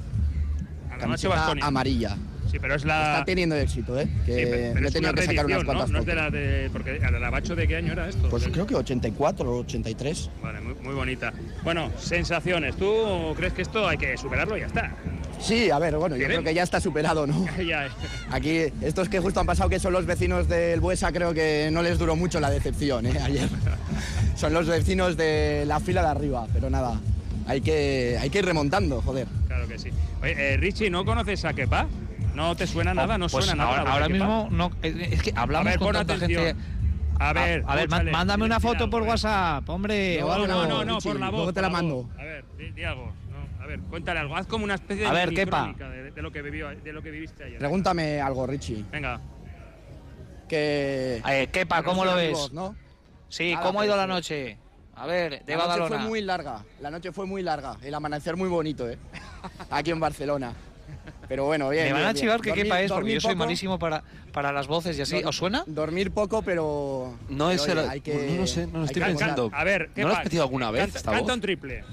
[0.89, 1.66] Aramacho Camiseta Baskonia.
[1.66, 2.18] amarilla.
[2.52, 3.14] Sí, pero es la.
[3.14, 4.10] Está teniendo éxito, ¿eh?
[4.26, 6.30] Que Sí, pero- pero me he tenido que sacar unas cuantas No es de la
[6.30, 6.70] de.
[6.74, 8.30] Porque el Arabacho de qué año era esto.
[8.30, 10.30] Pues creo que 84 o 83.
[10.43, 11.32] Vale, muy, muy bonita.
[11.64, 12.76] Bueno, sensaciones.
[12.76, 14.91] ¿Tú crees que esto hay que superarlo y ya está?
[15.42, 17.46] Sí, a ver, bueno, yo creo que ya está superado, ¿no?
[17.68, 17.88] ya.
[18.32, 21.82] Aquí, estos que justo han pasado, que son los vecinos del Buesa, creo que no
[21.82, 23.20] les duró mucho la decepción, ¿eh?
[23.24, 23.50] Ayer.
[24.36, 27.00] son los vecinos de la fila de arriba, pero nada,
[27.48, 29.28] hay que, hay que ir remontando, joder.
[29.48, 29.89] Claro que sí.
[30.22, 31.88] Oye, eh, Richie, ¿no conoces a Kepa?
[32.36, 33.18] ¿No te suena nada?
[33.18, 33.94] ¿No Pues suena ahora, nada?
[33.94, 36.46] ahora mismo no, eh, es que hablamos A ver, con tanta atención.
[36.46, 36.62] gente.
[37.20, 39.10] A ver, a, ver, mándame una foto por algo, ¿eh?
[39.12, 40.48] WhatsApp, hombre, No, o algo.
[40.48, 41.36] no, no, no, Richie, por la voz.
[41.38, 41.74] luego te la voz.
[41.74, 42.10] mando.
[42.18, 43.14] A ver, di, di algo.
[43.72, 44.36] Ver, cuéntale algo.
[44.36, 45.74] Haz como una especie de A ver, Kepa.
[45.80, 47.57] de, de lo que vivió, de lo que viviste ayer.
[47.57, 48.84] Pregúntame algo, Richie.
[48.91, 49.22] Venga.
[50.49, 51.22] Que...
[51.26, 52.26] Eh, Kepa, ¿cómo lo ves?
[52.34, 52.76] amigos, ¿no?
[53.30, 54.57] Sí, Nada, ¿cómo ha ido pues, la noche?
[54.95, 58.36] A ver, de La noche fue muy larga, la noche fue muy larga, el amanecer
[58.36, 58.97] muy bonito, ¿eh?
[59.69, 60.53] Aquí en Barcelona.
[61.30, 61.86] Pero bueno, bien.
[61.86, 62.22] Me van bien, a bien.
[62.22, 64.03] chivar que quepa es, porque yo soy poco, malísimo para,
[64.34, 65.24] para las voces y así.
[65.24, 65.63] ¿Os suena?
[65.65, 67.17] Dormir poco, pero.
[67.30, 69.49] No pero, es oye, el- hay que- no lo sé, no lo estoy pensando.
[69.53, 70.24] A ver, ¿qué ¿No lo has pasa?
[70.26, 71.34] metido alguna vez Canta, esta canta voz?
[71.36, 71.84] un triple.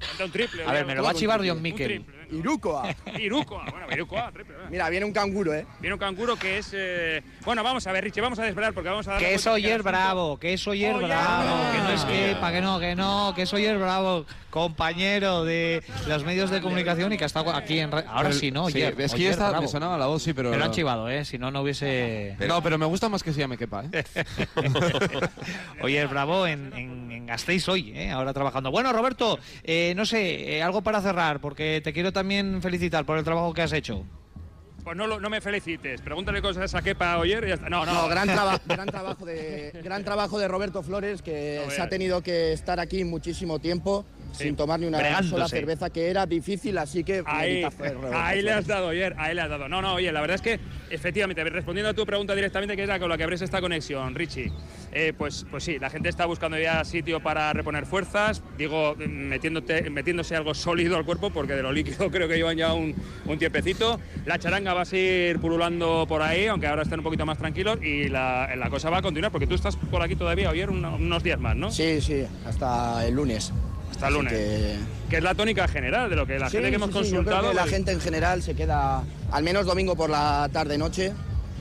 [0.00, 0.64] Canta un triple.
[0.64, 2.04] A ver, me lo va a chivar John Un Miquel.
[2.32, 2.94] Irukoa.
[3.18, 4.32] Irukoa, bueno, Irukoa.
[4.70, 5.66] Mira, viene un canguro, ¿eh?
[5.80, 6.70] Viene un canguro que es.
[6.74, 9.20] eh, Bueno, vamos a ver, Richie, vamos a desvelar porque vamos a dar.
[9.20, 12.94] Que es Oyer Bravo, que es Oyer Bravo, que no es quepa, que no, que
[12.94, 17.54] no, que es Oyer Bravo, compañero de los medios de comunicación y que ha estado
[17.54, 17.90] aquí en.
[18.08, 18.68] Ahora sí, ¿no?
[18.68, 19.62] Sí, Oyer, es que Oyer ya está, Bravo.
[19.62, 20.50] me sonaba la voz, sí, pero.
[20.50, 21.24] Me lo han chivado, ¿eh?
[21.24, 22.36] Si no, no hubiese.
[22.46, 24.04] No, pero me gusta más que se llame Kepa, ¿eh?
[25.82, 28.10] Oyer Bravo en, en, en Gasteiz hoy, ¿eh?
[28.10, 28.70] ahora trabajando.
[28.70, 33.16] Bueno, Roberto, eh, no sé, eh, algo para cerrar, porque te quiero también felicitar por
[33.16, 34.04] el trabajo que has hecho.
[34.84, 36.00] Pues no, lo- no me felicites.
[36.02, 37.68] Pregúntale cosas a Kepa Oyer y ya está.
[37.70, 37.94] No, no.
[37.94, 41.88] No, gran, traba- gran, trabajo de, gran trabajo de Roberto Flores, que No se ha
[41.88, 44.44] tenido que estar aquí muchísimo tiempo Sí.
[44.44, 45.30] sin tomar ni una Bregándose.
[45.30, 47.64] sola cerveza, que era difícil, así que Ahí,
[48.14, 49.68] ahí le has dado, Oyer, ahí le has dado.
[49.68, 50.60] No, no, oye, la verdad es que,
[50.90, 54.14] efectivamente, respondiendo a tu pregunta directamente, que es la con la que abres esta conexión,
[54.14, 54.52] Richie,
[54.92, 59.88] eh, pues, pues sí, la gente está buscando ya sitio para reponer fuerzas, digo, metiéndote,
[59.90, 62.94] metiéndose algo sólido al cuerpo, porque de lo líquido creo que llevan ya un,
[63.26, 64.00] un tiempecito.
[64.26, 67.78] La charanga va a seguir pululando por ahí, aunque ahora estén un poquito más tranquilos,
[67.82, 70.84] y la, la cosa va a continuar, porque tú estás por aquí todavía, Oyer, un-
[70.84, 71.70] unos días más, ¿no?
[71.70, 73.52] Sí, sí, hasta el lunes.
[74.00, 74.32] Hasta el lunes.
[74.32, 74.76] que-
[75.10, 76.98] Que es la tónica general de lo que la Sí, gente que hemos sí, sí,
[76.98, 77.48] yo creo consultado.
[77.50, 81.12] que la pues- gente en general se queda al menos domingo por la tarde-noche,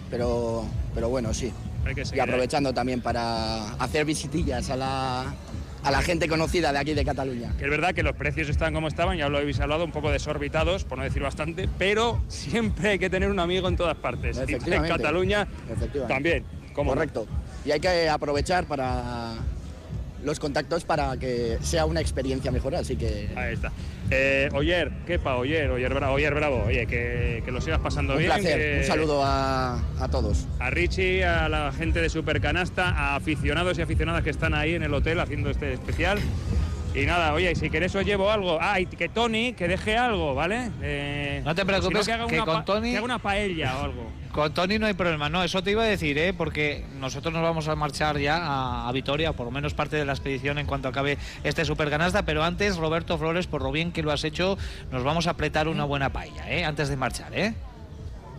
[0.10, 1.52] pero, pero bueno, sí.
[1.86, 5.34] Hay que Y aprovechando también para hacer visitillas a la,
[5.84, 7.54] a la gente conocida de aquí de Cataluña.
[7.58, 10.12] Que es verdad que los precios están como estaban, ya lo habéis hablado, un poco
[10.12, 14.38] desorbitados, por no decir bastante, pero siempre hay que tener un amigo en todas partes.
[14.38, 14.60] En.
[14.88, 16.14] Cataluña Efectivamente.
[16.14, 16.44] también.
[16.74, 16.96] ¿cómo no?
[16.96, 17.26] Correcto.
[17.66, 19.34] Y hay que aprovechar para
[20.24, 23.72] los contactos para que sea una experiencia mejor, así que Ahí está.
[24.12, 28.20] Eh, Oyer, Kepa, Oyer, Oyer Bravo, Oyer Bravo, oye, que, que lo sigas pasando un
[28.20, 28.32] bien.
[28.32, 28.58] placer.
[28.60, 30.48] que- Un saludo a, a todos.
[30.60, 34.84] A Richie, a la gente de Supercanasta, a aficionados y aficionadas que están ahí en
[34.84, 36.20] el hotel haciendo este especial.
[36.96, 38.58] Y nada, oye, si queréis os llevo algo.
[38.60, 40.72] Ah, y que Tony, que deje algo, ¿ale?
[40.82, 43.78] Eh, No te si preocupes, que, haga que una con Tony- que haga una paella
[43.78, 44.12] o algo.
[44.32, 46.34] Con Tony no hay problema, no, eso te iba a decir, ¿eh?
[46.34, 50.06] porque nosotros nos vamos a marchar ya a, a Vitoria, por lo menos parte de
[50.06, 54.04] la expedición en cuanto acabe este supercanasta, pero antes, Roberto Flores, por lo bien que
[54.04, 54.58] lo has hecho,
[54.92, 56.64] nos vamos a apretar una buena paella, ¿eh?
[56.64, 57.34] antes de marchar.
[57.34, 57.56] ¿eh?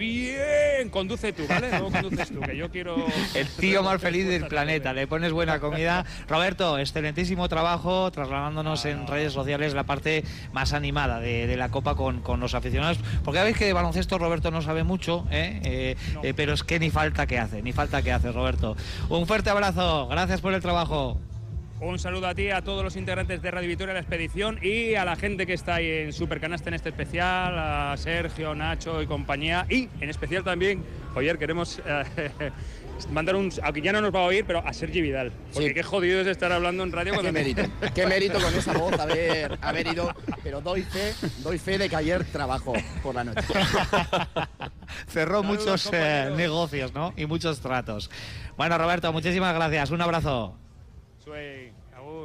[0.01, 1.68] Bien, conduce tú, ¿vale?
[1.68, 2.96] Luego conduces tú, que yo quiero...
[3.34, 6.07] El tío más feliz del planeta, le pones buena comida.
[6.26, 10.24] Roberto, excelentísimo trabajo, trasladándonos en redes sociales la parte
[10.55, 12.98] más animada de, de la Copa con, con los aficionados.
[13.22, 15.61] Porque veis que de baloncesto Roberto no sabe mucho, ¿eh?
[15.64, 18.78] Eh, eh, pero es que ni falta que hace, ni falta que hace, Roberto.
[19.11, 21.20] Un fuerte abrazo, gracias por el trabajo.
[21.81, 25.05] Un saludo a ti, a todos los integrantes de Radio Victoria, la expedición y a
[25.07, 29.64] la gente que está ahí en Supercanasta en este especial, a Sergio, Nacho y compañía.
[29.70, 32.31] Y en especial también, Oyer, queremos eh,
[33.11, 33.51] mandar un.
[33.62, 35.33] Aunque ya no nos va a oír, pero a Sergi Vidal.
[35.55, 37.28] Porque qué jodido es estar hablando en radio cuando.
[37.28, 37.62] Qué mérito,
[37.95, 41.97] qué mérito con esa voz haber, haber ido, pero doy fe, doy fe de que
[41.97, 43.47] ayer trabajó por la noche.
[45.09, 47.14] Cerró muchos eh, negocios, ¿no?
[47.16, 48.11] Y muchos tratos.
[48.59, 49.91] Bueno, Roberto, muchísimas gracias.
[49.91, 50.59] Un abrazo.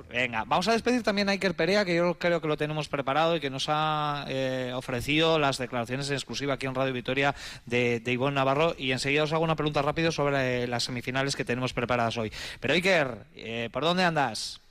[0.09, 3.35] Venga, vamos a despedir también a Iker Perea, que yo creo que lo tenemos preparado
[3.35, 7.35] y que nos ha eh, ofrecido las declaraciones en exclusiva aquí en Radio Vitoria
[7.65, 8.75] de, de Ivonne Navarro.
[8.77, 12.31] Y enseguida os hago una pregunta rápido sobre eh, las semifinales que tenemos preparadas hoy.
[12.59, 14.61] Pero Iker, eh, ¿por dónde andas?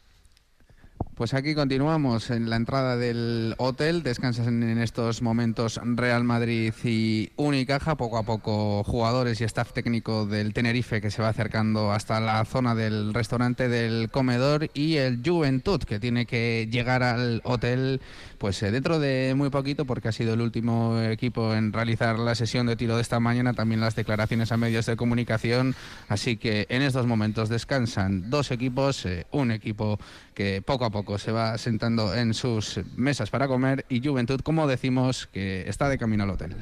[1.15, 4.03] Pues aquí continuamos en la entrada del hotel.
[4.03, 7.95] Descansas en, en estos momentos Real Madrid y Unicaja.
[7.97, 12.45] Poco a poco jugadores y staff técnico del Tenerife que se va acercando hasta la
[12.45, 18.01] zona del restaurante del comedor y el Juventud que tiene que llegar al hotel
[18.39, 22.35] pues eh, dentro de muy poquito porque ha sido el último equipo en realizar la
[22.35, 23.55] sesión de tiro de esta mañana.
[23.55, 25.77] También las declaraciones a medios de comunicación.
[26.09, 30.01] Así que en estos momentos descansan dos equipos, eh, un equipo
[30.35, 34.67] que poco a poco se va sentando en sus mesas para comer y Juventud, como
[34.67, 36.57] decimos, que está de camino al hotel.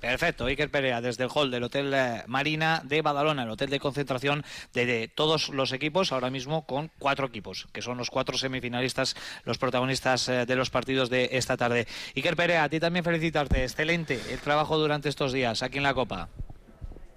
[0.00, 3.80] Perfecto, Iker Perea desde el hall del Hotel eh, Marina de Badalona, el hotel de
[3.80, 4.44] concentración
[4.74, 9.16] de, de todos los equipos, ahora mismo con cuatro equipos, que son los cuatro semifinalistas,
[9.44, 11.86] los protagonistas eh, de los partidos de esta tarde.
[12.14, 15.94] Iker Perea, a ti también felicitarte, excelente el trabajo durante estos días aquí en la
[15.94, 16.28] Copa.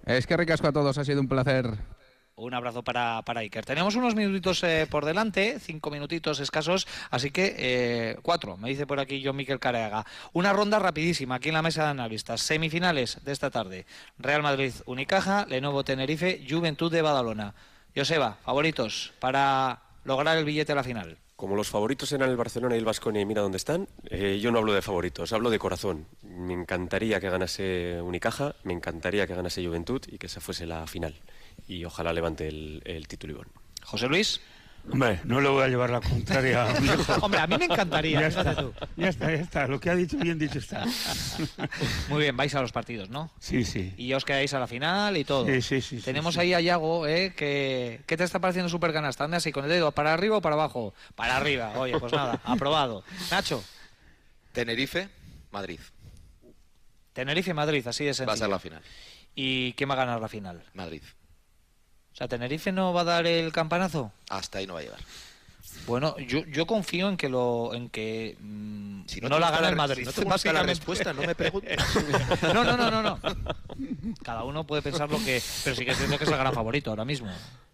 [0.06, 1.78] Es que ricasco a todos, ha sido un placer.
[2.38, 3.66] Un abrazo para, para Iker.
[3.66, 8.86] Tenemos unos minutitos eh, por delante, cinco minutitos escasos, así que eh, cuatro, me dice
[8.86, 10.06] por aquí yo Miquel Careaga.
[10.34, 12.42] Una ronda rapidísima aquí en la mesa de analistas.
[12.42, 13.88] Semifinales de esta tarde.
[14.20, 17.56] Real Madrid Unicaja, Lenovo Tenerife, Juventud de Badalona.
[17.96, 21.18] Joseba, favoritos para lograr el billete a la final.
[21.36, 24.52] Como los favoritos eran el Barcelona y el Vasconia y mira dónde están, eh, yo
[24.52, 26.06] no hablo de favoritos, hablo de corazón.
[26.22, 30.86] me encantaría que ganase Unicaja, me encantaría que ganase Juventud y que esa fuese la
[30.86, 31.16] final.
[31.68, 33.48] Y ojalá levante el, el título Ivón.
[33.84, 34.42] José Luis.
[34.90, 36.64] Hombre, no le voy a llevar la contraria.
[36.64, 37.14] a mi hijo.
[37.22, 38.74] Hombre, a mí me encantaría, Ya está, tú.
[38.96, 39.68] ya está, ya está.
[39.68, 40.86] Lo que ha dicho bien dicho está.
[42.10, 43.30] Muy bien, vais a los partidos, ¿no?
[43.38, 43.94] Sí, sí.
[43.98, 45.46] Y os quedáis a la final y todo.
[45.46, 46.40] Sí, sí, sí, Tenemos sí.
[46.40, 47.34] ahí a Yago, ¿eh?
[47.36, 49.26] Que, ¿Qué te está pareciendo Super Canasta?
[49.26, 50.94] Anda así con el dedo, ¿para arriba o para abajo?
[51.16, 51.74] Para arriba.
[51.78, 53.04] Oye, pues nada, aprobado.
[53.30, 53.62] Nacho,
[54.54, 55.10] Tenerife,
[55.52, 55.82] Madrid.
[57.12, 58.28] Tenerife Madrid, así de sencillo.
[58.28, 58.82] Va a ser la final.
[59.36, 60.64] ¿Y quién va a ganar la final?
[60.74, 61.02] Madrid.
[62.18, 64.12] O sea, ¿Tenerife no va a dar el campanazo?
[64.32, 65.00] Hasta ahí no va a llegar.
[65.86, 69.76] Bueno, yo, yo confío en que lo en que mm, Si no, la gana el
[69.76, 70.10] Madrid.
[70.12, 71.78] si no te la respuesta, no me preguntes.
[72.42, 73.20] no, no, no, no, no.
[74.24, 76.54] Cada uno puede pensar lo que, pero sí que es cierto que es el gran
[76.54, 77.30] favorito ahora mismo.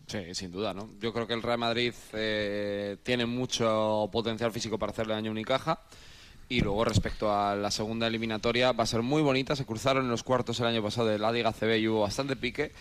[0.07, 0.89] Sí, sin duda, ¿no?
[0.99, 5.31] Yo creo que el Real Madrid eh, tiene mucho potencial físico para hacerle daño a
[5.31, 5.79] Unicaja.
[6.49, 9.55] Y luego respecto a la segunda eliminatoria, va a ser muy bonita.
[9.55, 12.35] Se cruzaron en los cuartos el año pasado de la Liga CB y hubo bastante
[12.35, 12.73] pique.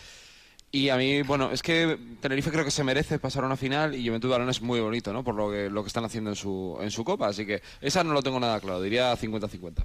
[0.74, 3.94] Y a mí, bueno, es que Tenerife creo que se merece pasar a una final
[3.94, 5.22] y Juventud Balón es muy bonito, ¿no?
[5.22, 7.26] Por lo que, lo que están haciendo en su, en su copa.
[7.26, 9.84] Así que esa no lo tengo nada claro, diría 50-50.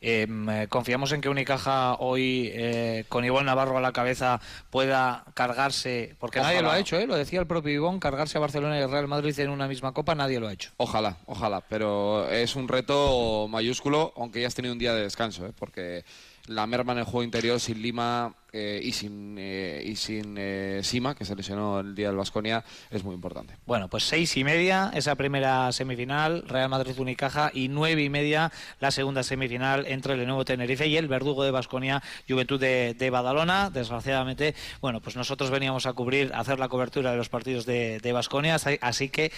[0.00, 4.40] Em, eh, confiamos en que Unicaja hoy, eh, con Ivón Navarro a la cabeza,
[4.70, 7.06] pueda cargarse, porque nadie lo ha hecho, ¿eh?
[7.06, 9.92] lo decía el propio Ivón, cargarse a Barcelona y el Real Madrid en una misma
[9.92, 10.70] copa, nadie lo ha hecho.
[10.78, 15.46] Ojalá, ojalá, pero es un reto mayúsculo, aunque ya has tenido un día de descanso,
[15.46, 15.52] ¿eh?
[15.54, 16.06] porque
[16.46, 20.80] la merma en el juego interior sin Lima eh, y sin, eh, y sin eh,
[20.82, 23.56] Sima, que se lesionó el día del Vasconia, es muy importante.
[23.64, 28.52] Bueno, pues seis y media esa primera semifinal, Real Madrid Unicaja, y nueve y media
[28.78, 33.70] la segunda semifinal entre el nuevo Tenerife y el verdugo de Basconia, Juventud de, Badalona.
[33.70, 38.12] Desgraciadamente, bueno, pues nosotros veníamos a cubrir, a hacer la cobertura de los partidos de,
[38.12, 39.32] Basconia, así, que,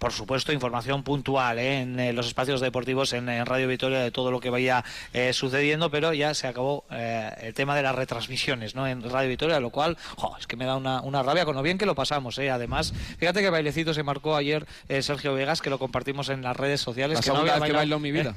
[0.00, 4.50] por supuesto, información puntual en los espacios deportivos, en, Radio Victoria, de todo lo que
[4.50, 4.84] vaya
[5.32, 7.94] sucediendo, pero ya se acabó el tema de las
[8.24, 8.86] retransmisiones ¿no?
[8.86, 11.62] en Radio Victoria, lo cual, jo, es que me da una, una rabia con lo
[11.62, 12.38] bien que lo pasamos.
[12.38, 12.50] ¿eh?
[12.50, 16.56] Además, fíjate que bailecito se marcó ayer eh, Sergio Vegas, que lo compartimos en las
[16.56, 17.18] redes sociales.
[17.18, 18.34] La que no segunda había vez que bailo en mi vida.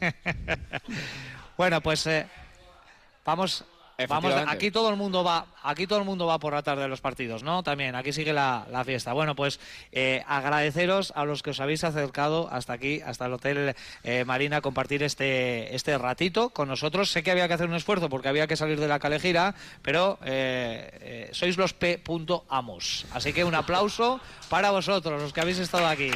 [1.57, 2.27] bueno, pues eh,
[3.25, 3.65] vamos.
[4.05, 6.87] Vamos, aquí todo el mundo va, aquí todo el mundo va por la tarde de
[6.87, 7.63] los partidos, ¿no?
[7.63, 9.11] También, aquí sigue la, la fiesta.
[9.11, 9.59] Bueno, pues
[9.91, 14.57] eh, agradeceros a los que os habéis acercado hasta aquí, hasta el Hotel eh, Marina,
[14.57, 17.09] a compartir este, este ratito con nosotros.
[17.09, 20.19] Sé que había que hacer un esfuerzo porque había que salir de la calejira, pero
[20.23, 22.03] eh, eh, sois los P.
[22.49, 23.07] amos.
[23.13, 26.11] Así que un aplauso para vosotros, los que habéis estado aquí.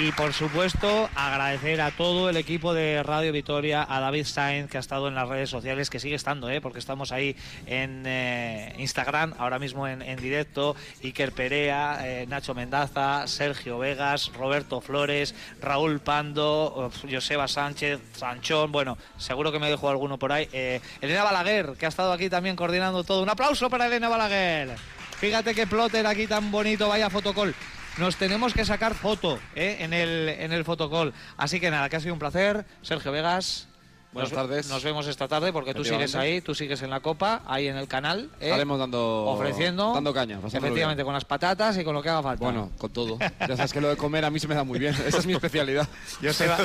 [0.00, 4.76] Y por supuesto, agradecer a todo el equipo de Radio Vitoria, a David Sainz, que
[4.76, 6.60] ha estado en las redes sociales, que sigue estando, ¿eh?
[6.60, 7.34] porque estamos ahí
[7.66, 14.30] en eh, Instagram, ahora mismo en, en directo, Iker Perea, eh, Nacho Mendaza, Sergio Vegas,
[14.34, 20.48] Roberto Flores, Raúl Pando, Joseba Sánchez, Sanchón, bueno, seguro que me dejo alguno por ahí.
[20.52, 23.20] Eh, Elena Balaguer, que ha estado aquí también coordinando todo.
[23.20, 24.76] Un aplauso para Elena Balaguer.
[25.18, 27.52] Fíjate qué plotter aquí tan bonito, vaya fotocall.
[27.98, 29.78] Nos tenemos que sacar foto ¿eh?
[29.80, 31.12] en, el, en el fotocall.
[31.36, 32.64] Así que nada, que ha sido un placer.
[32.82, 33.66] Sergio Vegas.
[34.10, 34.68] Buenas nos, tardes.
[34.70, 37.76] Nos vemos esta tarde porque tú sigues ahí, tú sigues en la copa, ahí en
[37.76, 38.30] el canal.
[38.40, 38.46] ¿eh?
[38.46, 39.92] Estaremos dando, ofreciendo.
[39.92, 40.38] dando caña.
[40.38, 41.04] Efectivamente, bien.
[41.04, 42.42] con las patatas y con lo que haga falta.
[42.42, 43.18] Bueno, con todo.
[43.40, 44.94] Ya sabes que lo de comer a mí se me da muy bien.
[45.06, 45.86] Esa es mi especialidad.
[46.22, 46.56] Joseba-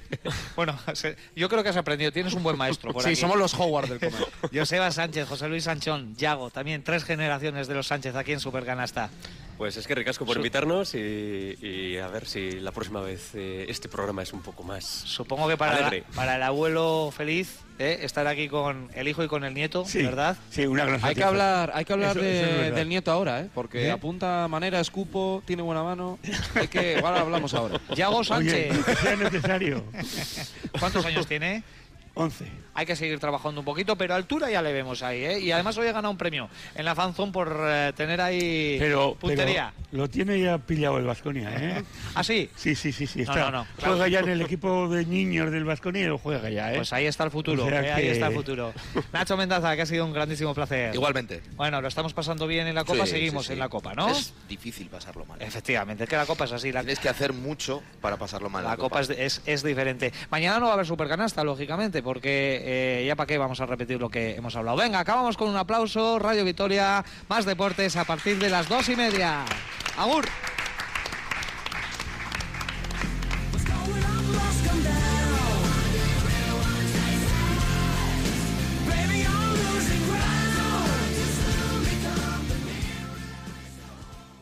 [0.56, 2.10] bueno, se- yo creo que has aprendido.
[2.10, 3.16] Tienes un buen maestro por Sí, aquí.
[3.16, 4.26] somos los Howard del comer.
[4.52, 9.10] Joseba Sánchez, José Luis Sanchón, Yago, también tres generaciones de los Sánchez aquí en Supercanasta.
[9.60, 13.66] Pues es que ricasco por invitarnos y, y a ver si la próxima vez eh,
[13.68, 14.86] este programa es un poco más.
[14.86, 16.02] Supongo que para, alegre.
[16.14, 17.98] para el abuelo feliz, ¿eh?
[18.00, 20.38] estar aquí con el hijo y con el nieto, ¿verdad?
[20.48, 22.76] Sí, una gran Hay que hablar, hay que hablar Eso- de- eso es verdad.
[22.78, 23.50] del nieto ahora, ¿eh?
[23.54, 23.90] Porque ¿Eh?
[23.90, 26.18] apunta manera, escupo, tiene buena mano.
[26.54, 27.78] Hay que, ahora hablamos ahora.
[27.94, 28.70] Yago Sánchez.
[28.86, 29.84] Oye, sea necesario.
[30.78, 31.62] ¿Cuántos años tiene?
[32.14, 32.46] 11.
[32.74, 35.40] Hay que seguir trabajando un poquito, pero altura ya le vemos ahí, ¿eh?
[35.40, 39.14] Y además hoy ha ganado un premio en la fanzone por eh, tener ahí Pero,
[39.16, 39.72] puntería.
[39.90, 41.82] pero lo tiene ya pillado el Vasconia, ¿eh?
[42.14, 42.48] ¿Ah, sí?
[42.56, 43.22] Sí, sí, sí, sí.
[43.22, 43.92] No, Está, no, no, claro.
[43.94, 46.76] Juega ya en el equipo de niños del Vasconia y lo juega ya, ¿eh?
[46.76, 47.92] Pues ahí está el futuro, O sea ¿eh?
[47.92, 48.72] ahí está el futuro.
[49.12, 50.94] Nacho Mendaza, que ha sido un grandísimo placer.
[50.94, 51.42] Igualmente.
[51.56, 53.52] Bueno, lo estamos pasando bien en la Copa, Sí, seguimos sí, sí.
[53.54, 54.08] en la Copa, ¿no?
[54.10, 55.40] Es difícil pasarlo mal.
[55.42, 56.72] Efectivamente, es que la Copa es así.
[56.72, 58.64] La, Tienes que hacer mucho para pasarlo mal.
[58.64, 60.12] la Copa es, es, es diferente.
[60.30, 64.00] Mañana no va a haber supercanasta, lógicamente, porque eh, ya para qué vamos a repetir
[64.00, 64.76] lo que hemos hablado.
[64.76, 66.18] Venga, acabamos con un aplauso.
[66.18, 69.44] Radio Vitoria, más deportes a partir de las dos y media.
[69.96, 70.26] Agur.